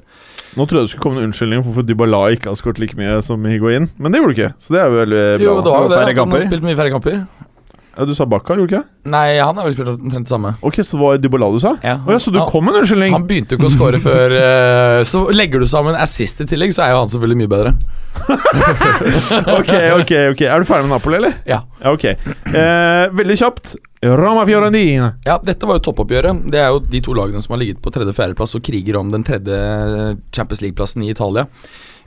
Nå 0.56 0.64
trodde 0.66 0.80
jeg 0.82 0.88
det 0.88 0.90
skulle 0.96 1.04
komme 1.04 1.20
en 1.22 1.28
unnskyldning 1.30 1.60
for 1.62 1.70
hvorfor 1.70 1.86
Dybala 1.86 2.24
ikke 2.34 2.50
har 2.50 2.58
skåret 2.58 2.80
like 2.82 2.96
mye 2.98 3.20
som 3.22 3.44
Higuain, 3.46 3.86
men 3.98 4.10
det 4.10 4.18
gjorde 4.18 4.34
du 4.34 4.40
ikke. 4.40 4.54
Så 4.58 4.74
det 4.74 4.80
er 4.82 4.90
veldig 4.90 5.22
bra. 5.38 5.44
Jo, 5.46 5.60
det 5.62 5.70
var 5.70 5.84
jo 5.86 5.92
det. 5.92 6.00
Færre 6.02 6.18
Han 6.24 6.34
har 6.34 6.46
spilt 6.48 6.66
mye 6.66 6.76
færre 6.80 6.90
kamper. 6.96 7.20
Ja, 7.98 8.04
Du 8.06 8.14
sa 8.14 8.24
Bakka, 8.24 8.54
gjorde 8.56 8.70
du 8.70 8.74
ikke? 8.76 8.84
Nei, 9.12 9.38
han 9.42 9.56
har 9.58 9.66
vel 9.66 9.74
spilt 9.74 9.88
omtrent 9.92 10.24
det 10.24 10.30
samme. 10.32 10.54
Ok, 10.62 10.76
Så 10.86 10.96
det 10.96 11.00
var 11.02 11.18
Dybala 11.18 11.48
du 11.52 11.58
sa? 11.60 11.72
Ja. 11.84 11.96
Å 12.06 12.10
ja, 12.14 12.18
Så 12.22 12.32
du 12.32 12.38
Han- 12.38 12.48
kom 12.48 12.64
med 12.64 12.74
en 12.74 12.80
unnskyldning? 12.82 13.12
Han 13.12 13.26
begynte 13.26 13.50
jo 13.54 13.58
ikke 13.58 13.66
å 13.68 13.74
score 13.74 13.98
før 14.08 14.34
uh, 14.34 15.04
Så 15.04 15.26
legger 15.34 15.60
du 15.60 15.66
sammen 15.66 15.94
assist 15.98 16.40
i 16.40 16.46
tillegg, 16.46 16.72
så 16.72 16.86
er 16.86 16.94
jo 16.94 17.00
han 17.02 17.08
selvfølgelig 17.12 17.40
mye 17.42 17.50
bedre. 17.50 17.74
ok, 19.60 19.72
ok, 20.00 20.12
ok 20.32 20.40
Er 20.46 20.58
du 20.62 20.66
ferdig 20.68 20.86
med 20.86 20.94
Napoli, 20.94 21.16
eller? 21.20 21.34
Ja. 21.46 21.60
Ja, 21.82 21.92
ok. 21.92 22.04
Eh, 22.10 23.04
veldig 23.20 23.36
kjapt. 23.40 23.74
Roma 24.02 24.46
Fiorentina. 24.46 25.14
Ja, 25.24 25.34
dette 25.44 25.66
var 25.68 25.76
jo 25.76 25.82
toppoppgjøret. 25.90 26.46
Det 26.48 26.56
er 26.56 26.70
jo 26.72 26.80
de 26.80 27.02
to 27.04 27.12
lagene 27.12 27.42
som 27.44 27.52
har 27.52 27.60
ligget 27.60 27.82
på 27.84 27.92
tredje-fjerdeplass 27.92 28.56
og 28.56 28.62
kriger 28.64 28.96
om 28.96 29.10
den 29.12 29.26
tredje 29.28 29.58
Champions 30.32 30.62
League-plassen 30.64 31.04
i 31.04 31.10
Italia. 31.12 31.44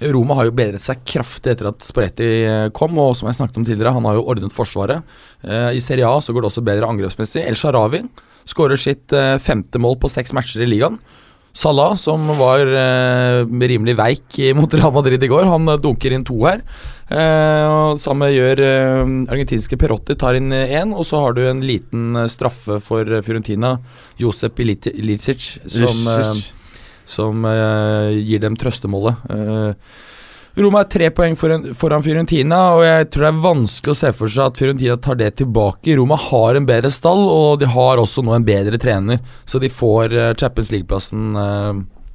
Roma 0.01 0.39
har 0.39 0.49
jo 0.49 0.55
bedret 0.57 0.81
seg 0.81 1.03
kraftig 1.05 1.53
etter 1.53 1.69
at 1.69 1.85
Sporetti 1.85 2.29
eh, 2.47 2.65
kom, 2.73 2.97
og 2.97 3.13
som 3.15 3.29
jeg 3.29 3.37
snakket 3.37 3.59
om 3.61 3.67
tidligere, 3.67 3.93
han 3.93 4.09
har 4.09 4.17
jo 4.17 4.25
ordnet 4.33 4.55
forsvaret. 4.55 5.05
Eh, 5.45 5.69
I 5.77 5.83
Serie 5.85 6.09
A 6.09 6.17
så 6.17 6.33
går 6.33 6.43
det 6.43 6.49
også 6.49 6.65
bedre 6.65 6.89
angrepsmessig. 6.89 7.45
El 7.45 7.59
Sharawi 7.59 8.01
skårer 8.49 8.81
sitt 8.81 9.13
eh, 9.13 9.37
femte 9.37 9.77
mål 9.77 9.99
på 10.01 10.09
seks 10.11 10.33
matcher 10.33 10.65
i 10.65 10.71
ligaen. 10.73 10.97
Salah, 11.53 11.93
som 12.01 12.25
var 12.39 12.65
eh, 12.65 13.43
rimelig 13.45 13.93
veik 13.99 14.39
mot 14.57 14.73
Real 14.73 14.93
Madrid 14.95 15.21
i 15.21 15.29
går, 15.29 15.45
han 15.51 15.69
eh, 15.69 15.77
dunker 15.81 16.15
inn 16.15 16.25
to 16.25 16.39
her. 16.47 16.63
Eh, 17.13 17.67
og 17.69 17.99
Samme 18.01 18.31
gjør 18.33 18.61
eh, 18.65 19.03
argentinske 19.29 19.77
Perotti, 19.77 20.17
tar 20.17 20.39
inn 20.39 20.49
én. 20.49 20.95
Og 20.97 21.05
så 21.05 21.21
har 21.21 21.37
du 21.37 21.43
en 21.45 21.61
liten 21.61 22.17
eh, 22.23 22.29
straffe 22.31 22.79
for 22.81 23.05
eh, 23.05 23.21
Fiorentina, 23.21 23.75
Josep 24.17 24.63
Ilicic, 24.65 25.53
som 25.69 26.09
eh, 26.17 26.33
som 27.05 27.45
eh, 27.45 28.15
gir 28.23 28.41
dem 28.43 28.57
trøstemålet. 28.59 29.23
Eh, 29.29 29.93
Roma 30.53 30.83
er 30.83 30.89
tre 30.93 31.07
poeng 31.09 31.33
foran, 31.33 31.71
foran 31.73 32.03
Fiorentina, 32.05 32.59
og 32.75 32.83
jeg 32.85 33.07
tror 33.09 33.25
det 33.25 33.29
er 33.31 33.39
vanskelig 33.41 33.93
å 33.95 33.97
se 33.97 34.11
for 34.13 34.29
seg 34.29 34.51
at 34.51 34.59
Fiorentina 34.61 34.97
tar 35.01 35.17
det 35.17 35.31
tilbake. 35.39 35.95
Roma 35.97 36.17
har 36.29 36.59
en 36.59 36.67
bedre 36.69 36.91
stall, 36.93 37.23
og 37.25 37.63
de 37.63 37.71
har 37.73 38.01
også 38.01 38.21
nå 38.21 38.35
en 38.37 38.45
bedre 38.45 38.77
trener, 38.81 39.23
så 39.49 39.57
de 39.61 39.71
får 39.73 40.13
eh, 40.13 40.35
Champions 40.37 40.69
League-plassen. 40.75 41.33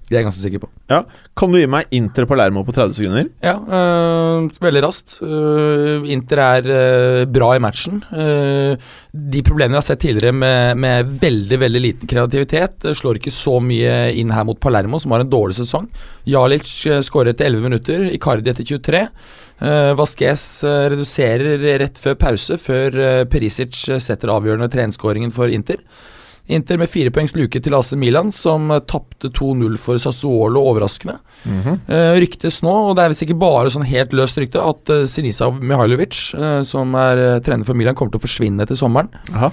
Det 0.08 0.16
er 0.16 0.22
jeg 0.22 0.26
ganske 0.30 0.40
sikker 0.40 0.60
på. 0.62 0.68
Ja. 0.88 1.02
Kan 1.36 1.52
du 1.52 1.58
gi 1.58 1.68
meg 1.68 1.90
Inter 1.92 2.24
Palermo 2.28 2.62
på 2.64 2.72
30 2.72 2.96
sekunder? 2.96 3.26
Ja, 3.44 3.58
øh, 3.60 4.46
veldig 4.64 4.82
raskt. 4.86 5.18
Uh, 5.20 6.06
Inter 6.08 6.40
er 6.40 6.68
uh, 6.68 7.24
bra 7.28 7.50
i 7.56 7.60
matchen. 7.60 8.00
Uh, 8.08 8.80
de 9.12 9.44
problemene 9.44 9.76
vi 9.76 9.80
har 9.82 9.84
sett 9.84 10.00
tidligere 10.06 10.32
med, 10.32 10.80
med 10.80 11.12
veldig 11.20 11.60
veldig 11.60 11.84
liten 11.84 12.08
kreativitet, 12.10 12.88
slår 12.96 13.20
ikke 13.20 13.34
så 13.36 13.58
mye 13.60 13.98
inn 14.16 14.32
her 14.32 14.48
mot 14.48 14.60
Palermo, 14.60 15.00
som 15.02 15.12
har 15.12 15.26
en 15.26 15.32
dårlig 15.32 15.58
sesong. 15.60 15.90
Jalic 16.28 16.72
skårer 17.04 17.34
etter 17.34 17.52
11 17.52 17.68
minutter, 17.68 18.08
Icardi 18.08 18.54
etter 18.54 18.64
23. 18.64 19.04
Uh, 19.60 19.92
Vasquez 19.98 20.46
reduserer 20.64 21.68
rett 21.84 22.00
før 22.00 22.16
pause, 22.16 22.56
før 22.56 22.96
Perisic 23.28 23.84
setter 24.00 24.32
avgjørende 24.32 24.72
treningsskåringen 24.72 25.36
for 25.36 25.52
Inter. 25.52 25.84
Inter 26.48 26.80
med 26.80 26.90
fire 26.90 27.12
poengs 27.12 27.34
luke 27.36 27.60
til 27.60 27.76
AC 27.76 27.92
Milan, 28.00 28.32
som 28.34 28.70
uh, 28.72 28.80
tapte 28.88 29.30
2-0 29.36 29.76
for 29.80 30.00
Sassuolo 30.00 30.62
overraskende. 30.70 31.18
Eh, 31.88 32.18
ryktes 32.22 32.60
nå, 32.64 32.74
og 32.88 32.96
det 32.96 33.04
er 33.04 33.12
visst 33.12 33.24
ikke 33.26 33.38
bare 33.40 33.72
sånn 33.72 33.86
helt 33.88 34.14
løst 34.16 34.38
rykte, 34.40 34.62
at 34.62 34.92
uh, 34.92 35.04
Sinisa 35.08 35.50
Mihailovic, 35.54 36.20
uh, 36.38 36.60
som 36.66 36.94
er 36.98 37.24
eh, 37.24 37.40
trener 37.44 37.68
for 37.68 37.78
Milan, 37.78 37.96
kommer 37.98 38.14
til 38.14 38.22
å 38.22 38.26
forsvinne 38.26 38.66
til 38.68 38.80
sommeren. 38.80 39.10
Aha. 39.34 39.52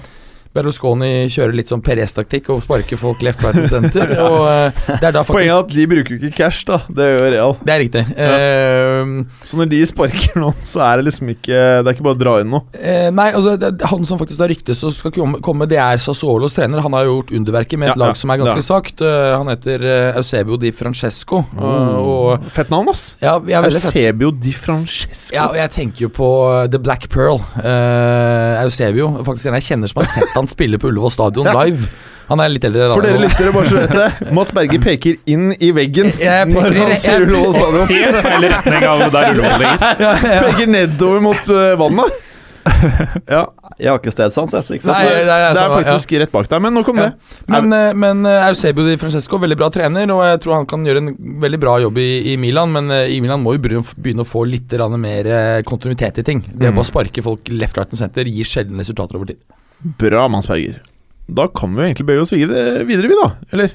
Berlusconi 0.56 1.10
kjører 1.32 1.54
litt 1.58 1.70
sånn 1.70 1.82
Perez-taktikk 1.84 2.48
og 2.54 2.62
sparker 2.64 2.98
folk 3.00 3.22
left, 3.26 3.42
right 3.44 3.60
and 3.60 3.68
center. 3.70 4.12
og 4.26 4.46
eh, 4.48 4.80
det 4.96 5.10
er 5.10 5.14
da 5.14 5.22
faktisk, 5.22 5.34
Poenget 5.36 5.54
er 5.54 5.62
at 5.66 5.74
de 5.76 5.86
bruker 5.92 6.16
jo 6.16 6.20
ikke 6.22 6.36
cash, 6.40 6.64
da. 6.68 6.80
Det 6.88 7.08
gjør 7.12 7.30
Real. 7.36 7.56
Det 7.66 7.74
er 7.76 7.82
riktig. 7.84 8.04
Eh, 8.16 9.12
Så 9.46 9.58
når 9.60 9.70
de 9.72 9.80
sparker 9.88 10.40
noen, 10.40 10.56
så 10.66 10.82
er 10.86 11.00
det 11.00 11.06
liksom 11.10 11.30
ikke 11.34 11.56
Det 11.56 11.90
er 11.90 11.94
ikke 11.96 12.06
bare 12.06 12.16
å 12.16 12.20
dra 12.20 12.34
inn 12.42 12.50
noe. 12.54 12.64
Uh, 12.76 13.08
nei, 13.14 13.28
altså 13.36 13.54
det, 13.60 13.70
Han 13.90 14.04
som 14.08 14.18
faktisk 14.20 14.40
da 14.42 14.48
ryktes 14.50 14.82
og 14.86 14.94
skal 14.96 15.12
komme, 15.44 15.68
det 15.70 15.78
er 15.82 16.00
Sassuolos 16.02 16.54
trener. 16.56 16.82
Han 16.84 16.96
har 16.96 17.06
jo 17.08 17.18
gjort 17.20 17.32
underverket 17.38 17.78
med 17.80 17.90
et 17.92 17.94
Ja, 17.96 18.00
lag 18.06 18.14
ja, 18.14 18.18
som 18.22 18.32
er 18.34 18.40
ganske 18.42 18.62
ja. 18.62 18.66
svakt. 18.66 19.02
Uh, 19.04 19.36
han 19.36 19.50
heter 19.52 19.84
uh, 19.86 20.18
Eusebio 20.20 20.58
di 20.60 20.72
Francesco. 20.76 21.44
og- 21.56 22.04
og 22.06 22.46
Fett 22.54 22.70
navn, 22.72 22.88
ass. 22.90 23.16
ja, 23.22 23.36
er 23.36 23.66
fett. 23.70 23.76
Eusebio 23.90 24.30
di 24.32 24.52
Francesco. 24.56 25.34
Ja, 25.36 25.46
og 25.50 25.56
jeg 25.58 25.70
tenker 25.74 26.06
jo 26.06 26.10
på 26.16 26.28
uh, 26.48 26.66
The 26.70 26.78
Black 26.82 27.08
Pearl. 27.12 27.40
Uh, 27.58 28.62
Eusebio. 28.64 29.08
Faktisk 29.26 29.50
en 29.50 29.56
jeg 29.58 29.66
kjenner 29.70 29.90
som 29.90 30.02
har 30.02 30.08
sett 30.10 30.34
han 30.36 30.45
spille 30.50 30.78
på 30.78 30.88
Ullevål 30.92 31.12
stadion 31.14 31.46
live. 31.52 31.88
Han 32.26 32.40
er 32.42 32.48
litt 32.50 32.64
eldre. 32.66 32.88
For 32.90 33.06
dere 33.06 33.20
lyttere, 33.22 33.52
bare 33.54 33.68
så 33.70 33.76
vet 33.84 33.92
det. 33.94 34.32
Mats 34.36 34.50
Berger 34.56 34.80
peker 34.82 35.14
inn 35.30 35.52
i 35.62 35.68
veggen 35.76 36.08
Jeg 36.18 36.48
peker 36.50 36.74
når 36.74 36.88
han 36.90 36.96
ser 36.98 37.22
Ullevål 37.26 37.52
stadion. 37.54 37.90
Helt 37.92 38.22
feil 38.26 38.46
retning 38.50 38.86
av 38.90 39.04
der 39.14 39.28
Ullevål 39.34 39.60
ligger. 39.62 40.24
Peker 40.48 40.66
nedover 40.74 41.20
mot 41.30 41.50
uh, 41.52 41.74
vannet. 41.78 42.22
Ja, 43.30 43.44
Jeg 43.78 43.88
har 43.92 43.98
ikke 44.00 44.10
stedsans, 44.10 44.50
jeg, 44.56 44.64
så 44.66 44.74
ikke 44.74 44.88
Nei, 44.88 44.94
sant. 44.98 45.06
det 45.06 45.20
er- 45.20 45.26
det 45.28 45.34
er 45.36 45.54
samme, 45.60 45.76
ja. 45.76 45.84
faktisk 45.86 46.14
rett 46.18 46.32
bak 46.32 46.48
deg, 46.50 46.62
men 46.64 46.74
nok 46.74 46.88
om 46.90 46.96
Ja. 46.98 47.04
det. 47.06 47.36
Men, 47.52 47.72
eh, 47.72 47.92
men 47.94 48.26
eh, 48.26 48.46
Eusebio 48.48 48.82
di 48.88 48.96
Francesco, 48.98 49.38
veldig 49.38 49.56
bra 49.60 49.68
trener, 49.70 50.10
og 50.10 50.24
jeg 50.26 50.40
tror 50.42 50.54
han 50.56 50.66
kan 50.66 50.82
gjøre 50.84 50.98
en 51.04 51.10
veldig 51.44 51.60
bra 51.62 51.76
jobb 51.84 51.98
i, 52.02 52.08
i 52.32 52.36
Milan. 52.36 52.72
Men 52.74 52.90
i 52.90 53.20
Milan 53.22 53.42
må 53.44 53.54
jo 53.54 53.62
begynne, 53.62 54.24
å 54.24 54.26
få 54.26 54.42
litt 54.50 54.72
mer 54.98 55.62
kontinuitet 55.62 56.18
i 56.18 56.26
ting. 56.26 56.42
Det 56.42 56.66
å 56.68 56.72
Mm. 56.72 56.80
bare 56.80 56.90
sparke 56.90 57.22
folk 57.22 57.46
left, 57.54 57.76
right 57.78 57.88
and 57.94 57.98
center 57.98 58.24
gir 58.24 58.44
sjelden 58.44 58.78
resultater 58.82 59.14
over 59.14 59.26
tid. 59.30 59.38
Bra, 59.82 60.26
Mansberger. 60.28 60.80
Da 61.28 61.48
kan 61.48 61.74
vi 61.74 61.82
jo 61.82 61.88
egentlig 61.90 62.06
bøye 62.06 62.22
oss 62.22 62.32
videre, 62.32 62.84
videre 62.86 63.10
vi, 63.10 63.18
da. 63.22 63.30
Eller 63.52 63.74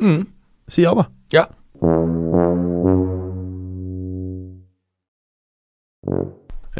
Mm. 0.00 0.26
si 0.68 0.82
ja, 0.82 0.94
da. 0.94 1.04
Ja. 1.32 1.46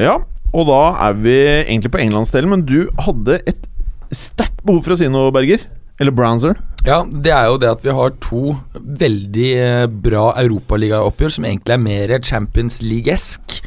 Ja, 0.01 0.17
og 0.57 0.67
da 0.69 0.81
er 1.09 1.19
vi 1.21 1.35
egentlig 1.63 1.93
på 1.93 2.01
englandsdelen, 2.03 2.51
men 2.53 2.65
du 2.69 2.89
hadde 3.05 3.41
et 3.49 3.69
sterkt 4.13 4.63
behov 4.67 4.83
for 4.87 4.95
å 4.95 4.99
si 5.01 5.09
noe, 5.13 5.33
Berger. 5.35 5.65
Eller 6.01 6.15
Brownser. 6.17 6.57
Ja, 6.87 7.03
det 7.05 7.31
er 7.31 7.47
jo 7.51 7.59
det 7.63 7.69
at 7.71 7.83
vi 7.85 7.93
har 7.95 8.15
to 8.25 8.57
veldig 8.75 9.51
eh, 9.61 9.85
bra 10.03 10.33
europaligaoppgjør 10.41 11.35
som 11.37 11.45
egentlig 11.47 11.77
er 11.77 11.83
mer 11.85 12.15
Champions 12.27 12.81
League-esk. 12.83 13.61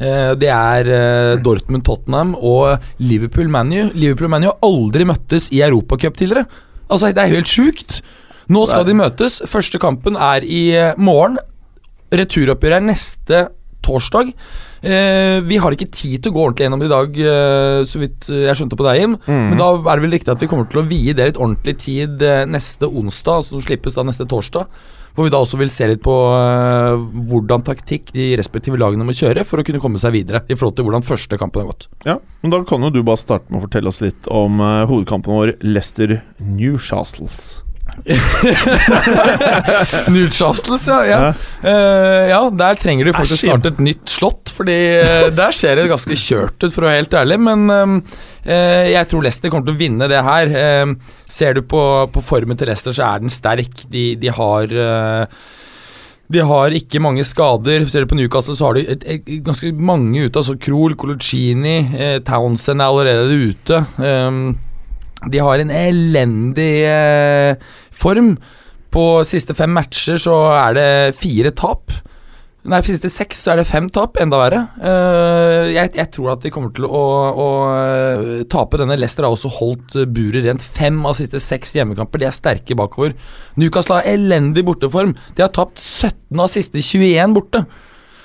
Eh, 0.00 0.34
Det 0.40 0.50
er 0.50 0.90
eh, 0.90 1.36
Dortmund-Tottenham 1.44 2.34
og 2.40 2.78
Liverpool-Manu. 3.00 3.92
Liverpool-Manu 3.94 4.50
har 4.50 4.58
aldri 4.66 5.04
møttes 5.08 5.50
i 5.54 5.62
Europacup 5.62 6.16
tidligere. 6.18 6.46
Altså, 6.90 7.12
det 7.14 7.22
er 7.24 7.34
helt 7.36 7.50
sjukt. 7.50 8.00
Nå 8.52 8.66
skal 8.68 8.84
de 8.84 8.94
møtes. 8.98 9.40
Første 9.48 9.78
kampen 9.80 10.16
er 10.20 10.44
i 10.44 10.64
eh, 10.76 10.94
morgen. 10.98 11.38
Returoppgjøret 12.14 12.78
er 12.82 12.88
neste 12.90 13.44
torsdag. 13.84 14.32
Eh, 14.84 15.38
vi 15.44 15.56
har 15.60 15.72
ikke 15.72 15.88
tid 15.92 16.22
til 16.24 16.32
å 16.32 16.34
gå 16.36 16.42
ordentlig 16.44 16.66
gjennom 16.66 16.80
det 16.82 16.88
i 16.90 16.92
dag, 16.92 17.16
eh, 17.20 17.78
så 17.88 18.00
vidt 18.02 18.28
jeg 18.28 18.56
skjønte 18.58 18.76
på 18.76 18.84
deg, 18.86 19.00
Jim. 19.00 19.14
Men 19.28 19.56
da 19.60 19.70
er 19.76 19.96
det 19.96 20.04
vel 20.04 20.14
riktig 20.18 20.32
at 20.34 20.40
vi 20.44 20.48
kommer 20.50 20.68
til 20.68 20.82
å 20.82 20.86
vie 20.88 21.14
det 21.16 21.30
litt 21.30 21.40
ordentlig 21.40 21.76
tid 21.80 22.22
eh, 22.24 22.44
neste 22.48 22.88
onsdag, 22.88 23.44
som 23.48 23.62
slippes 23.64 23.96
da 23.96 24.04
neste 24.04 24.26
torsdag. 24.28 24.68
Hvor 25.14 25.28
vi 25.28 25.30
da 25.30 25.38
også 25.44 25.58
vil 25.60 25.70
se 25.70 25.86
litt 25.86 26.02
på 26.02 26.14
uh, 26.34 26.98
hvordan 27.30 27.62
taktikk 27.66 28.10
de 28.16 28.32
respektive 28.40 28.78
lagene 28.80 29.06
må 29.06 29.14
kjøre 29.14 29.44
for 29.46 29.62
å 29.62 29.66
kunne 29.66 29.82
komme 29.82 30.00
seg 30.02 30.16
videre, 30.16 30.42
i 30.50 30.56
forhold 30.58 30.74
til 30.78 30.88
hvordan 30.88 31.06
første 31.06 31.38
kampen 31.38 31.62
har 31.62 31.70
gått. 31.70 31.86
Ja, 32.08 32.16
men 32.42 32.54
Da 32.54 32.64
kan 32.66 32.82
jo 32.82 32.90
du 32.90 33.02
bare 33.06 33.20
starte 33.20 33.46
med 33.50 33.60
å 33.60 33.66
fortelle 33.68 33.92
oss 33.92 34.02
litt 34.02 34.26
om 34.26 34.58
uh, 34.62 34.82
hovedkampen 34.90 35.30
vår, 35.30 35.54
Leicester 35.62 36.18
Newshastles. 36.42 37.60
Newcastles, 40.08 40.86
ja. 40.88 40.98
Ja. 41.06 41.32
Uh, 41.62 42.28
ja, 42.32 42.50
der 42.50 42.74
trenger 42.80 43.06
du 43.06 43.12
faktisk 43.14 43.44
snart 43.44 43.66
et 43.70 43.78
nytt 43.84 44.08
slott, 44.10 44.50
fordi 44.54 44.76
der 45.36 45.54
ser 45.54 45.78
det 45.78 45.86
ganske 45.92 46.16
kjørt 46.18 46.58
ut, 46.64 46.72
for 46.74 46.82
å 46.82 46.88
være 46.90 47.02
helt 47.02 47.14
ærlig. 47.22 47.38
Men 47.44 47.60
eh, 47.70 47.86
jeg 48.44 49.08
tror 49.08 49.24
Leicester 49.24 49.52
kommer 49.52 49.70
til 49.70 49.76
å 49.76 49.80
vinne 49.80 50.08
det 50.10 50.22
her. 50.26 50.54
Eh, 50.60 50.94
ser 51.30 51.56
du 51.56 51.64
på, 51.66 51.82
på 52.12 52.24
formen 52.24 52.58
til 52.60 52.68
Leicester, 52.68 52.96
så 52.96 53.06
er 53.08 53.24
den 53.24 53.32
sterk. 53.32 53.86
De, 53.92 54.10
de 54.20 54.32
har 54.36 54.74
eh, 54.84 55.44
de 56.32 56.40
har 56.40 56.72
ikke 56.72 57.02
mange 57.04 57.24
skader. 57.26 57.84
Ser 57.88 58.04
du 58.04 58.12
på 58.12 58.18
Newcastle, 58.18 58.56
så 58.56 58.70
har 58.70 58.78
de 58.78 58.84
et, 58.94 59.04
et, 59.04 59.32
ganske 59.44 59.70
mange 59.76 60.24
ute. 60.24 60.40
Altså 60.40 60.56
Krohl, 60.60 60.96
Coloccini, 60.96 61.76
eh, 61.94 62.18
Townsend 62.24 62.80
er 62.80 62.88
allerede 62.88 63.50
ute. 63.50 63.82
Um, 64.00 64.56
de 65.30 65.40
har 65.40 65.60
en 65.60 65.72
elendig 65.72 66.72
eh, 66.88 67.60
form. 67.92 68.34
På 68.94 69.24
siste 69.26 69.56
fem 69.58 69.72
matcher 69.74 70.20
så 70.22 70.36
er 70.54 70.76
det 70.78 70.90
fire 71.18 71.52
tap. 71.56 71.92
Nei, 72.64 72.78
for 72.80 72.94
siste 72.94 73.10
seks 73.12 73.42
så 73.44 73.52
er 73.52 73.60
det 73.60 73.66
fem 73.68 73.90
tap. 73.92 74.16
Enda 74.22 74.38
verre. 74.40 74.60
Uh, 74.80 75.68
jeg, 75.68 75.90
jeg 75.98 76.08
tror 76.14 76.32
at 76.32 76.44
de 76.46 76.52
kommer 76.52 76.72
til 76.72 76.86
å, 76.88 77.02
å 77.44 77.48
eh, 77.76 78.44
tape 78.48 78.80
denne. 78.80 78.96
Leicester 78.96 79.26
har 79.26 79.36
også 79.36 79.52
holdt 79.58 79.98
buret 80.16 80.46
rent 80.46 80.64
fem 80.64 81.02
av 81.04 81.18
siste 81.18 81.42
seks 81.44 81.74
hjemmekamper. 81.76 82.22
De 82.22 82.28
er 82.30 82.36
sterke 82.36 82.76
bakover. 82.78 83.12
Newcastle 83.60 83.98
har 84.00 84.08
elendig 84.14 84.64
borteform. 84.64 85.12
De 85.36 85.44
har 85.44 85.52
tapt 85.52 85.82
17 85.82 86.40
av 86.40 86.48
siste 86.54 86.80
21 86.80 87.36
borte. 87.36 87.66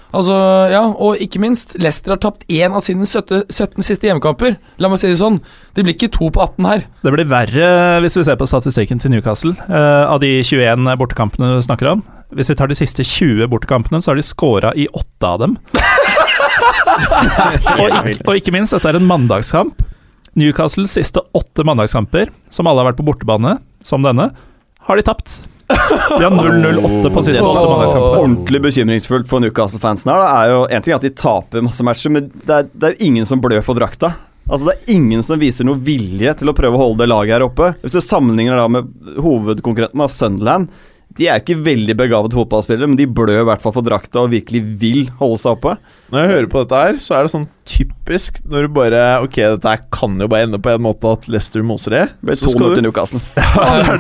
Altså, 0.10 0.36
ja, 0.72 0.82
Og 0.89 1.20
ikke 1.22 1.41
minst, 1.41 1.76
Leicester 1.78 2.16
har 2.16 2.22
tapt 2.24 2.45
én 2.49 2.74
av 2.74 2.82
sine 2.82 3.05
17, 3.05 3.43
17 3.53 3.86
siste 3.86 4.10
hjemmekamper. 4.10 4.55
La 4.82 4.89
meg 4.89 5.01
si 5.01 5.12
det 5.12 5.20
sånn. 5.22 5.38
Det 5.78 5.86
blir 5.86 5.93
ikke 5.93 6.10
to 6.16 6.32
på 6.34 6.41
18 6.41 6.70
her. 6.70 6.86
Det 7.05 7.14
blir 7.14 7.30
verre 7.30 7.99
hvis 8.03 8.18
vi 8.18 8.26
ser 8.26 8.39
på 8.39 8.47
statistikken 8.49 9.01
til 9.01 9.14
Newcastle. 9.14 9.53
Uh, 9.70 10.10
av 10.10 10.22
de 10.24 10.39
21 10.41 10.89
bortekampene 10.99 11.51
du 11.60 11.62
snakker 11.66 11.91
om. 11.93 12.01
Hvis 12.34 12.49
vi 12.51 12.57
tar 12.57 12.70
de 12.70 12.78
siste 12.78 13.05
20 13.05 13.49
bortekampene, 13.49 14.01
så 14.01 14.12
har 14.12 14.20
de 14.20 14.26
scora 14.26 14.74
i 14.78 14.88
åtte 14.89 15.30
av 15.30 15.43
dem. 15.43 15.55
og, 17.78 17.88
ikke, 17.89 18.18
og 18.26 18.34
ikke 18.38 18.53
minst, 18.53 18.74
dette 18.76 18.89
er 18.89 18.97
en 18.99 19.10
mandagskamp. 19.10 19.86
Newcastles 20.38 20.93
siste 20.97 21.22
åtte 21.38 21.66
mandagskamper, 21.66 22.30
som 22.53 22.70
alle 22.70 22.84
har 22.84 22.91
vært 22.91 22.99
på 23.01 23.07
bortebane, 23.07 23.57
som 23.86 24.05
denne, 24.05 24.30
har 24.86 24.99
de 24.99 25.05
tapt. 25.05 25.41
De 25.70 26.24
har 26.24 26.32
0-0-8 26.34 27.12
på 27.14 27.22
siste 27.24 27.38
Det 27.38 27.44
som 27.44 27.52
åtte 27.54 27.62
er 27.62 27.70
mandagskamper. 27.70 28.16
ordentlig 28.24 28.62
bekymringsfullt 28.64 29.28
for 29.30 29.44
Newcastle-fansen 29.44 30.10
her, 30.12 30.24
da, 30.24 30.30
er 30.42 30.54
jo 30.54 30.62
En 30.74 30.86
ting 30.86 30.96
at 30.96 31.06
de 31.06 31.12
taper 31.14 31.62
masse 31.66 31.86
matcher, 31.86 32.14
men 32.16 32.32
det 32.34 32.56
er, 32.56 32.70
det 32.74 32.90
er 32.90 32.96
jo 32.96 33.10
ingen 33.12 33.30
som 33.30 33.42
blør 33.44 33.62
for 33.66 33.78
drakta. 33.78 34.14
Altså 34.50 34.72
Det 34.72 34.76
er 34.80 34.94
ingen 34.98 35.22
som 35.26 35.38
viser 35.42 35.68
noe 35.70 35.78
vilje 35.86 36.34
til 36.40 36.50
å 36.50 36.56
prøve 36.58 36.74
å 36.74 36.82
holde 36.82 37.04
det 37.04 37.12
laget 37.12 37.36
her 37.38 37.46
oppe. 37.46 37.74
Hvis 37.84 37.94
du 37.94 38.02
sammenligner 38.02 38.58
da 38.58 38.66
med 38.80 38.90
hovedkonkurrenten 39.22 40.02
av 40.02 40.10
Sunderland 40.14 40.72
De 41.20 41.28
er 41.30 41.42
ikke 41.42 41.60
veldig 41.66 41.96
begavet 42.00 42.34
fotballspillere, 42.38 42.90
men 42.90 42.98
de 42.98 43.06
blør 43.10 43.44
i 43.44 43.48
hvert 43.50 43.62
fall 43.62 43.74
for 43.76 43.86
drakta 43.86 44.24
og 44.26 44.34
virkelig 44.34 44.62
vil 44.82 45.08
holde 45.22 45.40
seg 45.42 45.56
oppe. 45.58 45.76
Når 46.14 46.22
jeg 46.24 46.34
hører 46.34 46.50
på 46.54 46.62
dette 46.64 46.82
her, 46.84 47.00
så 47.02 47.18
er 47.18 47.26
det 47.26 47.34
sånn 47.34 47.48
typisk 47.70 48.40
når 48.50 48.66
du 48.66 48.72
bare 48.74 49.02
Ok, 49.24 49.38
dette 49.38 49.74
kan 49.94 50.16
jo 50.20 50.28
bare 50.32 50.48
ende 50.48 50.60
på 50.62 50.72
en 50.74 50.82
måte 50.84 51.12
at 51.14 51.28
Leicester 51.32 51.64
moser 51.66 51.96
det. 51.96 52.02
Det 52.20 52.28
ble 52.30 52.38
Så 52.40 52.52
skal 52.54 52.66
2-0 52.72 52.76
til 52.80 52.86
Newcastle. 52.88 53.22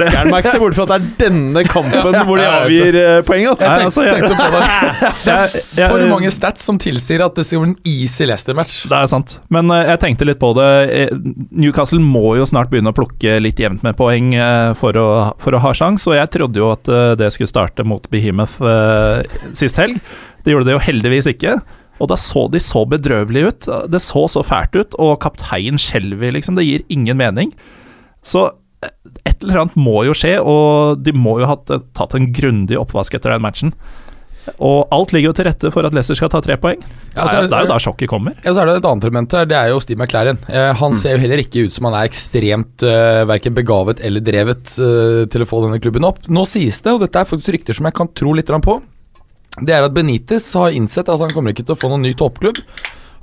Gæren 0.09 0.31
meg 0.31 0.43
ikke 0.43 0.53
se 0.55 0.61
bort 0.63 0.77
fra 0.77 0.85
at 0.87 0.91
det 0.91 0.97
er 0.97 1.07
denne 1.23 1.63
kampen 1.67 2.17
hvor 2.27 2.39
de 2.41 2.47
avgir 2.47 2.97
eh, 2.99 3.19
poeng, 3.27 3.47
altså. 3.51 3.69
altså, 3.85 4.05
jeg, 4.07 4.19
Tenkte 4.19 4.39
på 4.39 4.49
det. 4.55 5.35
er 5.35 5.55
jeg, 5.55 5.89
For 5.93 6.05
mange 6.11 6.31
stats 6.33 6.65
som 6.69 6.79
tilsier 6.81 7.23
at 7.25 7.37
det 7.37 7.45
skal 7.47 7.63
bli 7.63 7.71
en 7.73 7.77
easy 7.87 8.27
Leicester-match. 8.29 8.79
Det 8.91 8.99
er 8.99 9.11
sant. 9.11 9.37
Men 9.53 9.71
eh, 9.75 9.85
jeg 9.93 10.03
tenkte 10.05 10.27
litt 10.29 10.41
på 10.41 10.51
det. 10.57 10.69
Eh, 10.95 11.13
Newcastle 11.51 12.01
må 12.03 12.35
jo 12.39 12.47
snart 12.49 12.71
begynne 12.73 12.93
å 12.93 12.97
plukke 12.97 13.37
litt 13.43 13.61
jevnt 13.61 13.85
med 13.85 13.97
poeng 13.99 14.33
for, 14.79 14.97
å, 14.99 15.07
for 15.41 15.55
å 15.55 15.61
ha 15.63 15.71
sjans, 15.77 16.05
og 16.09 16.17
jeg 16.17 16.31
trodde 16.33 16.59
jo 16.61 16.69
at 16.73 16.89
det 17.19 17.29
skulle 17.33 17.49
starte 17.51 17.85
mot 17.87 18.05
Behemoth 18.11 18.59
eh, 18.63 19.23
sist 19.57 19.79
helg. 19.81 19.99
Det 20.43 20.53
gjorde 20.53 20.69
det 20.69 20.77
jo 20.77 20.81
heldigvis 20.85 21.27
ikke. 21.33 21.57
Og 21.99 22.07
da 22.11 22.15
så 22.19 22.45
de 22.51 22.61
så 22.63 22.85
bedrøvelige 22.87 23.51
ut. 23.51 23.69
Det 23.91 23.99
så 24.01 24.25
så 24.31 24.43
fælt 24.47 24.75
ut, 24.79 24.95
og 24.99 25.17
kaptein 25.23 25.75
skjelver, 25.81 26.31
liksom. 26.37 26.55
Det 26.55 26.65
gir 26.67 26.85
ingen 26.89 27.17
mening. 27.19 27.51
Så 28.23 28.45
eh, 28.83 28.93
et 29.27 29.41
eller 29.43 29.65
annet 29.65 29.75
må 29.79 30.03
jo 30.07 30.13
skje, 30.15 30.37
og 30.39 31.01
de 31.03 31.11
må 31.15 31.39
jo 31.41 31.49
ha 31.51 31.57
tatt- 31.67 32.15
en 32.15 32.31
grundig 32.35 32.79
oppvask 32.79 33.13
etter 33.19 33.35
den 33.35 33.43
matchen. 33.43 33.73
Og 34.63 34.87
alt 34.95 35.11
ligger 35.13 35.29
jo 35.29 35.33
til 35.37 35.45
rette 35.45 35.69
for 35.75 35.85
at 35.85 35.93
Leicester 35.93 36.17
skal 36.17 36.31
ta 36.33 36.39
tre 36.41 36.55
poeng. 36.57 36.79
Ja, 37.13 37.27
så 37.27 37.37
er 37.43 37.47
det- 37.47 37.53
er 37.53 37.65
jo 37.67 37.69
da 37.69 37.77
sjokket 37.77 38.09
kommer. 38.09 38.33
Ja, 38.43 38.51
så 38.55 38.61
er 38.63 38.65
det 38.71 38.77
et 38.79 38.85
annet 38.89 39.03
element 39.03 39.31
her, 39.35 39.45
det 39.45 39.57
er 39.59 39.67
jo 39.69 39.79
Steve 39.83 39.99
McLaren. 39.99 40.39
Eh, 40.49 40.73
han 40.73 40.95
ser 40.95 41.11
jo 41.17 41.21
heller 41.21 41.37
ikke 41.43 41.65
ut 41.67 41.71
som 41.75 41.85
han 41.85 41.93
er 41.99 42.07
ekstremt 42.09 42.81
eh, 42.81 43.25
verken 43.29 43.53
begavet 43.53 43.99
eller 44.01 44.21
drevet 44.21 44.71
eh, 44.79 45.25
til 45.29 45.43
å 45.43 45.45
få 45.45 45.61
denne 45.67 45.79
klubben 45.83 46.03
opp. 46.07 46.23
Nå 46.31 46.47
sies 46.47 46.81
det, 46.81 46.91
og 46.95 47.01
dette 47.01 47.19
er 47.19 47.25
faktisk 47.29 47.53
rykter 47.53 47.75
som 47.75 47.85
jeg 47.85 47.93
kan 47.93 48.07
tro 48.15 48.33
litt 48.33 48.47
på, 48.47 48.81
det 49.65 49.75
er 49.75 49.85
at 49.87 49.95
Benitez 49.95 50.47
har 50.57 50.75
innsett 50.75 51.09
at 51.11 51.21
han 51.21 51.33
kommer 51.35 51.53
ikke 51.55 51.65
til 51.67 51.75
å 51.75 51.79
få 51.79 51.91
noen 51.91 52.05
ny 52.07 52.13
toppklubb. 52.17 52.61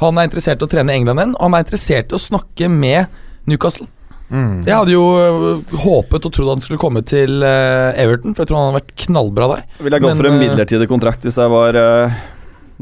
Han 0.03 0.19
er 0.21 0.29
interessert 0.29 0.61
i 0.61 0.67
å 0.67 0.71
trene 0.71 0.93
England 0.93 1.23
igjen, 1.23 1.37
og 1.39 1.47
han 1.49 1.57
er 1.59 1.65
interessert 1.65 2.13
i 2.13 2.19
å 2.19 2.21
snakke 2.21 2.69
med 2.73 3.07
Newcastle. 3.49 3.89
Jeg 4.27 4.75
hadde 4.75 4.91
jo 4.91 5.03
øh, 5.15 5.75
håpet 5.85 6.25
og 6.27 6.33
trodd 6.35 6.49
han 6.57 6.63
skulle 6.63 6.81
komme 6.83 7.05
til 7.07 7.45
øh, 7.47 7.93
Everton, 7.95 8.35
for 8.35 8.43
jeg 8.43 8.51
tror 8.51 8.59
han 8.59 8.73
hadde 8.73 8.81
vært 8.81 8.97
knallbra 9.05 9.47
der. 9.53 9.61
Ville 9.79 10.01
jeg 10.01 10.03
gått 10.03 10.11
Men, 10.11 10.19
for 10.19 10.29
en 10.33 10.35
eh, 10.35 10.41
midlertidig 10.43 10.89
kontrakt 10.91 11.29
hvis 11.29 11.39
jeg 11.39 11.53
var 11.53 11.79
uh, 11.79 12.17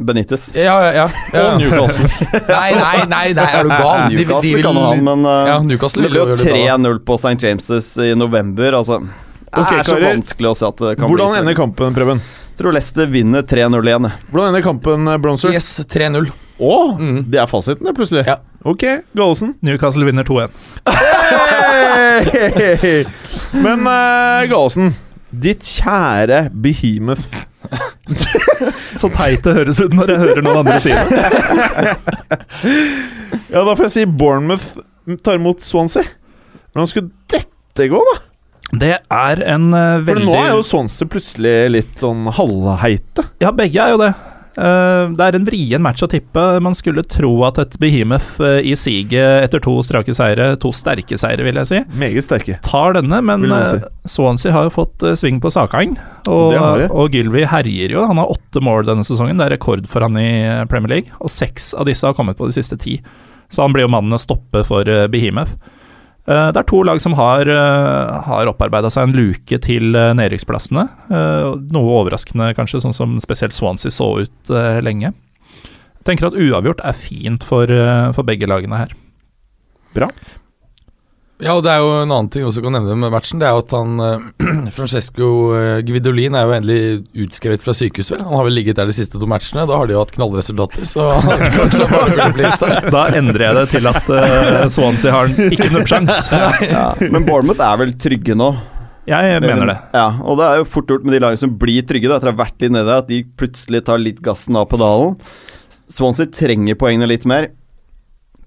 Benitez. 0.09 0.47
Ja, 0.57 0.79
ja, 0.87 1.05
ja. 1.05 1.43
Og 1.43 1.59
Newcastle. 1.61 2.09
Nei, 2.49 2.71
nei, 2.81 2.95
nei, 3.13 3.27
nei, 3.37 3.45
er 3.61 3.69
du 3.69 3.75
gal? 3.75 4.07
De- 4.09 4.17
de 4.17 4.23
Newcastle 4.23 4.55
vil- 4.57 4.65
kan 4.65 4.81
han, 4.81 5.05
men 5.11 5.29
uh, 5.29 5.35
Ja, 5.51 5.59
det 5.61 5.77
ble 5.77 6.09
jo 6.09 6.09
jo 6.09 6.25
gjøre 6.25 6.39
det 6.41 6.49
bra. 6.49 6.79
3-0 6.81 7.03
på 7.13 7.19
St. 7.21 7.37
James' 7.45 7.93
i 8.09 8.15
november. 8.17 8.79
Altså, 8.81 9.03
det 9.05 9.67
er 9.69 9.87
så 9.87 10.01
vanskelig 10.01 10.51
å 10.51 10.57
se 10.59 10.73
at 10.73 10.81
det 10.81 10.97
kan 10.99 11.13
Hvordan 11.13 11.37
bli 11.37 11.45
ender 11.45 11.61
kampen, 11.61 11.95
Preben? 11.95 12.25
Tror 12.59 12.73
Leicester 12.77 13.07
vinner 13.11 13.43
3-0 13.43 13.89
igjen. 13.89 14.07
Hvordan 14.31 14.49
ender 14.53 14.63
kampen, 14.63 15.09
eh, 15.11 15.17
Bronzer? 15.19 15.51
Yes, 15.55 15.73
3-0. 15.91 16.29
Å, 16.63 16.75
Mm. 17.01 17.25
det 17.31 17.41
er 17.43 17.47
fasiten, 17.51 17.83
det, 17.85 17.95
plutselig. 17.97 18.23
Ja. 18.29 18.37
Ok, 18.65 18.85
Gallosen. 19.19 19.55
Newcastle 19.61 20.05
vinner 20.07 20.23
2-1. 20.25 20.51
Hey! 22.15 23.05
Men 23.63 23.83
uh, 23.87 24.45
Gallosen, 24.49 24.93
ditt 25.35 25.67
kjære 25.67 26.45
behemoth 26.63 27.27
Så 29.01 29.09
teit 29.17 29.43
det 29.47 29.55
høres 29.57 29.81
ut 29.83 29.95
når 29.97 30.13
jeg 30.13 30.21
hører 30.23 30.45
noen 30.45 30.61
andre 30.63 30.79
si 30.85 30.93
det. 30.95 31.05
Ja, 33.55 33.63
da 33.63 33.75
får 33.77 33.85
jeg 33.87 33.93
si 33.95 34.05
Bournemouth 34.09 34.65
tar 35.25 35.37
imot 35.39 35.63
Swansea. 35.63 36.03
Hvordan 36.73 36.89
skulle 36.91 37.11
dette 37.31 37.87
gå, 37.93 38.01
da? 38.09 38.15
Det 38.81 38.97
er 39.13 39.43
en 39.55 39.71
veldig... 39.73 40.07
For 40.09 40.23
nå 40.27 40.37
er 40.43 40.53
jo 40.55 40.63
Swansea 40.67 41.11
plutselig 41.11 41.57
litt 41.75 41.99
sånn 42.03 42.29
halvheite. 42.35 43.27
Ja, 43.45 43.53
begge 43.55 43.83
er 43.83 43.95
jo 43.95 44.01
det. 44.05 44.13
Uh, 44.55 45.11
det 45.19 45.25
er 45.27 45.35
en 45.35 45.47
vrien 45.49 45.83
match 45.83 46.05
å 46.07 46.09
tippe. 46.11 46.43
Man 46.63 46.77
skulle 46.79 47.03
tro 47.11 47.33
at 47.43 47.59
et 47.59 47.73
Behemoth 47.83 48.37
uh, 48.39 48.61
i 48.63 48.77
siget 48.79 49.43
etter 49.49 49.59
to 49.65 49.73
strake 49.83 50.15
seire, 50.15 50.53
to 50.63 50.71
sterke 50.71 51.19
seire, 51.19 51.43
vil 51.43 51.59
jeg 51.59 51.71
si, 51.73 51.81
Meget 51.99 52.29
sterke. 52.29 52.61
tar 52.63 52.95
denne, 52.95 53.19
men 53.27 53.49
si. 53.51 53.81
eh, 53.81 53.89
Swansea 54.07 54.55
har 54.55 54.69
jo 54.69 54.75
fått 54.77 55.03
eh, 55.03 55.17
sving 55.19 55.41
på 55.43 55.51
sakene. 55.51 55.99
Og, 56.31 56.55
og 56.87 57.19
Gylvi 57.19 57.43
herjer 57.51 57.97
jo. 57.97 58.07
Han 58.07 58.23
har 58.23 58.31
åtte 58.31 58.63
mål 58.63 58.87
denne 58.87 59.03
sesongen, 59.07 59.43
det 59.43 59.49
er 59.49 59.57
rekord 59.57 59.91
for 59.91 60.07
han 60.07 60.15
i 60.23 60.29
eh, 60.47 60.63
Premier 60.71 61.01
League. 61.01 61.19
Og 61.19 61.35
seks 61.35 61.73
av 61.75 61.91
disse 61.91 62.07
har 62.07 62.15
kommet 62.15 62.39
på 62.39 62.47
de 62.47 62.55
siste 62.55 62.79
ti. 62.79 63.01
Så 63.51 63.67
han 63.67 63.75
blir 63.75 63.89
jo 63.89 63.93
mannen 63.93 64.15
å 64.15 64.23
stoppe 64.23 64.63
for 64.67 64.87
eh, 64.87 65.09
Behemoth. 65.11 65.59
Eh, 66.27 66.51
Det 66.53 66.57
er 66.57 66.69
to 66.71 66.83
lag 66.83 67.01
som 67.03 67.13
har, 67.19 67.45
uh, 67.49 68.23
har 68.25 68.49
opparbeida 68.49 68.89
seg 68.93 69.09
en 69.11 69.17
luke 69.17 69.59
til 69.61 69.93
uh, 69.97 70.13
nedrykksplassene. 70.17 70.87
Eh, 71.11 71.51
noe 71.75 71.99
overraskende, 72.01 72.55
kanskje, 72.57 72.81
sånn 72.81 72.97
som 72.97 73.19
spesielt 73.21 73.53
Swansea 73.53 73.93
så 73.93 74.09
ut 74.25 74.51
eh, 74.51 74.81
lenge. 74.81 75.13
Jeg 75.13 76.09
tenker 76.09 76.29
at 76.31 76.37
uavgjort 76.37 76.81
er 76.85 76.97
fint 76.97 77.45
for, 77.45 77.69
eh, 77.69 78.09
for 78.17 78.25
begge 78.25 78.49
lagene 78.49 78.77
her. 78.77 78.97
Ja, 81.45 81.53
og 81.59 81.65
det 81.67 81.75
er 81.75 81.83
jo 81.85 81.91
en 82.01 82.09
annen 82.09 82.29
ting 82.33 82.47
også 82.49 82.63
kan 82.65 82.73
nevne 82.73 82.95
med 82.97 83.13
matchen. 83.13 83.41
Det 83.43 83.45
er 83.45 83.53
jo 83.53 83.61
at 83.61 83.73
han 83.77 84.01
eh, 84.01 84.69
Francesco 84.77 85.27
Gvidolin 85.85 86.37
er 86.39 86.47
jo 86.49 86.55
endelig 86.57 86.79
utskrevet 87.27 87.61
fra 87.61 87.75
sykehus, 87.77 88.15
vel. 88.15 88.23
Han 88.25 88.39
har 88.39 88.47
vel 88.49 88.57
ligget 88.57 88.79
der 88.79 88.89
de 88.89 88.97
siste 88.97 89.21
to 89.21 89.29
matchene. 89.29 89.67
Da 89.69 89.77
har 89.77 89.91
de 89.91 89.93
jo 89.97 90.01
hatt 90.01 90.15
knallresultater, 90.17 90.87
så 90.89 91.11
kanskje 91.59 91.89
bare 91.91 92.07
burde 92.15 92.29
blitt 92.39 92.65
der. 92.65 92.89
Da 92.95 93.03
endrer 93.21 93.45
jeg 93.45 93.59
det 93.59 93.65
til 93.75 93.91
at 93.91 94.09
eh, 94.17 94.61
Swansea 94.73 95.13
har 95.13 95.35
ikke 95.51 95.73
nubbsjans. 95.75 96.15
Ja. 96.65 96.87
Men 97.13 97.27
Bournemouth 97.27 97.61
er 97.63 97.77
vel 97.79 97.93
trygge 98.01 98.35
nå. 98.39 98.49
Jeg 99.09 99.41
mener 99.45 99.69
det. 99.69 99.77
Ja, 99.93 100.07
og 100.25 100.39
det 100.41 100.47
er 100.47 100.63
jo 100.63 100.69
fort 100.71 100.89
gjort 100.89 101.05
med 101.05 101.13
de 101.13 101.21
lagene 101.21 101.41
som 101.43 101.53
blir 101.61 101.85
trygge, 101.85 102.09
da, 102.09 102.17
etter 102.17 102.31
å 102.31 102.33
ha 102.33 102.39
vært 102.41 102.65
litt 102.65 102.73
nede 102.73 102.97
at 103.03 103.11
de 103.11 103.19
plutselig 103.37 103.83
tar 103.85 104.01
litt 104.01 104.23
gassen 104.25 104.57
av 104.57 104.65
pedalen. 104.71 105.19
Swansea 105.93 106.31
trenger 106.33 106.79
poengene 106.81 107.11
litt 107.11 107.27
mer. 107.29 107.51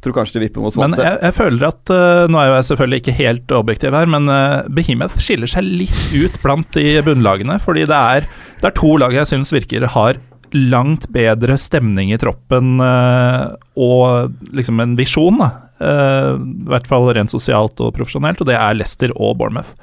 Tror 0.07 0.15
kanskje 0.21 0.37
det 0.37 0.45
vipper 0.45 0.63
mot 0.63 0.77
Men 0.79 0.95
jeg, 0.95 1.17
jeg 1.19 1.35
føler 1.35 1.67
at 1.67 1.91
uh, 1.91 2.23
Nå 2.31 2.39
er 2.39 2.53
jeg 2.53 2.67
selvfølgelig 2.69 3.01
ikke 3.01 3.17
helt 3.17 3.53
objektiv 3.57 3.97
her, 3.97 4.07
men 4.07 4.31
uh, 4.31 4.63
Behemoth 4.71 5.19
skiller 5.19 5.51
seg 5.51 5.67
litt 5.67 6.03
ut 6.15 6.37
blant 6.43 6.69
de 6.77 7.01
bunnlagene. 7.03 7.57
Fordi 7.63 7.83
det 7.89 7.97
er, 7.97 8.27
det 8.61 8.69
er 8.69 8.75
to 8.77 8.93
lag 9.01 9.15
jeg 9.17 9.27
syns 9.33 9.51
virker 9.55 9.83
har 9.97 10.21
langt 10.55 11.09
bedre 11.11 11.57
stemning 11.59 12.13
i 12.15 12.19
troppen 12.21 12.79
uh, 12.79 13.57
og 13.75 14.31
liksom 14.55 14.79
en 14.79 14.95
visjon, 14.99 15.43
da. 15.43 15.49
I 15.77 16.71
hvert 16.71 16.87
fall 16.89 17.03
rent 17.13 17.29
sosialt 17.29 17.77
og 17.85 17.91
profesjonelt, 17.93 18.39
og 18.41 18.47
det 18.49 18.55
er 18.57 18.79
Leicester 18.79 19.11
og 19.13 19.35
Bournemouth. 19.37 19.75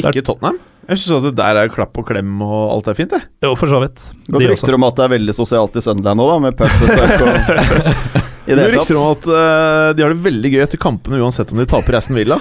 Ikke 0.00 0.24
Tottenham. 0.24 0.56
Jeg 0.88 1.02
syns 1.02 1.28
det 1.28 1.34
der 1.36 1.60
er 1.60 1.70
klapp 1.70 2.00
og 2.00 2.08
klem 2.08 2.40
og 2.40 2.72
alt 2.72 2.88
er 2.90 2.96
fint, 2.96 3.12
det. 3.12 3.20
Jo, 3.44 3.52
for 3.60 3.70
så 3.70 3.82
vidt. 3.84 4.00
Godt 4.32 4.48
rykter 4.54 4.78
om 4.78 4.88
at 4.88 4.96
det 4.96 5.04
er 5.04 5.14
veldig 5.18 5.36
sosialt 5.36 5.76
i 5.76 5.84
Sunderland 5.84 6.22
nå, 6.22 6.26
da, 6.32 6.40
med 6.48 6.56
pub 6.56 6.88
og 6.88 8.24
I 8.48 8.56
Det 8.56 8.62
hele 8.64 8.78
rykter 8.78 8.96
tatt. 8.96 9.02
om 9.02 9.10
at 9.12 9.26
uh, 9.28 9.90
de 9.98 10.04
har 10.06 10.14
det 10.14 10.22
veldig 10.24 10.50
gøy 10.54 10.62
etter 10.64 10.80
kampene 10.80 11.20
uansett 11.20 11.52
om 11.52 11.60
de 11.60 11.66
taper 11.68 11.98
Aston 12.00 12.16
Villa. 12.16 12.38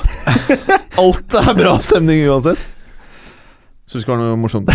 Alt 1.04 1.36
er 1.36 1.54
bra 1.58 1.74
stemning 1.84 2.24
uansett. 2.32 2.62
Syns 3.88 4.04
du 4.04 4.10
det 4.10 4.12
var 4.12 4.18
noe 4.20 4.36
morsomt? 4.36 4.68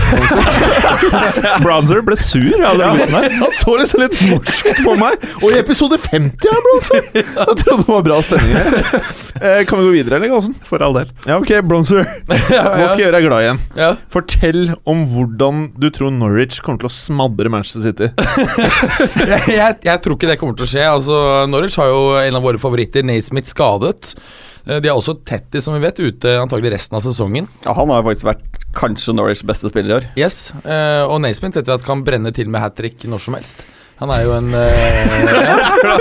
Bronzer 1.65 1.99
ble 2.07 2.17
sur 2.17 2.47
Ja. 2.63 2.71
Han 2.79 3.51
så 3.53 3.75
liksom 3.77 4.01
litt 4.01 4.15
morskt 4.31 4.79
på 4.87 4.95
meg. 4.97 5.27
Og 5.43 5.51
i 5.53 5.59
episode 5.61 5.99
50 6.01 6.49
er 6.49 6.63
Bronzer! 6.65 7.03
Jeg 7.19 7.27
trodde 7.61 7.75
det 7.83 7.89
var 7.91 8.07
bra 8.07 8.23
stemning 8.25 8.57
her. 8.57 8.79
Eh, 9.43 9.65
kan 9.67 9.81
vi 9.81 9.87
gå 9.89 9.93
videre, 9.97 10.21
eller, 10.21 10.29
Gallosen? 10.31 10.53
For 10.69 10.79
all 10.87 10.93
del. 10.95 11.09
Ja, 11.27 11.35
ok, 11.41 11.49
Bronzer. 11.67 12.05
Nå 12.07 12.37
skal 12.37 12.93
jeg 12.93 13.01
gjøre 13.01 13.17
deg 13.17 13.25
glad 13.27 13.43
igjen. 13.43 13.59
Ja. 13.75 13.89
Fortell 14.13 14.61
om 14.87 15.01
hvordan 15.11 15.65
du 15.83 15.89
tror 15.91 16.13
Norwich 16.15 16.61
kommer 16.63 16.79
til 16.85 16.87
å 16.87 16.93
smadre 16.95 17.51
Manchester 17.51 17.83
City. 17.89 18.13
jeg, 18.13 19.41
jeg, 19.57 19.81
jeg 19.89 20.03
tror 20.05 20.15
ikke 20.15 20.31
det 20.31 20.39
kommer 20.39 20.55
til 20.61 20.69
å 20.69 20.71
skje. 20.71 20.85
Altså, 20.93 21.19
Norwich 21.51 21.75
har 21.81 21.91
jo 21.91 22.05
en 22.21 22.39
av 22.39 22.47
våre 22.47 22.63
favoritter, 22.63 23.03
Naismith, 23.09 23.51
skadet. 23.51 24.13
Eh, 24.69 24.79
De 24.79 24.93
har 24.93 25.01
også 25.01 25.17
Tetty, 25.27 25.59
som 25.65 25.75
vi 25.75 25.83
vet, 25.89 25.99
ute 25.99 26.37
antagelig 26.39 26.77
resten 26.77 27.01
av 27.01 27.03
sesongen. 27.09 27.51
Ja, 27.67 27.75
han 27.81 27.91
har 27.91 28.07
faktisk 28.07 28.31
vært 28.31 28.62
kanskje 28.77 29.15
Norwich 29.17 29.45
beste 29.47 29.71
spiller 29.73 29.91
i 29.91 29.97
år. 30.01 30.09
Yes, 30.19 30.51
uh, 30.65 31.05
Og 31.09 31.21
Naismith 31.23 31.59
vet 31.59 31.69
vi 31.69 31.77
at 31.77 31.87
kan 31.87 32.05
brenne 32.07 32.33
til 32.35 32.51
med 32.51 32.63
hat 32.65 32.77
trick 32.79 33.05
når 33.09 33.23
som 33.27 33.39
helst. 33.39 33.65
Han 34.03 34.11
er 34.11 34.25
jo 34.25 34.33
en 34.35 34.49
uh, 34.51 34.63
ja. 35.31 35.97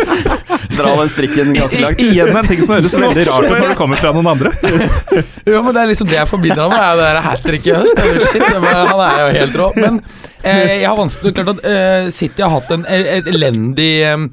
Dra 0.74 0.94
den 0.98 1.12
strikken 1.14 1.52
ganske 1.58 1.82
langt. 1.84 2.00
I, 2.02 2.08
igjen 2.16 2.32
en 2.34 2.48
ting 2.50 2.64
som 2.64 2.74
høres 2.78 2.96
veldig 2.98 3.26
rart 3.28 3.46
ut 3.46 3.52
når 3.52 3.68
det 3.68 3.78
kommer 3.78 4.02
fra 4.02 4.14
noen 4.16 4.32
andre. 4.32 4.54
Jo, 5.52 5.60
men 5.66 5.74
det 5.76 5.82
er 5.84 5.90
liksom 5.90 6.08
det 6.10 6.18
jeg 6.18 6.30
forbinder 6.30 6.64
ham 6.64 6.74
med, 6.74 7.04
er 7.04 7.18
det 7.18 7.24
hat 7.26 7.46
trick 7.46 7.66
i 7.68 7.74
høst. 7.76 8.02
Shit, 8.32 8.44
han 8.46 8.66
er 9.06 9.22
jo 9.22 9.30
helt 9.36 9.56
rå. 9.58 9.70
Men 9.78 9.98
jeg 10.44 10.86
har 10.88 10.98
vanskelig 10.98 11.34
Klart 11.38 11.50
at 11.54 11.66
eh, 11.70 12.08
City 12.14 12.42
har 12.42 12.50
hatt 12.56 12.72
en 12.74 12.86
eh, 12.90 13.20
elendig 13.30 13.90
eh, 14.08 14.24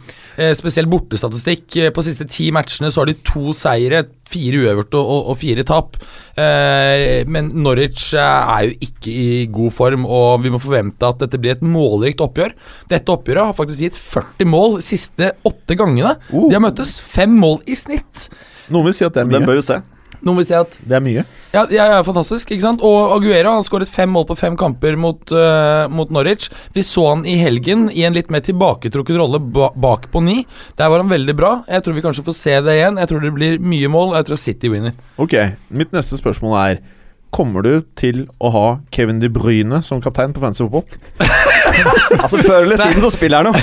eh, 0.41 0.53
spesiell 0.57 0.87
bortestatistikk. 0.91 1.67
Eh, 1.77 1.91
På 1.93 2.01
de 2.05 2.09
siste 2.13 2.27
ti 2.33 2.49
matchene 2.55 2.91
så 2.95 3.03
har 3.03 3.11
de 3.11 3.17
to 3.29 3.53
seire, 3.57 4.05
fire 4.29 4.61
uøvert 4.65 4.93
og, 4.99 5.05
og, 5.15 5.29
og 5.33 5.39
fire 5.41 5.65
tap. 5.69 5.99
Eh, 6.39 7.25
men 7.29 7.51
Norwich 7.65 8.13
eh, 8.17 8.55
er 8.55 8.69
jo 8.71 8.77
ikke 8.89 9.13
i 9.13 9.29
god 9.53 9.75
form, 9.77 10.07
og 10.09 10.43
vi 10.45 10.53
må 10.55 10.61
forvente 10.63 11.09
at 11.09 11.21
dette 11.25 11.41
blir 11.43 11.57
et 11.57 11.65
målrikt 11.65 12.25
oppgjør. 12.25 12.57
Dette 12.93 13.15
oppgjøret 13.15 13.51
har 13.51 13.59
faktisk 13.59 13.85
gitt 13.87 14.01
40 14.01 14.49
mål 14.53 14.79
de 14.81 14.87
siste 14.89 15.33
åtte 15.49 15.77
gangene. 15.81 16.17
De 16.33 16.49
har 16.57 16.65
møttes. 16.65 16.99
Fem 17.05 17.37
mål 17.41 17.61
i 17.69 17.77
snitt. 17.79 18.29
Noen 18.73 18.89
vil 18.91 18.97
si 18.97 19.07
at 19.07 19.15
det 19.17 19.25
er 19.27 19.33
Den 19.33 19.43
mye. 19.45 19.49
bør 19.53 19.61
jo 19.63 19.69
se. 19.71 19.81
Noen 20.27 20.41
vil 20.41 20.47
si 20.49 20.57
at 20.57 20.75
Det 20.83 20.97
er 20.99 21.05
mye. 21.05 21.25
Ja, 21.55 21.65
det 21.69 21.79
er 21.83 22.05
fantastisk, 22.07 22.51
ikke 22.53 22.65
sant? 22.65 22.83
Og 22.85 23.15
Aguero 23.17 23.55
har 23.57 23.65
skåret 23.67 23.91
fem 23.93 24.11
mål 24.13 24.27
på 24.29 24.37
fem 24.39 24.57
kamper 24.59 24.99
mot, 25.01 25.23
uh, 25.33 25.87
mot 25.93 26.11
Norwich. 26.15 26.51
Vi 26.75 26.85
så 26.87 27.07
han 27.13 27.25
i 27.29 27.39
helgen 27.41 27.89
i 27.93 28.05
en 28.09 28.17
litt 28.17 28.33
mer 28.35 28.45
tilbaketrukket 28.47 29.21
rolle 29.21 29.41
ba 29.41 29.71
bak 29.79 30.11
på 30.13 30.23
ni. 30.25 30.43
Der 30.81 30.91
var 30.91 31.05
han 31.05 31.13
veldig 31.13 31.37
bra. 31.39 31.53
Jeg 31.69 31.85
tror 31.85 31.97
vi 31.97 32.05
kanskje 32.05 32.27
får 32.27 32.39
se 32.39 32.59
det 32.67 32.79
igjen. 32.79 33.01
Jeg 33.01 33.11
tror 33.11 33.25
det 33.25 33.35
blir 33.37 33.59
mye 33.63 33.91
mål, 33.93 34.13
og 34.13 34.21
jeg 34.21 34.31
tror 34.31 34.43
City 34.43 34.73
vinner. 34.73 34.97
Ok, 35.19 35.37
mitt 35.71 35.95
neste 35.97 36.21
spørsmål 36.21 36.57
er 36.67 36.81
Kommer 37.29 37.61
du 37.61 37.83
til 37.93 38.23
å 38.41 38.49
ha 38.55 38.67
Kevin 38.95 39.21
De 39.21 39.29
Bruyne 39.29 39.83
som 39.85 40.01
kaptein 40.01 40.33
på 40.33 40.41
Fancy 40.41 40.65
Fotball? 40.65 40.89
Altså 42.23 42.39
Før 42.43 42.63
eller 42.65 42.81
siden 42.81 43.03
så 43.05 43.11
spiller 43.15 43.39
jeg 43.39 43.45
noe. 43.49 43.59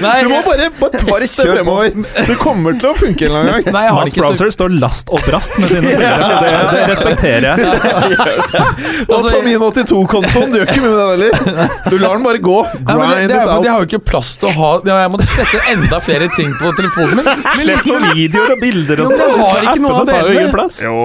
Nei, 0.00 0.14
Du 0.24 0.28
må 0.30 0.38
bare, 0.46 0.68
bare 0.80 1.00
teste 1.20 1.46
fremover. 1.48 1.92
Det 2.26 2.36
kommer 2.40 2.76
til 2.80 2.90
å 2.90 2.94
funke 2.98 3.26
en 3.26 3.32
eller 3.32 3.58
annen 3.60 3.66
gang. 3.66 4.10
Så 4.12 4.20
Browser 4.22 4.52
står 4.54 4.74
last 4.80 5.10
og 5.12 5.22
brast 5.26 5.58
med 5.60 5.70
sine 5.72 5.92
spillere. 5.92 6.30
Det, 6.42 6.52
det 6.72 6.82
respekterer 6.92 7.46
jeg. 7.50 7.58
Og 9.16 9.26
ta 9.28 9.40
min 9.44 9.58
82-kontoen, 9.60 10.52
du 10.52 10.58
gjør 10.60 10.70
ikke 10.72 10.82
mye 10.82 10.90
med 10.90 10.98
den 11.00 11.10
heller. 11.12 11.74
Du 11.90 11.96
lar 12.00 12.16
den 12.18 12.24
bare 12.26 12.40
gå. 12.42 12.56
Ja, 12.66 12.96
men 12.96 13.10
det, 13.10 13.16
Grind 13.16 13.30
det 13.30 13.36
er, 13.36 13.42
it 13.42 13.52
out. 13.56 13.64
jeg 13.66 13.72
har 13.74 13.84
jo 13.84 13.88
ikke 13.90 14.02
plass 14.10 14.32
til 14.40 14.48
å 14.50 14.54
ha 14.56 14.70
ja, 14.86 14.96
Jeg 15.04 15.12
måtte 15.14 15.26
slette 15.30 15.60
enda 15.72 16.00
flere 16.04 16.28
ting 16.36 16.52
på 16.60 16.72
telefonen 16.78 17.20
min. 17.20 17.26
Men, 17.26 17.60
Slett 17.60 17.88
noen 17.88 18.06
videoer 18.16 18.54
og 18.56 18.62
bilder 18.62 19.02
og 19.04 19.10
men 19.12 19.20
jeg 19.20 19.30
sånn. 19.30 19.44
har 19.46 19.66
ikke 19.66 19.82
noe 19.84 20.00
av 20.00 20.10
delene. 20.10 20.66
Jo 20.86 20.96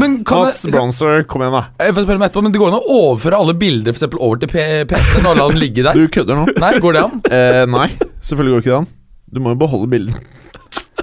Men 0.00 0.16
kan 0.26 0.44
Mats 0.46 0.62
jeg- 0.64 0.74
Bronzer, 0.74 1.22
kom 1.30 1.44
igjen, 1.44 1.54
da. 1.58 1.62
jeg 1.86 1.94
får 1.96 2.06
spørre 2.06 2.20
meg 2.22 2.30
etterpå, 2.30 2.42
men 2.46 2.54
det 2.54 2.60
går 2.62 2.72
an 2.72 2.78
å 2.80 2.98
overføre 2.98 3.40
alle 3.44 3.54
bilder 3.60 3.92
for 3.94 3.98
eksempel, 4.00 4.20
over 4.24 4.40
til 4.42 4.50
P- 4.54 4.84
PC-en 5.24 5.30
og 5.32 5.40
la 5.40 5.48
den 5.50 5.60
ligge 5.62 5.84
der? 5.86 5.96
Du 5.96 6.08
kødder 6.12 6.38
nå. 6.38 6.46
Nei, 6.60 6.72
går 6.84 6.96
det 6.96 7.02
an? 7.04 7.18
Eh, 7.30 7.64
nei, 7.72 7.88
selvfølgelig 8.22 8.54
går 8.54 8.64
ikke 8.64 8.72
det 8.72 8.78
an. 8.82 8.88
Du 9.34 9.40
må 9.42 9.54
jo 9.54 9.60
beholde 9.64 9.90
bildet. 9.90 10.30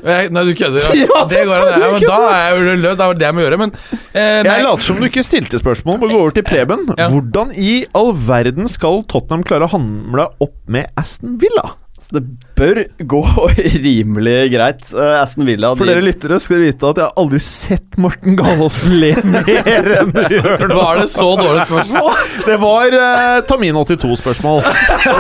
Eh, 0.02 0.30
Nei, 0.34 0.42
du 0.48 0.54
kødder. 0.58 0.88
Ja, 0.98 1.20
det 1.30 1.42
går 1.46 1.62
an. 1.62 1.82
Ja, 1.82 1.90
men 1.94 2.06
da 2.08 2.16
er 2.32 2.40
jeg 2.42 2.54
jo 2.56 2.62
løs. 2.82 2.96
Det 2.98 3.06
er 3.06 3.18
det 3.20 3.28
jeg 3.28 3.36
må 3.38 3.44
gjøre. 3.44 3.60
Men 3.62 3.74
eh, 3.76 4.40
nei. 4.48 4.56
Jeg 4.56 4.66
later 4.66 4.86
som 4.88 5.02
du 5.02 5.06
ikke 5.10 5.24
stilte 5.28 5.60
spørsmål. 5.62 6.00
Bare 6.02 6.14
gå 6.16 6.22
over 6.24 6.34
til 6.38 6.46
Preben. 6.48 6.88
Ja. 6.98 7.10
Hvordan 7.12 7.52
i 7.54 7.76
all 7.98 8.14
verden 8.18 8.70
skal 8.72 9.04
Tottenham 9.12 9.44
klare 9.46 9.68
å 9.68 9.74
hamle 9.76 10.26
opp 10.42 10.56
med 10.72 10.90
Aston 10.98 11.36
Villa? 11.42 11.68
Så 12.02 12.16
det 12.18 12.22
bør 12.58 12.80
gå 12.98 13.22
rimelig 13.86 14.38
greit. 14.56 14.88
Uh, 14.96 15.22
Aston 15.22 15.46
Villa 15.46 15.72
For 15.78 15.86
de, 15.86 15.94
dere 15.94 16.06
lyttere 16.06 16.40
skal 16.42 16.58
dere 16.58 16.72
vite 16.72 16.90
at 16.90 17.02
jeg 17.02 17.06
har 17.08 17.22
aldri 17.22 17.42
sett 17.46 18.00
Morten 18.02 18.38
Galaasen 18.40 18.96
le 19.02 19.12
mer 19.22 19.90
enn 20.00 20.14
du 20.16 20.22
gjør 20.36 20.66
nå. 20.66 20.80
Var 20.80 21.02
det 21.04 21.08
så 21.14 21.30
dårlig 21.40 21.68
spørsmål? 21.70 22.10
Det 22.50 22.58
var 22.62 22.98
uh, 22.98 23.38
Tamin 23.48 23.78
82-spørsmål. 23.84 24.64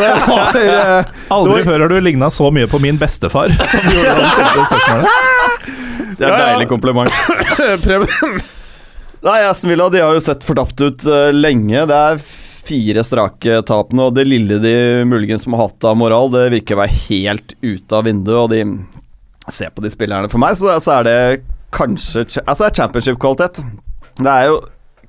Det 0.01 0.11
var 0.25 0.57
eh, 0.57 1.11
Aldri 1.31 1.61
før 1.67 1.83
har 1.85 1.91
du 1.91 1.99
ligna 2.01 2.31
så 2.33 2.49
mye 2.53 2.69
på 2.69 2.79
min 2.81 2.97
bestefar 2.99 3.53
som 3.61 3.85
du 3.85 3.93
gjorde 3.93 4.15
da 4.15 4.23
du 4.23 4.31
stilte 4.33 4.55
det 4.57 4.65
spørsmålet. 4.71 5.69
Det 6.17 6.25
er 6.25 6.33
et 6.33 6.33
ja. 6.33 6.47
deilig 6.49 6.67
kompliment. 6.69 7.21
Preben. 7.85 8.41
Nei, 9.21 9.39
Aston 9.45 9.69
Villa 9.69 9.89
de 9.93 10.01
har 10.01 10.17
jo 10.17 10.23
sett 10.23 10.45
fortapt 10.45 10.81
ut 10.81 11.05
uh, 11.05 11.29
lenge. 11.33 11.85
Det 11.89 11.97
er 11.97 12.23
fire 12.71 13.03
strake 13.05 13.61
tapene, 13.67 14.07
og 14.07 14.15
det 14.15 14.27
lille 14.29 14.57
de 14.63 14.75
muligens 15.07 15.47
må 15.47 15.59
ha 15.59 15.67
hatt 15.67 15.87
av 15.87 15.99
moral, 15.99 16.31
det 16.33 16.49
virker 16.55 16.77
å 16.77 16.83
være 16.83 16.99
helt 17.09 17.55
ute 17.61 17.97
av 17.97 18.07
vinduet. 18.07 18.37
Og 18.41 18.51
de 18.53 19.51
ser 19.51 19.73
på 19.75 19.83
de 19.83 19.91
spillerne 19.91 20.29
For 20.31 20.41
meg 20.41 20.55
så, 20.59 20.71
så 20.79 20.99
er 20.99 21.07
det 21.07 21.15
kanskje 21.75 22.27
Altså 22.43 22.65
det 22.65 22.69
er 22.69 22.77
championship-kvalitet. 22.77 23.63
Det 24.21 24.31
er 24.31 24.51
jo 24.51 24.61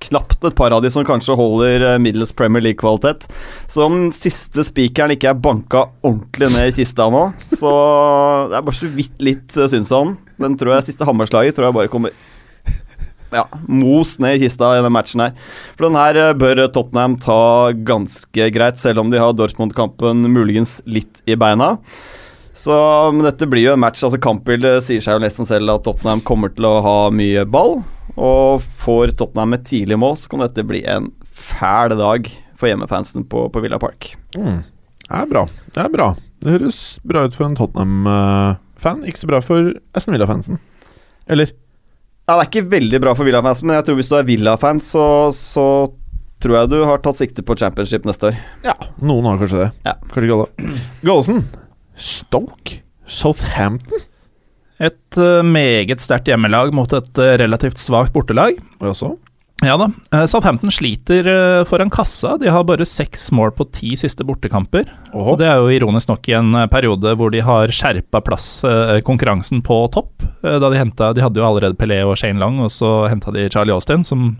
knapt 0.02 0.44
et 0.46 0.56
par 0.58 0.74
av 0.74 0.82
de 0.82 0.90
som 0.90 1.04
kanskje 1.06 1.36
holder 1.38 1.84
eh, 1.86 2.00
middels 2.02 2.32
Premier 2.34 2.64
League-kvalitet. 2.64 3.28
Så 3.70 3.84
om 3.86 4.08
siste 4.14 4.64
spikeren 4.66 5.14
ikke 5.14 5.30
er 5.30 5.38
banka 5.38 5.86
ordentlig 6.02 6.50
ned 6.54 6.70
i 6.70 6.76
kista 6.80 7.06
nå, 7.12 7.28
så 7.52 7.72
det 8.50 8.58
er 8.58 8.66
bare 8.66 8.78
så 8.78 8.90
vidt 8.96 9.22
litt 9.22 9.58
uh, 9.58 9.68
syns 9.70 9.92
han. 9.94 10.16
Den 10.42 10.58
tror 10.58 10.76
jeg 10.76 10.88
siste 10.90 11.06
hammerslaget 11.06 11.54
tror 11.54 11.68
jeg 11.68 11.78
bare 11.78 11.92
kommer 11.92 12.16
ja, 13.32 13.44
mos 13.68 14.16
ned 14.22 14.36
i 14.36 14.42
kista 14.44 14.72
i 14.72 14.80
denne 14.80 14.92
matchen 14.92 15.24
her. 15.24 15.36
For 15.76 15.88
den 15.88 15.98
her 15.98 16.18
eh, 16.20 16.34
bør 16.38 16.64
Tottenham 16.72 17.18
ta 17.22 17.72
ganske 17.88 18.48
greit, 18.54 18.80
selv 18.80 19.02
om 19.02 19.12
de 19.12 19.20
har 19.20 19.34
Dortmund-kampen 19.36 20.26
muligens 20.32 20.80
litt 20.84 21.22
i 21.26 21.36
beina. 21.38 21.76
Så 22.52 22.74
men 23.14 23.24
dette 23.24 23.48
blir 23.48 23.70
jo 23.70 23.76
en 23.76 23.80
match. 23.80 24.02
altså 24.04 24.20
Kampbildet 24.20 24.84
sier 24.84 25.02
seg 25.04 25.16
jo 25.16 25.24
nesten 25.24 25.48
selv 25.48 25.72
at 25.72 25.86
Tottenham 25.86 26.20
kommer 26.24 26.52
til 26.52 26.68
å 26.68 26.80
ha 26.84 26.96
mye 27.14 27.46
ball. 27.48 27.80
Og 28.12 28.64
får 28.82 29.14
Tottenham 29.16 29.56
et 29.56 29.64
tidlig 29.68 29.96
mål, 30.00 30.18
så 30.20 30.32
kan 30.32 30.44
dette 30.44 30.66
bli 30.68 30.82
en 30.88 31.10
fæl 31.32 31.96
dag 31.96 32.28
for 32.60 32.68
hjemmefansen 32.68 33.24
på, 33.26 33.46
på 33.50 33.64
Villa 33.64 33.80
Park. 33.82 34.12
Mm. 34.36 34.60
Det 35.08 35.22
er 35.22 35.32
bra. 35.32 35.46
Det 35.72 35.82
er 35.82 35.90
bra. 35.92 36.12
Det 36.42 36.54
høres 36.56 36.82
bra 37.06 37.24
ut 37.26 37.36
for 37.38 37.48
en 37.48 37.56
Tottenham-fan. 37.58 39.02
Ikke 39.08 39.22
så 39.22 39.30
bra 39.30 39.40
for 39.44 39.72
Aston 39.96 40.14
Villa-fansen. 40.16 40.60
Eller? 41.30 41.54
Ja, 42.28 42.36
Det 42.36 42.42
er 42.44 42.48
ikke 42.50 42.70
veldig 42.70 43.00
bra 43.02 43.12
for 43.18 43.26
Villa-fans, 43.26 43.64
men 43.66 43.76
jeg 43.76 43.86
tror 43.88 43.98
hvis 43.98 44.10
du 44.12 44.14
er 44.18 44.28
Villa-fans, 44.28 44.92
så, 44.94 45.06
så 45.34 45.66
tror 46.42 46.58
jeg 46.60 46.70
du 46.70 46.78
har 46.86 47.02
tatt 47.02 47.18
sikte 47.18 47.42
på 47.46 47.56
championship 47.58 48.06
neste 48.06 48.30
år. 48.30 48.38
Ja, 48.66 48.76
noen 49.02 49.26
har 49.26 49.40
kanskje 49.40 49.64
det. 49.64 49.68
Ja. 49.88 49.96
Kanskje 50.12 50.28
ikke 50.28 50.38
alle. 50.38 50.78
Gallosen. 51.02 51.42
Stoke? 51.98 52.78
Southampton? 53.10 54.06
Et 54.82 55.18
uh, 55.18 55.42
meget 55.46 56.02
sterkt 56.02 56.30
hjemmelag 56.30 56.72
mot 56.74 56.90
et 56.96 57.20
uh, 57.22 57.34
relativt 57.42 57.78
svakt 57.82 58.14
bortelag. 58.14 58.56
Og 58.80 58.92
også? 58.94 59.12
Ja 59.62 59.76
da. 59.78 59.86
eh, 60.10 60.24
Southampton 60.26 60.72
sliter 60.74 61.26
eh, 61.30 61.64
foran 61.70 61.90
kassa. 61.92 62.34
De 62.40 62.50
har 62.50 62.64
bare 62.66 62.86
seks 62.88 63.28
mål 63.30 63.52
på 63.54 63.68
ti 63.70 63.92
siste 63.98 64.26
bortekamper. 64.26 64.88
Og 65.14 65.36
det 65.38 65.46
er 65.46 65.60
jo 65.62 65.70
ironisk 65.70 66.10
nok 66.10 66.26
i 66.32 66.34
en 66.38 66.50
eh, 66.58 66.66
periode 66.72 67.14
hvor 67.18 67.30
de 67.30 67.44
har 67.46 67.70
skjerpa 67.70 68.22
plass 68.26 68.48
eh, 68.66 68.98
konkurransen 69.06 69.62
på 69.62 69.84
topp. 69.94 70.26
Da 70.42 70.58
De 70.58 70.80
hentet, 70.80 71.14
de 71.14 71.22
hadde 71.22 71.38
jo 71.38 71.46
allerede 71.46 71.78
Pelé 71.78 72.00
og 72.02 72.16
Shane 72.18 72.42
Long, 72.42 72.58
og 72.64 72.72
så 72.74 73.06
henta 73.12 73.30
de 73.34 73.46
Charlie 73.52 73.74
Austin, 73.74 74.02
som 74.02 74.32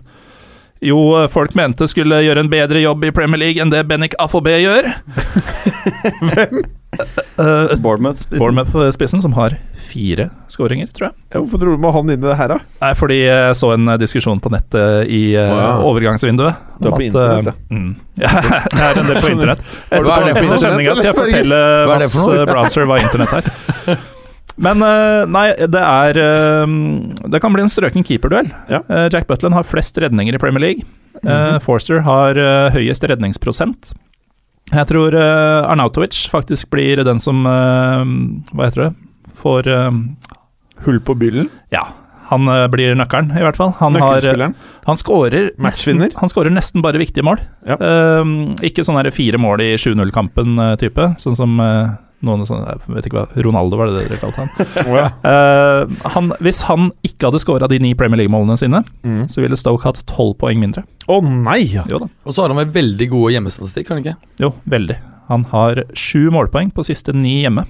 jo 0.83 0.99
eh, 1.19 1.27
folk 1.31 1.55
mente 1.57 1.87
skulle 1.91 2.21
gjøre 2.25 2.45
en 2.45 2.51
bedre 2.51 2.83
jobb 2.83 3.05
i 3.07 3.13
Premier 3.15 3.41
League 3.41 3.63
enn 3.63 3.73
det 3.73 3.85
Bennik 3.89 4.17
Afobé 4.21 4.59
gjør. 4.63 4.91
Hvem? 6.29 6.63
Bournemouth-spissen, 7.81 8.37
Bournemouth-spissen, 8.37 9.23
som 9.23 9.33
har 9.33 9.55
fire 9.93 10.29
skåringer, 10.51 10.87
tror 10.93 11.09
jeg. 11.09 11.15
Ja, 11.33 11.41
hvorfor 11.41 11.61
tror 11.61 11.75
du 11.75 11.81
må 11.81 11.91
ha 11.93 12.01
han 12.01 12.11
inn 12.13 12.21
i 12.21 12.27
det 12.27 12.37
her, 12.37 12.53
da? 12.53 12.59
Nei, 12.81 12.91
fordi 12.97 13.19
jeg 13.23 13.57
så 13.57 13.73
en 13.75 13.93
eh, 13.93 13.99
diskusjon 14.01 14.41
på 14.43 14.51
nettet 14.53 15.09
i 15.13 15.21
eh, 15.39 15.53
Å, 15.53 15.83
overgangsvinduet. 15.89 16.63
Du 16.79 16.89
er 16.89 16.95
på 16.95 17.01
at, 17.01 17.07
internett, 17.09 17.53
eh, 17.53 17.77
mm, 17.77 17.91
ja, 18.23 18.33
jeg 18.33 18.87
er 18.87 19.01
en 19.01 19.11
del 19.11 19.21
på 19.21 19.33
internett. 19.33 19.63
Hva 19.93 19.99
er 19.99 20.03
det 20.03 20.09
for 20.09 20.29
Etter 20.33 20.49
noe? 20.49 20.61
sendinga 20.65 20.97
skal 20.97 21.11
jeg 21.11 21.19
fortelle 21.19 21.61
Hva 21.89 21.99
Mats 22.01 22.17
eh, 22.23 22.43
Browser 22.49 22.89
hva 22.89 22.99
internett 23.03 23.39
er. 23.39 23.51
Men 24.61 24.81
eh, 24.85 25.23
nei, 25.33 25.47
det 25.69 25.81
er 25.81 26.19
eh, 26.21 26.73
Det 27.31 27.41
kan 27.41 27.53
bli 27.55 27.63
en 27.65 27.71
strøken 27.71 28.05
keeperduell. 28.05 28.51
Ja. 28.69 28.83
Eh, 28.87 29.07
Jack 29.13 29.27
Butland 29.29 29.57
har 29.57 29.67
flest 29.67 29.97
redninger 30.01 30.35
i 30.35 30.41
Premier 30.41 30.61
League. 30.61 30.85
Eh, 31.23 31.57
Forster 31.63 32.03
har 32.05 32.37
høyest 32.75 33.05
redningsprosent. 33.09 33.93
Jeg 34.73 34.87
tror 34.89 35.13
Arnautovic 35.13 36.15
faktisk 36.31 36.69
blir 36.73 37.03
den 37.05 37.19
som 37.21 37.43
Hva 37.45 38.63
heter 38.63 38.87
det? 38.87 38.93
Får 39.37 39.67
Hull 40.87 41.01
på 41.03 41.15
byllen? 41.19 41.49
Ja, 41.69 41.83
han 42.31 42.47
blir 42.71 42.95
nøkkelen, 42.97 43.35
i 43.37 43.43
hvert 43.43 43.59
fall. 43.59 43.73
Han 43.81 43.99
har 44.01 44.23
han 44.87 44.97
skårer 44.97 45.51
nesten, 45.61 46.01
han 46.15 46.31
skårer 46.31 46.55
nesten 46.55 46.81
bare 46.81 47.01
viktige 47.03 47.27
mål. 47.27 47.43
Ja. 47.67 47.77
Ikke 48.65 48.87
sånn 48.87 49.03
fire 49.13 49.37
mål 49.37 49.61
i 49.67 49.69
7-0-kampen-type, 49.77 51.11
sånn 51.21 51.37
som 51.37 51.59
noen 52.23 52.45
sånne, 52.47 52.73
jeg 52.73 52.95
vet 52.95 53.07
ikke 53.09 53.19
hva, 53.19 53.43
Ronaldo 53.45 53.77
var 53.79 53.91
det 53.91 54.03
dere 54.05 54.19
kalte 54.21 54.45
han. 54.45 54.51
oh, 54.87 54.95
ja. 54.97 55.07
uh, 55.27 56.09
han. 56.15 56.31
Hvis 56.43 56.61
han 56.69 56.89
ikke 57.05 57.29
hadde 57.29 57.41
scora 57.43 57.69
de 57.71 57.79
ni 57.83 57.93
Premier 57.99 58.23
League-målene 58.23 58.57
sine, 58.59 58.83
Mm. 59.03 59.25
så 59.29 59.41
ville 59.43 59.57
Stoke 59.59 59.83
hatt 59.85 59.99
tolv 60.09 60.37
poeng 60.39 60.61
mindre. 60.61 60.85
Å 61.11 61.19
nei! 61.21 61.73
Jo 61.91 61.99
da. 62.05 62.07
Og 62.23 62.33
så 62.35 62.45
har 62.45 62.53
han 62.53 62.61
vel 62.63 62.71
veldig 62.75 63.07
god 63.11 63.33
hjemmestatistikk, 63.35 63.89
har 63.91 63.99
han 63.99 64.05
ikke? 64.05 64.31
Jo, 64.41 64.53
veldig. 64.71 64.95
Han 65.29 65.43
har 65.51 65.83
sju 65.97 66.29
målpoeng 66.33 66.71
på 66.75 66.85
siste 66.87 67.13
ni 67.15 67.41
hjemme. 67.43 67.65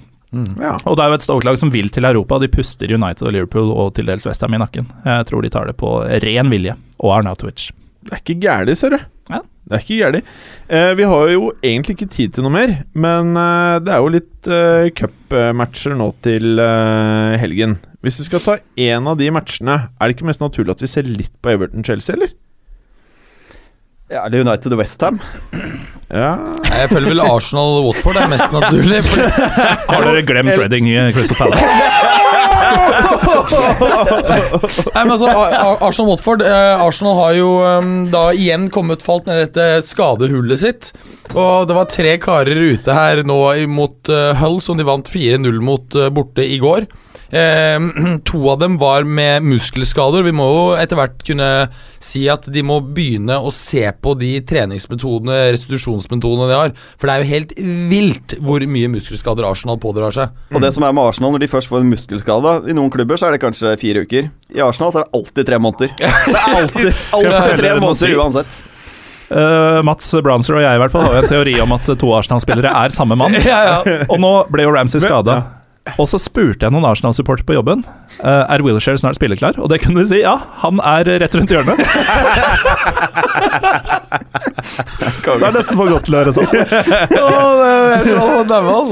Ja. 0.58 0.72
Og 0.90 0.96
det 0.98 1.04
er 1.04 1.12
jo 1.12 1.16
et 1.20 1.22
Stoke-lag 1.26 1.58
som 1.60 1.70
vil 1.70 1.90
til 1.94 2.06
Europa. 2.08 2.40
De 2.42 2.48
puster 2.50 2.90
United 2.90 3.26
og 3.28 3.34
Liverpool 3.36 3.70
og 3.70 3.92
til 3.94 4.08
dels 4.10 4.26
Westham 4.26 4.56
i 4.56 4.58
nakken. 4.62 4.88
Jeg 5.06 5.28
tror 5.30 5.44
de 5.46 5.50
tar 5.54 5.68
det 5.70 5.76
på 5.78 5.92
ren 6.24 6.50
vilje. 6.50 6.74
Og 6.98 7.12
Arnautovic. 7.20 7.68
Det 8.04 8.16
er 8.16 8.22
ikke 8.22 8.40
gærent, 8.42 8.78
ser 8.78 8.96
du. 8.96 8.98
Det 9.64 9.78
er 9.78 9.80
ikke 9.84 9.96
gærent. 10.02 10.32
Eh, 10.68 10.90
vi 10.98 11.06
har 11.08 11.30
jo 11.32 11.46
egentlig 11.64 11.94
ikke 11.96 12.10
tid 12.12 12.34
til 12.36 12.44
noe 12.44 12.52
mer, 12.52 12.72
men 12.92 13.30
eh, 13.40 13.78
det 13.80 13.94
er 13.94 14.02
jo 14.04 14.10
litt 14.12 14.50
eh, 14.52 14.90
cupmatcher 14.98 15.96
nå 15.96 16.10
til 16.26 16.60
eh, 16.60 17.36
helgen. 17.40 17.78
Hvis 18.04 18.20
vi 18.20 18.26
skal 18.28 18.42
ta 18.44 18.58
én 18.76 19.08
av 19.08 19.16
de 19.16 19.30
matchene, 19.32 19.78
er 19.96 20.04
det 20.10 20.18
ikke 20.18 20.28
mest 20.28 20.44
naturlig 20.44 20.74
at 20.76 20.84
vi 20.84 20.90
ser 20.92 21.08
litt 21.08 21.32
på 21.40 21.54
Everton-Chelsea, 21.54 22.18
eller? 22.18 22.34
Ja, 24.12 24.26
eller 24.26 24.44
United 24.44 24.74
og 24.76 24.82
Westham. 24.82 25.16
Ja. 26.12 26.34
Nei, 26.36 26.82
Jeg 26.82 26.90
føler 26.92 27.14
vel 27.14 27.24
Arsenal-Watford 27.24 28.20
er 28.20 28.28
mest 28.30 28.52
naturlig. 28.52 29.00
Har 29.88 30.04
dere 30.04 30.26
glemt 30.28 30.52
Reading 30.60 30.92
i 30.92 30.98
Crystal 31.16 31.40
Palace? 31.40 31.64
Nei, 33.94 35.02
men 35.04 35.12
altså, 35.14 35.28
Ar- 35.30 35.54
Ar- 35.58 35.82
Arsenal-Watford 35.88 36.44
eh, 36.46 36.82
Arsenal 36.84 37.16
har 37.20 37.36
jo 37.38 37.50
eh, 37.66 37.88
da 38.12 38.24
igjen 38.36 38.68
kommet 38.74 39.04
falt 39.04 39.26
ned 39.30 39.40
i 39.40 39.46
dette 39.46 39.68
skadehullet 39.86 40.60
sitt. 40.64 40.92
Og 41.34 41.66
det 41.70 41.76
var 41.78 41.88
tre 41.92 42.16
karer 42.22 42.60
ute 42.74 42.94
her 42.96 43.24
nå 43.26 43.40
mot 43.70 44.12
eh, 44.12 44.34
Hull, 44.42 44.60
som 44.64 44.78
de 44.80 44.86
vant 44.88 45.08
4-0 45.10 45.60
mot 45.64 45.98
eh, 45.98 46.10
borte 46.14 46.44
i 46.46 46.58
går. 46.62 46.86
Eh, 47.34 47.78
to 48.28 48.42
av 48.52 48.60
dem 48.62 48.76
var 48.78 49.02
med 49.08 49.42
muskelskader. 49.48 50.22
Vi 50.26 50.34
må 50.36 50.44
jo 50.52 50.64
etter 50.78 50.96
hvert 51.00 51.24
kunne 51.26 51.50
si 52.04 52.26
at 52.28 52.44
de 52.52 52.60
må 52.62 52.82
begynne 52.84 53.38
å 53.40 53.48
se 53.54 53.80
på 54.04 54.12
de 54.20 54.34
treningsmetodene, 54.44 55.38
restitusjonsmetodene 55.54 56.48
de 56.50 56.54
har. 56.58 56.74
For 57.00 57.08
det 57.08 57.14
er 57.14 57.22
jo 57.24 57.30
helt 57.32 57.54
vilt 57.90 58.34
hvor 58.44 58.60
mye 58.68 58.90
muskelskader 58.92 59.46
Arsenal 59.48 59.78
pådrar 59.82 60.12
seg. 60.14 60.26
Og 60.52 60.60
det 60.62 60.70
som 60.76 60.84
er 60.84 60.92
med 60.94 61.08
Arsenal, 61.08 61.32
når 61.34 61.40
de 61.46 61.48
først 61.50 61.70
får 61.72 61.80
en 61.80 61.88
muskelskade 61.94 62.52
I 62.68 62.72
noen 62.76 62.92
klubber 62.92 63.03
så 63.12 63.28
er 63.28 63.34
det 63.36 63.40
kanskje 63.42 63.74
fire 63.80 64.04
uker. 64.04 64.30
I 64.54 64.62
Arsenal 64.64 64.92
så 64.92 65.02
er 65.02 65.08
det 65.08 65.18
alltid 65.18 65.48
tre 65.50 65.58
måneder. 65.60 65.90
Det 65.98 66.38
er 66.38 66.54
alltid, 66.60 67.02
alltid 67.18 67.58
tre 67.60 67.74
måneder 67.82 68.14
uansett. 68.20 68.62
Uh, 69.34 69.80
Mats 69.86 70.10
Brownser 70.22 70.58
og 70.58 70.62
jeg 70.62 70.76
i 70.76 70.80
hvert 70.82 70.92
fall 70.92 71.06
har 71.06 71.14
jo 71.16 71.20
en 71.22 71.30
teori 71.30 71.54
om 71.64 71.72
at 71.74 71.88
to 72.00 72.10
Arsenal-spillere 72.14 72.70
er 72.84 72.94
samme 72.94 73.16
mann. 73.18 73.34
Og 74.12 74.18
nå 74.20 74.32
ble 74.52 74.66
jo 74.66 74.74
Ramsey 74.74 75.02
skada. 75.02 75.40
Og 75.98 76.08
så 76.08 76.20
spurte 76.20 76.66
jeg 76.66 76.74
noen 76.74 76.86
Arsenal-supporter 76.88 77.46
på 77.48 77.56
jobben 77.56 77.84
eh, 78.22 78.52
Er 78.54 78.62
Wilshere 78.64 78.98
snart 79.00 79.18
spilleklar. 79.18 79.58
Og 79.58 79.68
det 79.72 79.80
kunne 79.84 80.00
de 80.02 80.08
si. 80.10 80.20
Ja, 80.22 80.36
han 80.62 80.80
er 80.84 81.04
rett 81.24 81.34
rundt 81.34 81.50
hjørnet. 81.54 81.78
det 85.24 85.46
er 85.48 85.54
nesten 85.54 85.78
for 85.78 85.90
godt 85.90 86.06
til 86.06 86.14
å 86.16 86.20
høre 86.22 86.32
sånn. 86.34 86.48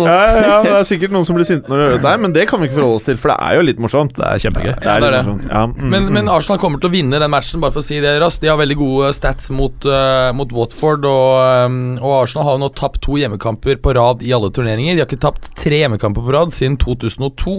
Ja, 0.07 0.17
ja, 0.17 0.41
ja, 0.43 0.57
det 0.65 0.75
er 0.81 0.87
sikkert 0.89 1.15
noen 1.15 1.27
som 1.29 1.37
blir 1.37 1.47
sinte 1.49 1.71
når 1.71 1.79
de 1.79 1.87
hører 1.89 2.03
det, 2.05 2.15
men 2.25 2.35
det 2.37 2.47
kan 2.51 2.61
vi 2.61 2.69
ikke 2.69 2.79
forholde 2.81 3.01
oss 3.01 3.07
til, 3.07 3.19
for 3.21 3.33
det 3.33 3.39
er 3.47 3.59
jo 3.59 3.63
litt 3.69 3.81
morsomt. 3.83 4.15
Det 4.19 4.27
er 4.29 4.43
kjempegøy. 4.47 4.73
Det 4.73 4.77
er 4.83 4.89
Ja, 4.89 4.99
det 4.99 5.09
er 5.09 5.17
det. 5.17 5.23
Ja, 5.49 5.63
mm, 5.69 5.75
Men, 5.83 6.09
mm. 6.09 6.13
men 6.19 6.31
Arsenal 6.33 6.61
kommer 6.63 6.83
til 6.83 6.91
å 6.91 6.95
vinne 6.95 7.23
den 7.23 7.33
matchen, 7.33 7.63
bare 7.63 7.75
for 7.75 7.85
å 7.85 7.87
si 7.87 8.01
det 8.03 8.15
raskt. 8.23 8.43
De 8.45 8.51
har 8.53 8.61
veldig 8.61 8.79
gode 8.81 9.13
stats 9.17 9.53
mot, 9.55 9.89
uh, 9.89 10.31
mot 10.37 10.51
Watford, 10.57 11.09
og, 11.09 11.33
um, 11.67 11.81
og 12.01 12.19
Arsenal 12.23 12.49
har 12.49 12.59
jo 12.59 12.65
nå 12.65 12.71
tapt 12.79 13.03
to 13.05 13.19
hjemmekamper 13.21 13.81
på 13.83 13.97
rad 13.99 14.25
i 14.27 14.35
alle 14.37 14.53
turneringer. 14.55 14.97
De 14.97 15.05
har 15.05 15.11
ikke 15.11 15.25
tapt 15.25 15.53
tre 15.59 15.83
hjemmekamper 15.85 16.25
på 16.25 16.37
rad 16.37 16.55
siden 16.55 16.79
2002. 16.83 17.59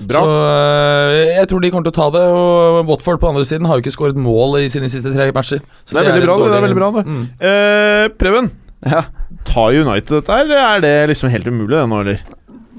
Bra. 0.00 0.20
Så 0.22 0.34
eh, 0.48 1.36
jeg 1.36 1.48
tror 1.50 1.60
de 1.64 1.70
kommer 1.70 1.84
til 1.88 1.92
å 1.92 1.98
ta 2.00 2.08
det. 2.14 2.24
Og 2.32 2.80
Watford 2.88 3.20
på 3.20 3.28
andre 3.32 3.44
siden 3.44 3.66
har 3.68 3.76
jo 3.78 3.84
ikke 3.84 3.94
skåret 3.96 4.16
mål 4.16 4.58
i 4.62 4.68
sine 4.72 4.88
siste 4.88 5.12
tre 5.14 5.30
matcher. 5.36 5.60
Så 5.84 5.92
Det 5.96 6.02
er 6.06 6.12
veldig 6.12 6.22
et 6.22 6.28
bra, 6.28 6.36
det. 6.40 6.50
det 6.50 6.58
er 6.58 6.66
veldig 6.66 6.78
bra 6.80 6.90
det. 6.96 7.06
Mm. 7.06 7.22
Eh, 7.40 8.08
Preben, 8.20 8.50
Ja. 8.86 9.02
tar 9.44 9.72
United 9.76 10.14
dette 10.20 10.32
her, 10.32 10.44
eller 10.46 10.58
er 10.58 10.80
det 10.80 10.94
liksom 11.12 11.28
helt 11.30 11.46
umulig 11.46 11.76
det 11.76 11.86
nå, 11.90 12.00
eller? 12.00 12.20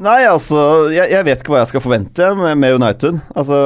Nei, 0.01 0.21
altså 0.23 0.87
jeg, 0.93 1.09
jeg 1.11 1.25
vet 1.27 1.41
ikke 1.41 1.51
hva 1.51 1.61
jeg 1.61 1.71
skal 1.73 1.83
forvente 1.83 2.29
med, 2.39 2.55
med 2.61 2.77
United. 2.79 3.17
Altså 3.35 3.57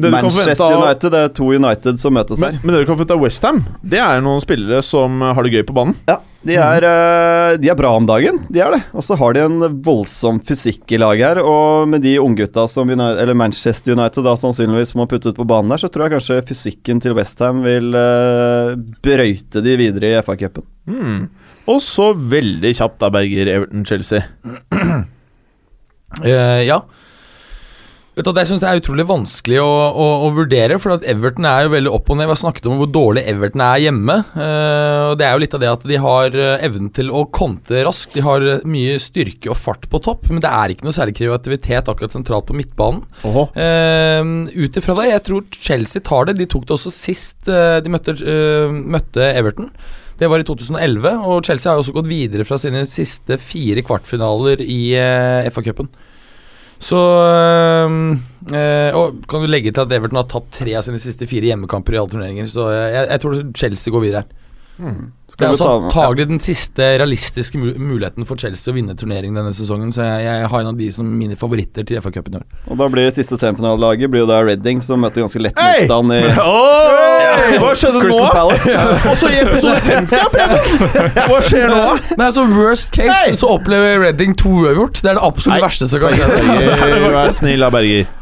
Manchester 0.00 0.78
United, 0.78 1.10
det 1.12 1.20
er 1.26 1.34
to 1.36 1.50
United 1.52 2.00
som 2.00 2.16
møtes 2.16 2.40
Men, 2.40 2.56
her. 2.56 2.64
men 2.64 2.74
det 2.74 2.80
du 2.80 2.88
kan 2.88 2.96
forvente 2.96 3.18
av 3.18 3.26
Westham, 3.26 3.60
det 3.84 4.00
er 4.00 4.24
noen 4.24 4.40
spillere 4.42 4.80
som 4.86 5.20
har 5.20 5.46
det 5.46 5.52
gøy 5.52 5.66
på 5.68 5.76
banen. 5.76 5.98
Ja, 6.08 6.16
de 6.46 6.56
er, 6.62 6.84
eh, 6.86 7.56
de 7.58 7.70
er 7.72 7.78
bra 7.78 7.90
om 7.98 8.06
dagen, 8.06 8.38
de 8.52 8.60
er 8.62 8.76
det. 8.76 8.82
Og 8.94 9.02
så 9.04 9.16
har 9.18 9.34
de 9.34 9.42
en 9.44 9.80
voldsom 9.84 10.38
fysikk 10.46 10.94
i 10.94 11.00
laget 11.02 11.26
her. 11.26 11.40
Og 11.42 11.88
med 11.90 12.04
de 12.06 12.16
unggutta 12.22 12.68
som 12.70 12.88
United, 12.88 13.18
eller 13.22 13.38
Manchester 13.38 13.96
United 13.96 14.24
da 14.26 14.36
sannsynligvis 14.38 14.94
må 14.98 15.08
putte 15.10 15.32
ut 15.32 15.40
på 15.40 15.48
banen 15.48 15.74
der, 15.74 15.82
så 15.82 15.90
tror 15.90 16.06
jeg 16.06 16.16
kanskje 16.16 16.44
fysikken 16.52 17.02
til 17.02 17.16
Westham 17.18 17.64
vil 17.66 17.90
uh, 17.98 18.76
brøyte 19.02 19.64
de 19.64 19.74
videre 19.80 20.14
i 20.14 20.22
FA-cupen. 20.22 20.64
Mm. 20.86 21.26
Og 21.66 21.82
så 21.82 22.12
veldig 22.14 22.72
kjapt 22.78 23.02
da, 23.02 23.10
Berger, 23.10 23.50
Everton-Chelsea. 23.56 24.22
Eh, 26.24 26.62
ja. 26.68 26.82
Vet 28.16 28.30
Det 28.32 28.46
syns 28.48 28.62
jeg 28.64 28.72
er 28.72 28.80
utrolig 28.80 29.04
vanskelig 29.04 29.58
å, 29.60 29.72
å, 29.92 30.04
å 30.24 30.28
vurdere. 30.32 30.78
For 30.80 30.94
at 30.94 31.02
Everton 31.04 31.44
er 31.44 31.66
jo 31.66 31.72
veldig 31.74 31.90
opp 31.92 32.06
og 32.08 32.16
ned. 32.16 32.30
Vi 32.30 32.32
har 32.32 32.38
snakket 32.40 32.68
om 32.70 32.78
hvor 32.80 32.88
dårlig 32.88 33.26
Everton 33.28 33.60
er 33.60 33.82
hjemme. 33.84 34.16
Uh, 34.32 35.10
og 35.10 35.18
Det 35.20 35.26
er 35.26 35.34
jo 35.34 35.42
litt 35.42 35.56
av 35.58 35.60
det 35.60 35.68
at 35.68 35.84
de 35.90 35.98
har 36.00 36.38
eh, 36.40 36.64
evnen 36.64 36.88
til 36.96 37.12
å 37.12 37.26
konte 37.28 37.82
raskt. 37.84 38.16
De 38.16 38.24
har 38.24 38.46
mye 38.64 38.96
styrke 39.04 39.52
og 39.52 39.60
fart 39.60 39.84
på 39.92 40.00
topp, 40.06 40.30
men 40.32 40.40
det 40.40 40.48
er 40.48 40.72
ikke 40.72 40.88
noe 40.88 40.96
særlig 40.96 41.18
kreativitet 41.18 41.92
akkurat 41.92 42.16
sentralt 42.16 42.48
på 42.48 42.56
midtbanen. 42.56 43.04
Uh, 43.20 44.48
Ut 44.56 44.80
ifra 44.80 44.96
det, 44.96 45.10
jeg 45.10 45.24
tror 45.28 45.44
Chelsea 45.68 46.08
tar 46.08 46.30
det. 46.30 46.38
De 46.40 46.48
tok 46.48 46.64
det 46.64 46.76
også 46.78 46.96
sist 46.96 47.52
uh, 47.52 47.76
de 47.84 47.92
møtte, 47.92 48.16
møtte 48.72 49.28
Everton. 49.36 49.68
Det 50.16 50.32
var 50.32 50.40
i 50.40 50.48
2011, 50.48 51.20
og 51.28 51.44
Chelsea 51.44 51.68
har 51.68 51.84
også 51.84 51.92
gått 51.98 52.08
videre 52.08 52.48
fra 52.48 52.56
sine 52.56 52.86
siste 52.88 53.36
fire 53.36 53.84
kvartfinaler 53.84 54.64
i 54.64 54.80
uh, 54.96 55.52
FA-cupen. 55.52 55.92
Så 56.82 56.98
øh, 58.52 58.96
Og 58.96 59.20
kan 59.28 59.42
du 59.42 59.48
legge 59.50 59.72
til 59.74 59.84
at 59.86 59.92
Everton 59.96 60.20
har 60.20 60.28
tapt 60.30 60.52
tre 60.60 60.74
av 60.78 60.84
sine 60.86 61.00
siste 61.02 61.26
fire 61.30 61.48
hjemmekamper 61.52 61.96
i 61.96 62.00
alle 62.02 62.12
turneringer. 62.12 62.50
Så 62.52 62.68
jeg, 62.74 63.06
jeg 63.14 63.22
tror 63.24 63.38
Chelsea 63.56 63.94
går 63.94 64.04
videre 64.08 64.24
her. 64.24 64.42
Det 64.76 65.32
Skal 65.32 65.54
er 65.54 65.56
ta- 65.56 65.68
antagelig 65.88 66.26
den 66.28 66.40
siste 66.44 66.84
realistiske 67.00 67.56
muligheten 67.56 68.26
for 68.28 68.36
Chelsea 68.36 68.68
å 68.68 68.74
vinne 68.76 68.92
turneringen 68.94 69.38
denne 69.40 69.54
sesongen. 69.56 69.88
Så 69.90 70.04
jeg, 70.04 70.26
jeg 70.26 70.50
har 70.52 70.60
en 70.60 70.68
av 70.68 70.76
de 70.76 70.90
som 70.92 71.08
mine 71.16 71.32
favoritter 71.40 71.86
til 71.88 71.96
FA-cupen 72.04 72.36
i 72.36 72.40
år. 72.42 72.44
Og 72.68 72.76
da 72.82 72.88
blir 72.92 73.08
det 73.08 73.14
siste 73.16 73.38
semifinalelaget 73.40 74.12
blir 74.12 74.26
jo 74.26 74.28
da 74.28 74.42
Reading, 74.44 74.82
som 74.84 75.00
møter 75.00 75.24
ganske 75.24 75.40
lett 75.40 75.56
motstand 75.56 76.12
i 76.18 76.20
Oi! 77.36 77.58
Hva 77.62 77.72
skjedde 77.78 78.02
nå? 78.02 78.18
Palace. 78.32 78.74
Og 79.10 79.20
så 79.20 79.30
i 79.32 79.38
episode 79.42 79.78
50, 79.86 80.16
av 80.18 80.32
Preben! 80.34 81.14
Hva 81.30 81.40
skjer 81.44 81.70
nå? 81.70 81.84
Nei, 82.16 82.26
altså 82.28 82.46
Worst 82.50 82.92
case 82.96 83.12
Hei! 83.12 83.36
så 83.38 83.52
opplever 83.56 84.00
Redding 84.06 84.36
to 84.38 84.52
uavgjort. 84.64 85.02
Det 85.02 85.12
er 85.12 85.20
det 85.20 85.24
absolutt 85.26 85.58
Nei. 85.58 85.62
verste 85.66 85.90
som 85.90 86.02
kan 86.02 86.16
skje. 86.16 86.28
Berger, 86.32 87.08
Vær 87.20 87.32
snill 87.36 87.64
da, 87.66 87.72
Berger. 87.74 88.12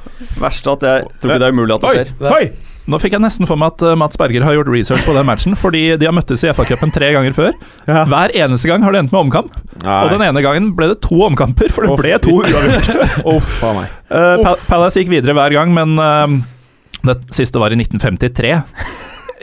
Verste 0.41 0.77
at 0.77 0.87
jeg 0.87 1.11
tror 1.19 1.35
ikke 1.35 1.43
det 1.43 1.51
er 1.51 1.59
umulig 1.59 1.77
at 1.77 1.85
det 1.85 1.99
skjer. 1.99 2.15
Oi! 2.35 2.47
Nå 2.85 2.99
fikk 3.01 3.15
jeg 3.17 3.25
nesten 3.25 3.49
for 3.49 3.57
meg 3.57 3.73
at 3.73 3.83
eh, 3.87 3.95
Mats 3.97 4.19
Berger 4.21 4.45
har 4.45 4.59
gjort 4.59 4.69
research 4.69 5.07
på 5.07 5.15
den 5.17 5.25
matchen, 5.25 5.55
fordi 5.57 5.87
de 5.97 6.05
har 6.05 6.13
møttes 6.13 6.43
i 6.45 6.51
FA-cupen 6.53 6.93
tre 6.93 7.15
ganger 7.15 7.33
før. 7.37 7.55
Ja. 7.89 8.03
Hver 8.11 8.35
eneste 8.45 8.69
gang 8.69 8.85
har 8.85 8.93
det 8.93 9.01
endt 9.01 9.15
med 9.15 9.23
omkamp. 9.23 9.55
Og 9.81 10.13
den 10.13 10.25
ene 10.27 10.43
gangen 10.45 10.69
ble 10.77 10.91
det 10.93 10.99
to 11.05 11.17
omkamper, 11.25 11.73
for 11.73 11.87
det 11.87 11.95
oh, 11.95 12.01
ble 12.01 12.19
to 12.21 12.35
uavgjort. 12.43 13.89
Uh, 14.13 14.53
Palace 14.69 15.01
gikk 15.01 15.15
videre 15.15 15.37
hver 15.37 15.57
gang, 15.57 15.73
men 15.73 15.97
uh, 15.97 16.37
det 17.09 17.17
siste 17.33 17.61
var 17.61 17.73
i 17.73 17.81
1953. 17.81 18.53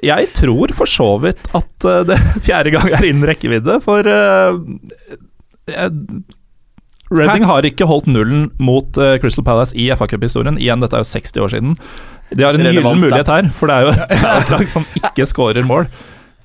Jeg 0.01 0.31
tror 0.37 0.73
for 0.73 0.89
så 0.89 1.09
vidt 1.21 1.41
at 1.57 1.87
eh, 1.87 2.03
det 2.09 2.19
fjerde 2.47 2.73
gang 2.73 2.89
er 2.89 3.05
innen 3.05 3.27
rekkevidde, 3.29 3.79
for 3.85 4.07
uh, 4.07 4.57
Reading 7.11 7.43
har 7.43 7.67
ikke 7.67 7.87
holdt 7.89 8.07
nullen 8.07 8.47
mot 8.63 8.95
eh, 8.95 9.17
Crystal 9.19 9.43
Palace 9.43 9.75
i 9.75 9.89
FA-cuphistorien. 9.91 10.55
Igjen, 10.61 10.79
dette 10.83 10.95
er 10.95 11.03
jo 11.03 11.09
60 11.11 11.43
år 11.43 11.51
siden. 11.51 11.75
De 12.31 12.45
har 12.47 12.55
en 12.55 12.63
gyllen 12.63 13.03
mulighet 13.03 13.27
her, 13.27 13.51
for 13.57 13.67
det 13.67 13.75
er 13.75 13.87
jo 13.87 13.91
et 13.97 14.15
Palace-lag 14.15 14.65
som 14.71 14.87
ikke 15.01 15.27
skårer 15.27 15.67
mål. 15.67 15.89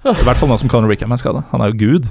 I 0.07 0.27
hvert 0.27 0.39
fall 0.39 0.51
nå 0.51 0.59
som 0.61 0.71
Conor 0.71 0.91
Rickham 0.91 1.15
er 1.15 1.19
skada. 1.19 1.43
Han 1.53 1.63
er 1.63 1.73
jo 1.73 1.79
gud. 1.81 2.11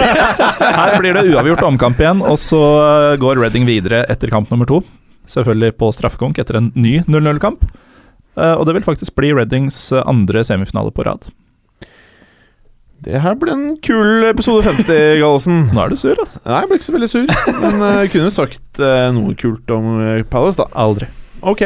Her 0.78 0.94
blir 1.00 1.16
det 1.16 1.24
uavgjort 1.32 1.64
omkamp 1.66 2.02
igjen, 2.02 2.22
og 2.22 2.38
så 2.42 2.60
eh, 2.82 3.16
går 3.22 3.40
Reading 3.42 3.66
videre 3.66 4.04
etter 4.10 4.30
kamp 4.34 4.50
nummer 4.52 4.68
to. 4.68 4.82
Selvfølgelig 5.30 5.74
på 5.80 5.90
straffekonk 5.94 6.38
etter 6.42 6.60
en 6.60 6.70
ny 6.78 7.00
0-0-kamp. 7.06 7.66
Eh, 8.36 8.54
Og 8.60 8.66
det 8.68 8.74
vil 8.76 8.84
faktisk 8.86 9.14
bli 9.16 9.32
Readings 9.34 9.92
eh, 9.92 10.02
andre 10.06 10.44
semifinale 10.44 10.92
på 10.92 11.04
rad. 11.08 11.28
Det 13.06 13.20
her 13.20 13.34
ble 13.36 13.52
en 13.52 13.66
kul 13.84 14.24
episode 14.26 14.64
50, 14.64 15.18
Gallosen. 15.20 15.58
Nå 15.76 15.82
er 15.84 15.92
du 15.92 15.98
sur, 16.00 16.16
altså. 16.16 16.40
Nei, 16.46 16.62
jeg 16.62 16.68
ble 16.70 16.78
ikke 16.80 16.86
så 16.88 16.94
veldig 16.94 17.08
sur. 17.12 17.26
Men 17.60 17.82
uh, 17.84 17.90
jeg 18.02 18.12
kunne 18.14 18.30
sagt 18.32 18.80
eh, 18.80 19.08
noe 19.12 19.34
kult 19.38 19.70
om 19.74 19.90
eh, 20.00 20.22
Palace, 20.32 20.56
da. 20.62 20.64
Aldri. 20.80 21.06
Ok, 21.46 21.62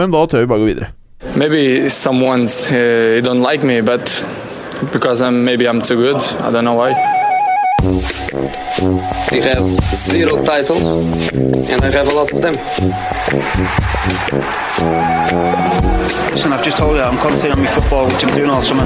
men 0.00 0.10
da 0.14 0.22
tør 0.26 0.40
vi 0.42 0.48
bare 0.50 0.62
gå 0.64 0.70
videre. 0.70 0.88
Maybe 1.36 1.88
someone's 1.92 2.56
uh, 2.72 3.20
don't 3.22 3.44
like 3.44 3.62
me, 3.68 3.80
but 3.82 4.10
because 4.92 5.20
I'm 5.22 5.44
maybe 5.44 5.68
I'm 5.68 5.82
too 5.82 5.96
good. 6.00 6.16
I 6.40 6.50
don't 6.50 6.64
know 6.64 6.74
why. 6.74 6.96
He 9.30 9.40
has 9.44 9.76
zero 9.94 10.42
titles, 10.42 10.82
and 11.70 11.84
I 11.84 11.90
have 11.90 12.08
a 12.08 12.14
lot 12.14 12.32
of 12.32 12.40
them. 12.42 12.54
Listen, 16.32 16.52
I've 16.52 16.64
just 16.64 16.78
told 16.78 16.96
you 16.96 17.02
I'm 17.02 17.18
concentrating 17.18 17.58
on 17.58 17.64
my 17.64 17.70
football, 17.70 18.06
which 18.06 18.24
I'm 18.24 18.34
doing 18.34 18.48
all 18.48 18.62
summer. 18.62 18.84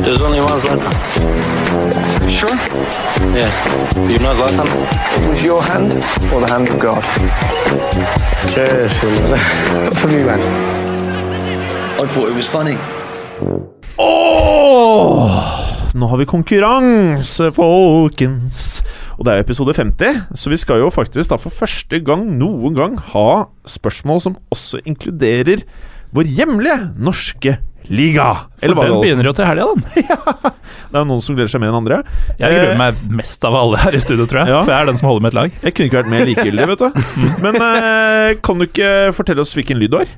There's 0.00 0.22
only 0.22 0.38
one 0.38 0.58
Zlatan. 0.58 0.92
Sure. 2.30 2.54
Yeah. 3.34 3.50
Do 4.06 4.12
you 4.12 4.20
know 4.20 4.32
Zlatan? 4.32 5.28
Was 5.28 5.42
your 5.42 5.60
hand 5.60 5.92
or 6.32 6.40
the 6.40 6.46
hand 6.48 6.68
of 6.68 6.78
God? 6.78 7.02
Cheers. 8.54 8.94
For 9.98 10.06
me, 10.06 10.22
man. 10.22 10.40
I 12.00 12.06
thought 12.06 12.28
it 12.28 12.34
was 12.34 12.48
funny. 12.48 12.76
Oh! 13.98 15.28
nå 15.94 16.06
har 16.06 16.16
vi 16.16 16.26
konkurranse, 16.26 17.52
folkens. 17.52 18.79
Og 19.20 19.26
det 19.26 19.32
er 19.34 19.42
jo 19.42 19.44
episode 19.44 19.74
50, 19.76 20.20
så 20.32 20.48
vi 20.48 20.56
skal 20.56 20.80
jo 20.80 20.86
faktisk 20.88 21.28
da 21.28 21.36
for 21.36 21.52
første 21.52 21.98
gang 22.00 22.22
noen 22.40 22.72
gang 22.72 22.94
ha 23.12 23.26
spørsmål 23.68 24.22
som 24.24 24.38
også 24.48 24.80
inkluderer 24.88 25.66
vår 26.16 26.30
hjemlige 26.38 26.78
norske 26.96 27.58
Liga. 27.90 28.46
For 28.60 28.70
den 28.70 29.00
begynner 29.02 29.26
jo 29.26 29.32
til 29.34 29.48
helga, 29.48 29.66
den. 29.74 29.84
Det 30.92 30.98
er 31.00 31.06
noen 31.08 31.22
som 31.24 31.34
gleder 31.34 31.50
seg 31.50 31.62
mer 31.62 31.72
enn 31.72 31.78
andre. 31.80 32.00
Jeg 32.38 32.54
gruer 32.54 32.78
meg 32.78 33.00
mest 33.18 33.44
av 33.46 33.56
alle 33.58 33.80
her 33.82 33.96
i 33.98 34.00
studio, 34.02 34.28
tror 34.30 34.44
jeg. 34.44 34.52
Ja. 34.52 34.60
For 34.62 34.72
jeg 34.72 34.84
er 34.84 34.90
den 34.92 35.00
som 35.00 35.08
holder 35.10 35.24
med 35.24 35.32
et 35.32 35.38
lag. 35.38 35.56
Jeg 35.64 35.74
kunne 35.74 35.88
ikke 35.90 35.98
vært 35.98 36.12
mer 36.12 36.26
likegyldig, 36.28 36.68
vet 36.70 36.84
du. 36.84 37.00
Men 37.44 37.58
eh, 37.66 38.28
kan 38.46 38.62
du 38.62 38.66
ikke 38.68 38.90
fortelle 39.16 39.42
oss 39.42 39.56
hvilken 39.58 39.80
lyd 39.80 39.94
du 39.94 39.98
har? 40.00 40.12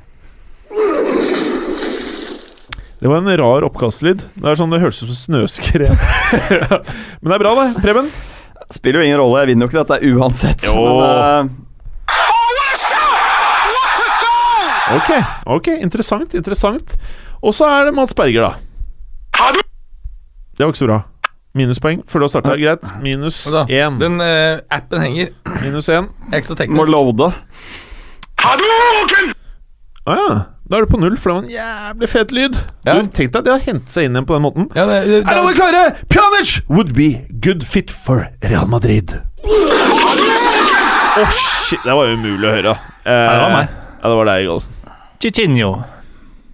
Det 3.03 3.11
var 3.11 3.19
en 3.19 3.33
rar 3.41 3.67
oppkastlyd. 3.67 4.29
Det 4.37 4.53
er 4.53 4.61
sånn 4.61 4.75
det 4.75 4.83
høres 4.85 5.01
ut 5.01 5.09
som 5.09 5.19
snøskred. 5.25 5.89
Men 7.25 7.33
det 7.33 7.39
er 7.39 7.43
bra, 7.47 7.57
det. 7.63 7.71
Preben? 7.81 8.13
Spiller 8.73 9.03
jo 9.03 9.09
ingen 9.11 9.21
rolle, 9.21 9.43
jeg 9.43 9.53
vinner 9.53 9.67
jo 9.67 9.71
ikke 9.73 9.85
dette 9.85 10.13
uansett. 10.13 10.67
Jo. 10.69 10.75
Men, 10.81 11.49
eh, 11.49 11.69
Ok, 14.93 15.11
ok, 15.47 15.69
interessant, 15.81 16.35
interessant. 16.37 16.97
Og 17.41 17.55
så 17.57 17.65
er 17.65 17.87
det 17.89 17.95
Mats 17.97 18.13
Berger, 18.15 18.43
da. 18.45 18.53
Det 20.53 20.67
var 20.67 20.73
ikke 20.75 20.83
så 20.83 20.89
bra. 20.91 20.99
Minuspoeng 21.57 22.03
før 22.09 22.23
du 22.23 22.25
har 22.25 22.33
starta. 22.33 22.57
Greit. 22.61 22.85
Minus 23.05 23.47
én. 23.69 23.99
Den 24.01 24.21
uh, 24.21 24.61
appen 24.73 25.01
henger. 25.01 25.33
Minus 25.61 25.89
én. 25.93 26.09
Ekstra 26.33 26.67
må 26.73 26.85
loade. 26.89 27.33
Å 30.03 30.17
ja. 30.17 30.29
Da 30.71 30.79
er 30.79 30.85
du 30.87 30.93
på 30.93 31.01
null, 31.03 31.17
for 31.19 31.33
det 31.33 31.35
var 31.35 31.43
en 31.43 31.51
jævlig 31.53 32.09
fet 32.09 32.33
lyd. 32.33 32.57
Ja. 32.87 32.95
Du, 33.03 33.09
Tenk 33.13 33.33
deg 33.35 33.45
det 33.49 33.53
å 33.53 33.59
hentet 33.61 33.91
seg 33.93 34.07
inn 34.07 34.15
igjen 34.17 34.29
på 34.29 34.37
den 34.37 34.45
måten. 34.45 34.69
Ja, 34.79 34.85
det, 34.89 35.01
det, 35.11 35.19
Er 35.27 35.41
alle 35.41 35.55
klare? 35.59 35.83
Pjanic 36.13 36.53
would 36.71 36.95
be 36.97 37.09
good 37.45 37.67
fit 37.67 37.91
for 37.91 38.29
Real 38.47 38.69
Madrid. 38.71 39.17
Åh, 41.19 41.31
shit. 41.31 41.83
Det 41.85 41.93
var 41.99 42.09
umulig 42.15 42.49
å 42.49 42.55
høre. 42.55 42.77
Eh, 43.05 43.11
det 43.11 43.41
var 43.43 43.53
meg. 43.57 43.75
Ja, 43.99 44.05
det 44.09 44.15
var 44.21 44.31
deg, 44.31 44.47
Gallosen. 44.47 44.79
Chichinho. 45.23 45.73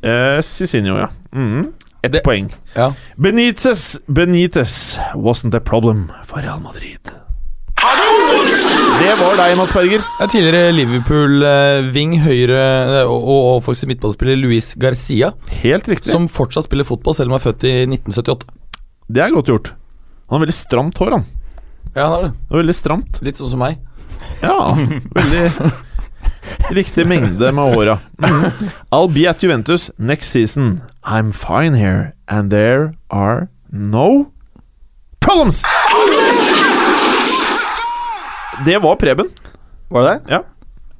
Eh, 0.02 0.40
Cicinho, 0.44 0.98
ja. 0.98 1.08
Mhm. 1.32 1.68
Ett 2.02 2.22
poeng. 2.22 2.46
Ja. 2.76 2.92
Benitez 3.16 3.98
Benitez 4.06 4.98
wasn't 5.14 5.54
a 5.56 5.60
problem 5.60 6.12
for 6.24 6.38
Real 6.40 6.60
Madrid. 6.60 7.10
Det 8.98 9.12
var 9.20 9.36
deg, 9.38 9.54
Mats 9.58 9.72
Berger. 9.72 10.02
Tidligere 10.28 10.72
Liverpool-ving, 10.74 12.16
høyre 12.24 12.58
eh, 12.58 13.02
og, 13.08 13.16
og, 13.22 13.42
og 13.54 13.60
faktisk 13.66 13.88
midtballspiller 13.92 14.38
Luis 14.40 14.72
Garcia, 14.80 15.30
Helt 15.62 15.88
riktig. 15.88 16.10
som 16.12 16.26
fortsatt 16.28 16.66
spiller 16.66 16.86
fotball 16.88 17.14
selv 17.16 17.30
om 17.30 17.36
han 17.36 17.40
er 17.40 17.46
født 17.46 17.66
i 17.70 17.74
1978. 17.86 18.48
Det 19.08 19.22
er 19.24 19.32
godt 19.36 19.52
gjort. 19.52 19.70
Han 20.28 20.36
har 20.38 20.44
veldig 20.44 20.58
stramt 20.58 20.98
hår, 21.00 21.14
han. 21.16 21.26
Ja, 21.94 22.02
han 22.02 22.12
har 22.16 22.24
det. 22.26 22.32
Det 22.36 22.56
er 22.56 22.62
veldig 22.64 22.76
stramt. 22.76 23.20
Litt 23.24 23.40
sånn 23.40 23.52
som 23.54 23.62
meg. 23.64 23.78
Ja, 24.42 24.58
veldig 25.16 25.72
Riktig 26.74 27.04
mengde 27.08 27.50
med 27.54 27.74
håra. 27.74 27.98
I'll 28.92 29.08
be 29.12 29.26
at 29.30 29.42
Juventus 29.44 29.90
next 29.98 30.32
season. 30.32 30.80
I'm 31.04 31.30
fine 31.32 31.74
here, 31.78 32.12
and 32.28 32.50
there 32.50 32.94
are 33.10 33.48
no 33.70 34.32
problems! 35.20 35.62
Det 38.64 38.82
var 38.82 38.94
Preben. 38.96 39.26
Var 39.90 40.02
det 40.02 40.10
det? 40.10 40.32
Ja. 40.34 40.38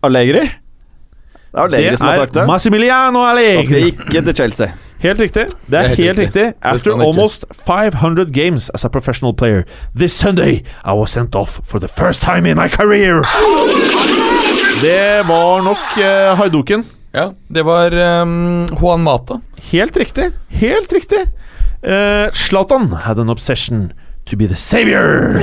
Allegri? 0.02 0.40
Det 0.42 1.54
er 1.54 1.62
Allegri 1.64 1.90
Det 1.90 1.98
som 1.98 2.06
har 2.08 2.14
sagt 2.14 2.34
det. 2.34 2.46
Massimiliano 2.46 3.18
Han 3.18 3.36
skal 3.64 3.76
Allegri. 3.76 3.86
ikke 3.88 4.22
til 4.24 4.34
Chelsea. 4.36 4.68
Helt 4.98 5.20
riktig. 5.20 5.46
Det 5.70 5.78
er 5.78 5.88
helt 5.88 5.98
helt 5.98 6.18
riktig. 6.18 6.42
riktig. 6.42 6.54
After 6.62 6.92
almost 6.92 7.44
500 7.66 8.32
games 8.32 8.70
as 8.74 8.84
a 8.84 8.88
professional 8.88 9.34
player, 9.34 9.62
this 9.96 10.12
Sunday 10.12 10.64
I 10.84 10.92
was 10.92 11.10
sent 11.10 11.34
off 11.34 11.60
for 11.64 11.78
the 11.78 11.88
first 11.88 12.22
time 12.22 12.50
in 12.50 12.56
my 12.56 12.68
career. 12.68 13.22
Det 14.82 15.28
var 15.28 15.62
nok 15.64 15.98
uh, 15.98 16.38
haiduken. 16.38 16.84
Ja, 17.14 17.28
det 17.48 17.64
var 17.64 17.92
um, 18.22 18.68
Juan 18.82 19.00
Mata. 19.02 19.40
Helt 19.70 19.96
riktig. 19.96 20.24
Helt 20.48 20.92
riktig. 20.92 21.18
Eh, 21.82 22.30
Zlatan 22.34 22.92
had 22.92 23.18
an 23.18 23.28
obsession 23.28 23.92
to 24.26 24.36
be 24.36 24.46
the 24.46 24.56
savior. 24.56 25.40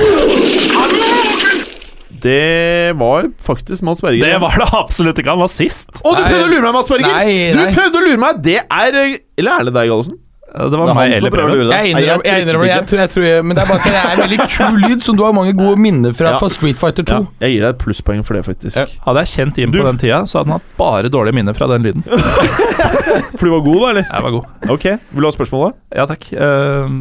Det 2.26 2.92
var 3.00 3.30
faktisk 3.46 3.86
Mads 3.86 4.02
Berger. 4.04 4.26
Det 4.26 4.42
var 4.42 4.58
det 4.60 4.68
absolutt 4.82 5.18
ikke. 5.22 5.30
Han 5.36 5.42
var 5.46 5.52
sist. 5.52 6.00
Å, 6.02 6.12
du 6.16 6.22
Nei. 6.22 6.28
prøvde 6.30 6.44
å 6.46 6.52
lure 6.52 6.62
meg, 6.68 6.76
Mads 6.80 6.92
Berger! 6.92 7.16
Nei, 7.16 7.34
Du 7.54 7.74
prøvde 7.80 7.98
å 8.02 8.06
lure 8.10 8.22
meg! 8.26 8.40
Det 8.46 8.60
er 8.66 9.02
eh, 9.06 9.18
Eller 9.40 9.60
er 9.60 9.68
det 9.70 9.76
deg, 9.78 9.90
Gallosen? 9.92 10.22
Det 10.56 10.68
Det 10.72 10.78
var 10.80 10.88
det 10.88 10.92
meg 10.96 11.12
eller 11.16 11.32
Preben. 11.34 11.50
Jeg 11.58 11.66
Nei, 11.68 11.80
innrømmer, 11.90 12.22
jeg, 12.24 12.44
jeg, 12.70 12.84
tror, 12.88 13.00
jeg 13.02 13.10
tror 13.12 13.24
jeg, 13.26 13.40
Men 13.44 13.58
det 13.58 13.62
er 13.64 13.66
bare 13.68 13.80
at 13.82 13.88
det 13.90 13.98
er 13.98 14.12
en 14.14 14.20
veldig 14.22 14.38
kul 14.54 14.76
lyd 14.86 15.02
som 15.04 15.18
du 15.18 15.22
har 15.26 15.34
mange 15.36 15.52
gode 15.58 15.74
minner 15.82 16.14
fra, 16.16 16.30
Ja. 16.32 16.38
fra 16.40 16.48
Street 16.54 16.78
Fighter 16.80 17.04
2. 17.10 17.18
Ja, 17.18 17.26
jeg 17.44 17.56
gir 17.56 17.64
deg 17.66 17.74
et 17.74 17.80
plusspoeng 17.82 18.22
for 18.24 18.38
det, 18.38 18.44
faktisk. 18.46 18.78
Ja. 18.78 18.86
Hadde 19.08 19.24
jeg 19.26 19.32
kjent 19.34 19.58
Jim 19.60 19.74
Du- 19.74 19.80
på 19.82 19.84
den 19.90 19.98
tida, 20.00 20.22
så 20.30 20.38
hadde 20.40 20.54
han 20.54 20.62
hatt 20.62 20.70
bare 20.78 21.10
dårlige 21.12 21.36
minner 21.36 21.58
fra 21.58 21.68
den 21.74 21.84
lyden. 21.90 22.06
For 23.36 23.44
du 23.44 23.52
var 23.52 23.60
god, 23.66 23.80
da, 23.82 23.88
eller? 23.90 24.06
Jeg 24.08 24.22
var 24.26 24.32
god. 24.38 24.70
Ok, 24.76 24.84
Vil 25.12 25.24
du 25.24 25.28
ha 25.28 25.34
spørsmålet? 25.34 25.76
Ja, 25.98 26.06
takk. 26.08 26.24
Ehm, 26.32 26.96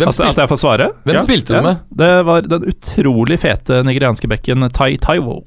Hvem, 0.00 0.14
at, 0.14 0.20
at 0.32 0.40
jeg 0.44 0.50
får 0.54 0.60
svare? 0.64 0.86
hvem 1.04 1.18
Ja. 1.18 1.24
spilte 1.26 1.54
Ja. 1.54 1.60
du 1.60 1.66
med? 1.68 1.76
Det 2.02 2.12
var 2.26 2.40
den 2.54 2.64
utrolig 2.72 3.38
fete 3.42 3.82
nigerianske 3.86 4.28
bekken 4.30 4.66
Tai 4.72 4.96
Taiwo. 4.96 5.42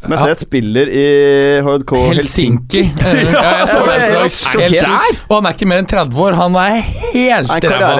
Som 0.00 0.14
jeg 0.16 0.18
ser 0.30 0.38
spiller 0.46 0.88
i 0.88 1.00
HDK 1.60 1.90
Helsinki. 2.08 2.82
Helsinki. 2.88 3.34
ja, 3.36 3.50
jeg 3.60 3.66
så 3.68 3.80
det. 3.84 3.96
Ja, 4.00 4.12
ja, 4.14 4.28
så- 4.32 4.60
ja, 4.72 4.84
helt 4.88 5.18
Og 5.28 5.34
han 5.36 5.48
er 5.50 5.52
ikke 5.58 5.68
mer 5.68 5.82
enn 5.82 5.88
30 5.90 6.16
år. 6.24 6.36
Han 6.38 6.56
er 6.56 6.78
helt 7.12 7.50
ræva. 7.52 7.90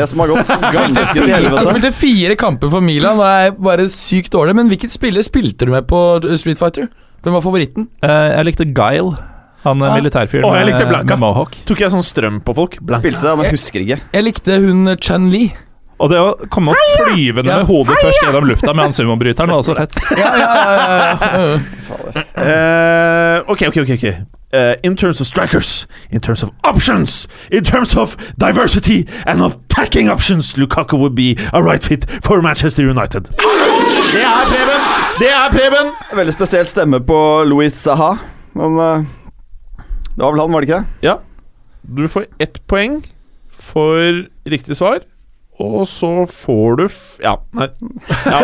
Han 1.58 1.66
spilte 1.68 1.92
fire 1.92 2.36
kamper 2.40 2.70
for 2.72 2.80
Milan 2.80 3.20
og 3.20 3.26
er 3.28 3.50
bare 3.52 3.84
sykt 3.92 4.32
dårlig. 4.32 4.56
Men 4.56 4.72
hvilket 4.72 4.90
spiller 4.96 5.20
spilte 5.26 5.68
du 5.68 5.72
med 5.76 5.86
på 5.92 6.00
Street 6.40 6.56
Fighter? 6.56 6.88
Hvem 7.20 7.36
var 7.36 7.44
favoritten? 7.44 7.88
Uh, 8.02 8.08
jeg 8.32 8.48
likte 8.48 8.64
Guile. 8.72 9.12
Han 9.66 9.82
Ah. 9.82 9.90
ah. 9.92 9.96
militærfyren 10.00 10.54
jeg 10.56 10.66
likte 10.70 10.86
med, 10.88 11.04
med 11.04 11.18
mohawk. 11.20 11.52
Tok 11.68 11.82
jeg 11.84 11.92
sånn 11.92 12.00
strøm 12.06 12.40
på 12.40 12.54
folk? 12.56 12.78
Blank. 12.80 13.04
Spilte 13.04 13.20
det, 13.28 13.36
men 13.36 13.50
husker 13.52 13.84
ikke. 13.84 13.98
Jeg 14.16 14.24
likte 14.24 14.56
hun 14.56 14.96
Chan 15.04 15.28
Li. 15.28 15.50
Og 16.00 16.08
det 16.08 16.16
å 16.16 16.30
komme 16.48 16.72
opp 16.72 16.80
flyvende 17.04 17.50
Ja. 17.52 17.58
med 17.60 17.66
hodet 17.68 17.96
først 18.00 18.22
gjennom 18.24 18.46
lufta 18.48 18.72
med 18.72 18.86
han 18.88 18.92
sumobryteren 18.96 19.50
var 19.52 19.60
også 19.60 19.74
fett. 19.76 19.98
Ja, 20.16 20.30
ja, 20.40 20.50
ja, 20.64 20.78
ja. 21.36 21.58
Eh, 22.40 23.42
ok, 23.52 23.62
ok, 23.68 23.76
ok. 23.98 24.04
Eh, 24.52 24.74
in 24.82 24.96
terms 24.96 25.20
of 25.20 25.26
strikers, 25.26 25.86
in 26.10 26.20
terms 26.20 26.42
of 26.42 26.50
options, 26.64 27.28
in 27.52 27.62
terms 27.64 27.94
of 27.96 28.16
diversity 28.38 29.06
and 29.26 29.42
attacking 29.42 30.08
options, 30.10 30.54
Lukaku 30.56 30.98
would 30.98 31.14
be 31.14 31.36
a 31.52 31.62
right 31.62 31.84
fit 31.84 32.06
for 32.24 32.40
Manchester 32.42 32.82
United. 32.82 33.28
Det 33.30 34.24
er 34.24 34.42
Preben! 34.50 34.80
Det 35.20 35.30
er 35.30 35.48
Preben! 35.52 35.92
Veldig 36.16 36.32
spesiell 36.34 36.66
stemme 36.66 36.98
på 37.06 37.20
Louis 37.46 37.74
Saha, 37.76 38.14
men 38.58 38.78
uh, 38.80 39.04
det 40.16 40.24
var 40.24 40.32
vel 40.32 40.40
han, 40.46 40.52
var 40.52 40.60
det 40.64 40.68
ikke 40.70 40.80
det? 40.80 41.06
Ja. 41.06 41.18
Du 41.86 42.08
får 42.08 42.26
ett 42.40 42.58
poeng 42.66 43.02
for 43.54 44.24
riktig 44.50 44.76
svar. 44.80 45.04
Og 45.60 45.82
så 45.88 46.10
får 46.26 46.76
du 46.78 46.84
Ja, 47.20 47.34
nei. 47.56 47.68
Ja, 48.24 48.38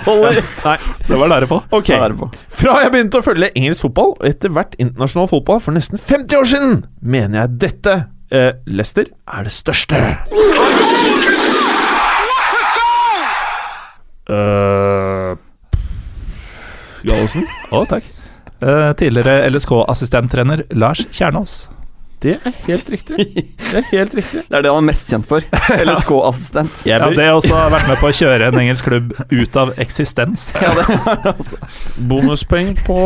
okay. 0.00 0.42
nei. 0.64 0.76
Det 1.08 1.18
var 1.20 1.32
lære 1.34 1.48
på. 1.50 1.60
Ok. 1.70 1.90
Da 1.92 2.08
det 2.08 2.18
på. 2.20 2.30
Fra 2.60 2.78
jeg 2.82 2.92
begynte 2.94 3.20
å 3.20 3.26
følge 3.26 3.50
engelsk 3.52 3.84
fotball, 3.84 4.14
og 4.16 4.28
etter 4.28 4.52
hvert 4.54 4.76
internasjonal 4.80 5.28
fotball 5.30 5.60
for 5.64 5.76
nesten 5.76 6.00
50 6.00 6.40
år 6.40 6.48
siden, 6.54 6.78
mener 7.00 7.42
jeg 7.42 7.58
dette 7.66 7.96
eh, 8.32 8.52
Leicester 8.66 9.10
er 9.28 9.48
det 9.48 9.52
største. 9.52 10.02
Uh, 14.28 15.36
Gallosen? 17.08 17.48
Å, 17.72 17.84
takk. 17.88 18.08
Uh, 18.60 18.90
tidligere 18.98 19.48
LSK-assistenttrener 19.48 20.66
Lars 20.76 21.04
Kjernås. 21.12 21.62
Det 22.18 22.32
er 22.34 22.54
helt 22.66 22.88
riktig. 22.90 23.14
Det 23.22 23.78
er 23.78 23.84
helt 23.92 24.14
riktig. 24.18 24.40
Det 24.48 24.56
er 24.58 24.64
det 24.66 24.70
han 24.74 24.80
er 24.82 24.86
mest 24.88 25.06
kjent 25.12 25.26
for. 25.28 25.44
LSK-assistent. 25.70 26.80
Ja, 26.88 26.98
det 27.06 27.22
har 27.22 27.36
også 27.38 27.54
vært 27.70 27.86
med 27.86 28.00
på 28.00 28.08
å 28.10 28.14
kjøre 28.18 28.48
en 28.50 28.58
engelsk 28.58 28.88
klubb 28.88 29.12
ut 29.30 29.58
av 29.60 29.70
eksistens. 29.78 30.48
Bonuspoeng 32.10 32.74
på 32.86 32.98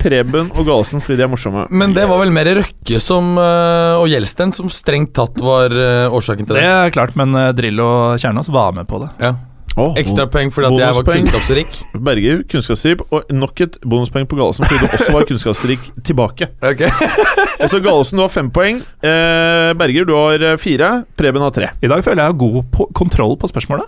Preben 0.00 0.50
og 0.54 0.64
Galesen 0.68 1.02
fordi 1.02 1.18
de 1.20 1.26
er 1.26 1.32
morsomme. 1.32 1.66
Men 1.70 1.94
det 1.96 2.06
var 2.10 2.22
vel 2.22 2.32
mer 2.34 2.50
Røkke 2.60 3.00
som, 3.02 3.32
eh, 3.38 3.98
og 4.00 4.06
Gjelsten 4.10 4.54
som 4.54 4.70
strengt 4.72 5.12
tatt 5.18 5.38
var 5.42 5.74
eh, 5.74 6.06
årsaken 6.14 6.46
til 6.48 6.56
Det 6.58 6.62
det. 6.64 6.70
er 6.70 6.94
klart, 6.94 7.16
men 7.18 7.34
Drillo 7.58 7.86
og 7.90 8.18
Kjernas 8.22 8.50
var 8.54 8.72
med 8.76 8.88
på 8.90 9.02
det. 9.04 9.10
Ja. 9.22 9.34
Oh, 9.78 9.92
Ekstrapoeng 9.96 10.50
fordi 10.50 10.66
at 10.66 10.80
jeg 10.82 10.94
var 10.96 11.06
kunnskapsrik. 11.06 11.76
Berger, 12.06 12.40
kunnskapsrik, 12.50 13.04
og 13.14 13.28
nok 13.30 13.60
et 13.62 13.76
bonuspoeng 13.86 14.26
på 14.28 14.38
Gallosen 14.40 14.66
fordi 14.66 14.80
du 14.82 14.96
også 14.98 15.12
var 15.14 15.26
kunnskapsrik 15.28 15.90
tilbake. 16.06 16.48
Ok. 16.70 16.82
Så 17.70 17.78
Gallosen, 17.84 18.18
du 18.18 18.24
har 18.24 18.32
fem 18.32 18.50
poeng. 18.50 18.80
Eh, 19.04 19.70
Berger, 19.78 20.06
du 20.08 20.14
har 20.16 20.42
eh, 20.52 20.56
fire. 20.60 20.90
Preben 21.16 21.44
har 21.44 21.54
tre. 21.54 21.70
I 21.84 21.90
dag 21.92 22.02
føler 22.04 22.24
jeg 22.24 22.32
har 22.32 22.38
god 22.40 22.62
på 22.74 22.88
kontroll 22.98 23.36
på 23.40 23.50
spørsmålet. 23.50 23.86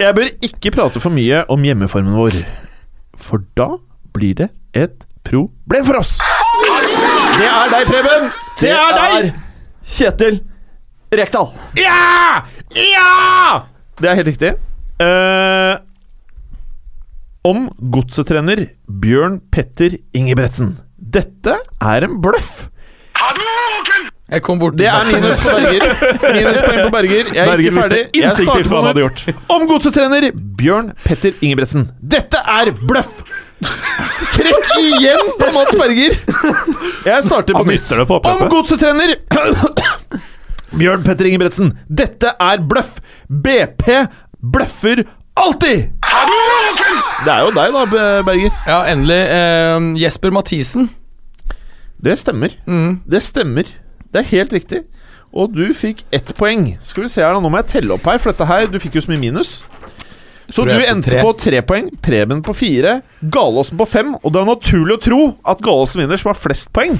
Jeg 0.00 0.14
bør 0.16 0.30
ikke 0.42 0.72
prate 0.74 1.00
for 1.02 1.14
mye 1.14 1.44
om 1.54 1.64
hjemmeformen 1.64 2.16
vår, 2.18 2.38
for 3.14 3.44
da 3.58 3.68
blir 4.16 4.34
det 4.42 4.48
et 4.74 5.04
problem 5.24 5.86
for 5.86 6.00
oss. 6.00 6.16
Det 7.38 7.46
er 7.46 7.70
deg, 7.72 7.86
Preben! 7.92 8.26
Det 8.60 8.72
er 8.74 8.98
deg! 8.98 9.30
Kjetil 9.84 10.40
Rekdal. 11.14 11.52
Ja! 11.78 12.42
Ja! 12.74 13.73
Det 14.00 14.10
er 14.10 14.18
helt 14.18 14.30
riktig. 14.32 14.54
Uh, 15.02 15.78
om 17.44 17.66
godsetrener 17.94 18.66
Bjørn 18.88 19.40
Petter 19.52 19.98
Ingebretsen. 20.16 20.76
Dette 20.96 21.58
er 21.82 22.06
en 22.06 22.20
bløff. 22.24 22.70
Jeg 24.24 24.40
kom 24.42 24.58
bort 24.58 24.74
Det 24.78 24.86
er 24.88 25.04
minus 25.06 25.44
på 25.44 25.58
Berger. 25.60 25.84
Minuspoeng 26.34 26.78
på 26.80 26.92
Berger. 26.94 27.28
Jeg 27.36 27.44
er 27.44 27.62
ikke 27.62 27.74
ferdig. 27.76 28.02
Jeg 28.16 28.32
starter 28.38 28.70
hva 28.70 28.80
han 28.80 28.88
hadde 28.88 29.02
gjort. 29.04 29.24
om 29.54 29.66
godsetrener 29.70 30.30
Bjørn 30.58 30.92
Petter 31.04 31.36
Ingebretsen. 31.44 31.90
Dette 32.00 32.40
er 32.56 32.72
bløff! 32.88 33.20
Trekk 34.34 34.72
igjen 34.80 35.30
på 35.40 35.50
Mats 35.54 35.76
Berger. 35.78 36.16
Jeg 37.06 37.26
starter 37.28 37.54
på 37.54 37.64
nytt. 37.68 37.92
Om 38.32 38.46
godsetrener 38.50 39.14
Bjørn 40.78 41.04
Petter 41.06 41.28
Ingebretsen. 41.28 41.72
Dette 41.88 42.32
er 42.40 42.62
bløff. 42.66 42.96
BP 43.28 43.86
bløffer 44.54 45.04
alltid! 45.38 45.90
Det 47.24 47.30
er 47.32 47.44
jo 47.46 47.52
deg, 47.56 47.74
da, 47.74 47.84
Berger. 48.26 48.56
Ja, 48.68 48.80
endelig. 48.92 49.20
Eh, 49.34 49.86
Jesper 50.02 50.34
Mathisen. 50.34 50.88
Det 52.04 52.18
stemmer. 52.20 52.56
Det 53.08 53.22
stemmer. 53.24 53.70
Det 54.12 54.20
er 54.22 54.28
helt 54.34 54.52
riktig. 54.54 54.82
Og 55.34 55.54
du 55.54 55.64
fikk 55.74 56.04
ett 56.14 56.28
poeng. 56.38 56.74
Skal 56.86 57.06
vi 57.06 57.10
se 57.10 57.22
her 57.24 57.32
da, 57.34 57.40
Nå 57.42 57.50
må 57.50 57.58
jeg 57.62 57.70
telle 57.72 57.94
opp 57.96 58.04
her, 58.06 58.20
for 58.22 58.30
dette 58.30 58.46
her 58.46 58.68
Du 58.70 58.76
fikk 58.82 58.94
jo 59.00 59.02
så 59.02 59.10
mye 59.10 59.22
minus. 59.24 59.56
Så 60.52 60.66
du 60.68 60.74
endte 60.76 61.08
tre. 61.08 61.22
på 61.24 61.30
tre 61.40 61.62
poeng, 61.64 61.88
Preben 62.04 62.42
på 62.44 62.52
fire, 62.54 62.98
Galåsen 63.32 63.78
på 63.80 63.86
fem. 63.88 64.12
Og 64.20 64.34
det 64.34 64.42
er 64.42 64.50
naturlig 64.50 64.98
å 64.98 65.02
tro 65.02 65.20
at 65.50 65.62
Galåsen 65.64 66.02
vinner, 66.04 66.20
som 66.20 66.30
har 66.34 66.38
flest 66.38 66.68
poeng. 66.76 66.98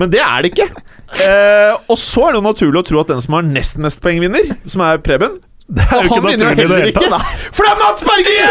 Men 0.00 0.10
det 0.10 0.22
er 0.24 0.42
det 0.42 0.54
ikke. 0.54 0.70
Eh, 1.18 1.72
og 1.90 1.98
så 1.98 2.28
er 2.28 2.34
det 2.34 2.38
jo 2.40 2.46
naturlig 2.46 2.80
å 2.80 2.86
tro 2.86 3.00
at 3.02 3.08
den 3.10 3.22
som 3.24 3.34
har 3.36 3.46
nest 3.46 3.80
mest 3.82 4.02
poeng, 4.04 4.20
vinner. 4.22 4.52
Som 4.70 4.84
er 4.86 5.00
Preben. 5.02 5.38
Det 5.70 5.84
er 5.86 6.02
jo 6.02 6.08
ikke 6.10 6.22
naturlig 6.24 6.64
i 6.64 6.68
det 6.70 6.78
hele 6.82 6.92
tatt. 6.96 7.26
For 7.54 7.62
det 7.66 7.70
er 7.70 7.78
Mats 7.78 8.02
Berger! 8.02 8.46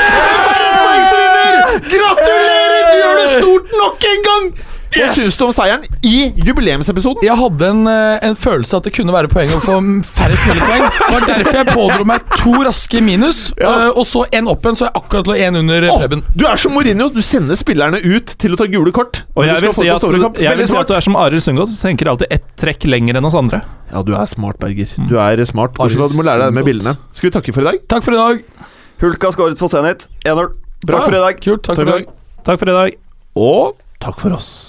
Gratulerer! 1.89 2.83
Du 2.89 2.95
gjør 2.99 3.15
det 3.19 3.29
stort 3.37 3.73
nok 3.75 4.07
en 4.11 4.21
gang! 4.27 4.45
Hva 4.89 5.07
syns 5.13 5.37
du 5.37 5.43
om 5.45 5.51
seieren 5.53 5.83
i 6.05 6.31
jubileumsepisoden? 6.45 7.21
Jeg 7.25 7.37
hadde 7.37 7.67
en, 7.69 7.81
eh, 7.87 8.19
en 8.25 8.35
følelse 8.39 8.79
at 8.79 8.87
det 8.87 8.93
kunne 8.95 9.13
være 9.13 9.29
poeng 9.31 9.51
å 9.53 9.59
få 9.61 9.75
færrest 10.07 10.47
mulig 10.49 10.65
poeng. 10.65 10.85
Det 10.89 11.09
var 11.13 11.27
derfor 11.27 11.57
jeg 11.59 11.67
pådro 11.69 12.07
meg 12.09 12.25
to 12.39 12.53
raske 12.65 13.01
minus, 13.05 13.41
ja. 13.59 13.73
og 13.91 14.07
så 14.09 14.25
en 14.33 14.49
opp 14.49 14.65
igjen, 14.65 14.79
så 14.79 14.87
jeg 14.87 14.95
akkurat 14.97 15.29
lå 15.29 15.37
én 15.37 15.59
under 15.59 15.87
Preben. 15.89 16.23
du 16.33 16.45
er 16.49 16.61
som 16.61 16.73
Mourinho. 16.73 17.09
Du 17.13 17.21
sender 17.25 17.59
spillerne 17.59 18.01
ut 18.01 18.33
til 18.41 18.55
å 18.55 18.59
ta 18.59 18.65
gule 18.71 18.93
kort. 18.95 19.23
Og 19.35 19.45
jeg 19.45 19.61
vil 19.61 19.75
si 19.77 19.89
at, 19.93 20.01
kamp. 20.01 20.39
jeg 20.41 20.57
vil 20.57 20.71
si 20.71 20.77
at 20.77 20.89
du 20.89 20.95
er 20.97 21.05
som 21.05 21.19
Arild 21.19 21.45
Sundgodt. 21.45 21.75
Du 21.75 21.81
tenker 21.81 22.09
alltid 22.09 22.33
ett 22.33 22.47
trekk 22.59 22.87
lenger 22.89 23.19
enn 23.19 23.29
oss 23.29 23.37
andre. 23.37 23.61
Ja, 23.91 24.01
du 24.05 24.15
er 24.17 24.25
smart, 24.29 24.57
Berger. 24.61 24.89
Du 25.09 25.17
er 25.21 25.43
smart. 25.49 25.75
Bortsett 25.77 26.01
fra 26.01 26.09
at 26.09 26.15
du 26.15 26.17
må 26.17 26.25
lære 26.25 26.45
deg 26.45 26.53
det 26.53 26.57
med 26.59 26.65
bildene. 26.65 26.95
Skal 27.13 27.29
vi 27.29 27.35
takke 27.37 27.53
for 27.55 27.65
i 27.65 27.71
dag? 27.71 27.85
Takk 27.89 28.05
for 28.05 28.17
i 28.17 28.21
dag. 28.21 28.65
Hulka 29.03 29.31
skåret 29.35 29.61
for 29.61 29.71
Zenit. 29.71 30.09
1-0. 30.25 30.49
Takk 30.87 31.05
for 31.05 31.15
i 31.15 31.23
dag. 31.23 31.39
Kult. 31.45 31.63
Takk 31.63 31.79
for 31.79 31.87
i 31.87 31.93
dag. 31.93 32.11
Takk 32.43 32.59
for 32.59 32.73
i 32.73 32.77
dag. 32.81 32.99
Og 33.39 33.79
takk 34.03 34.19
for 34.19 34.35
oss. 34.35 34.68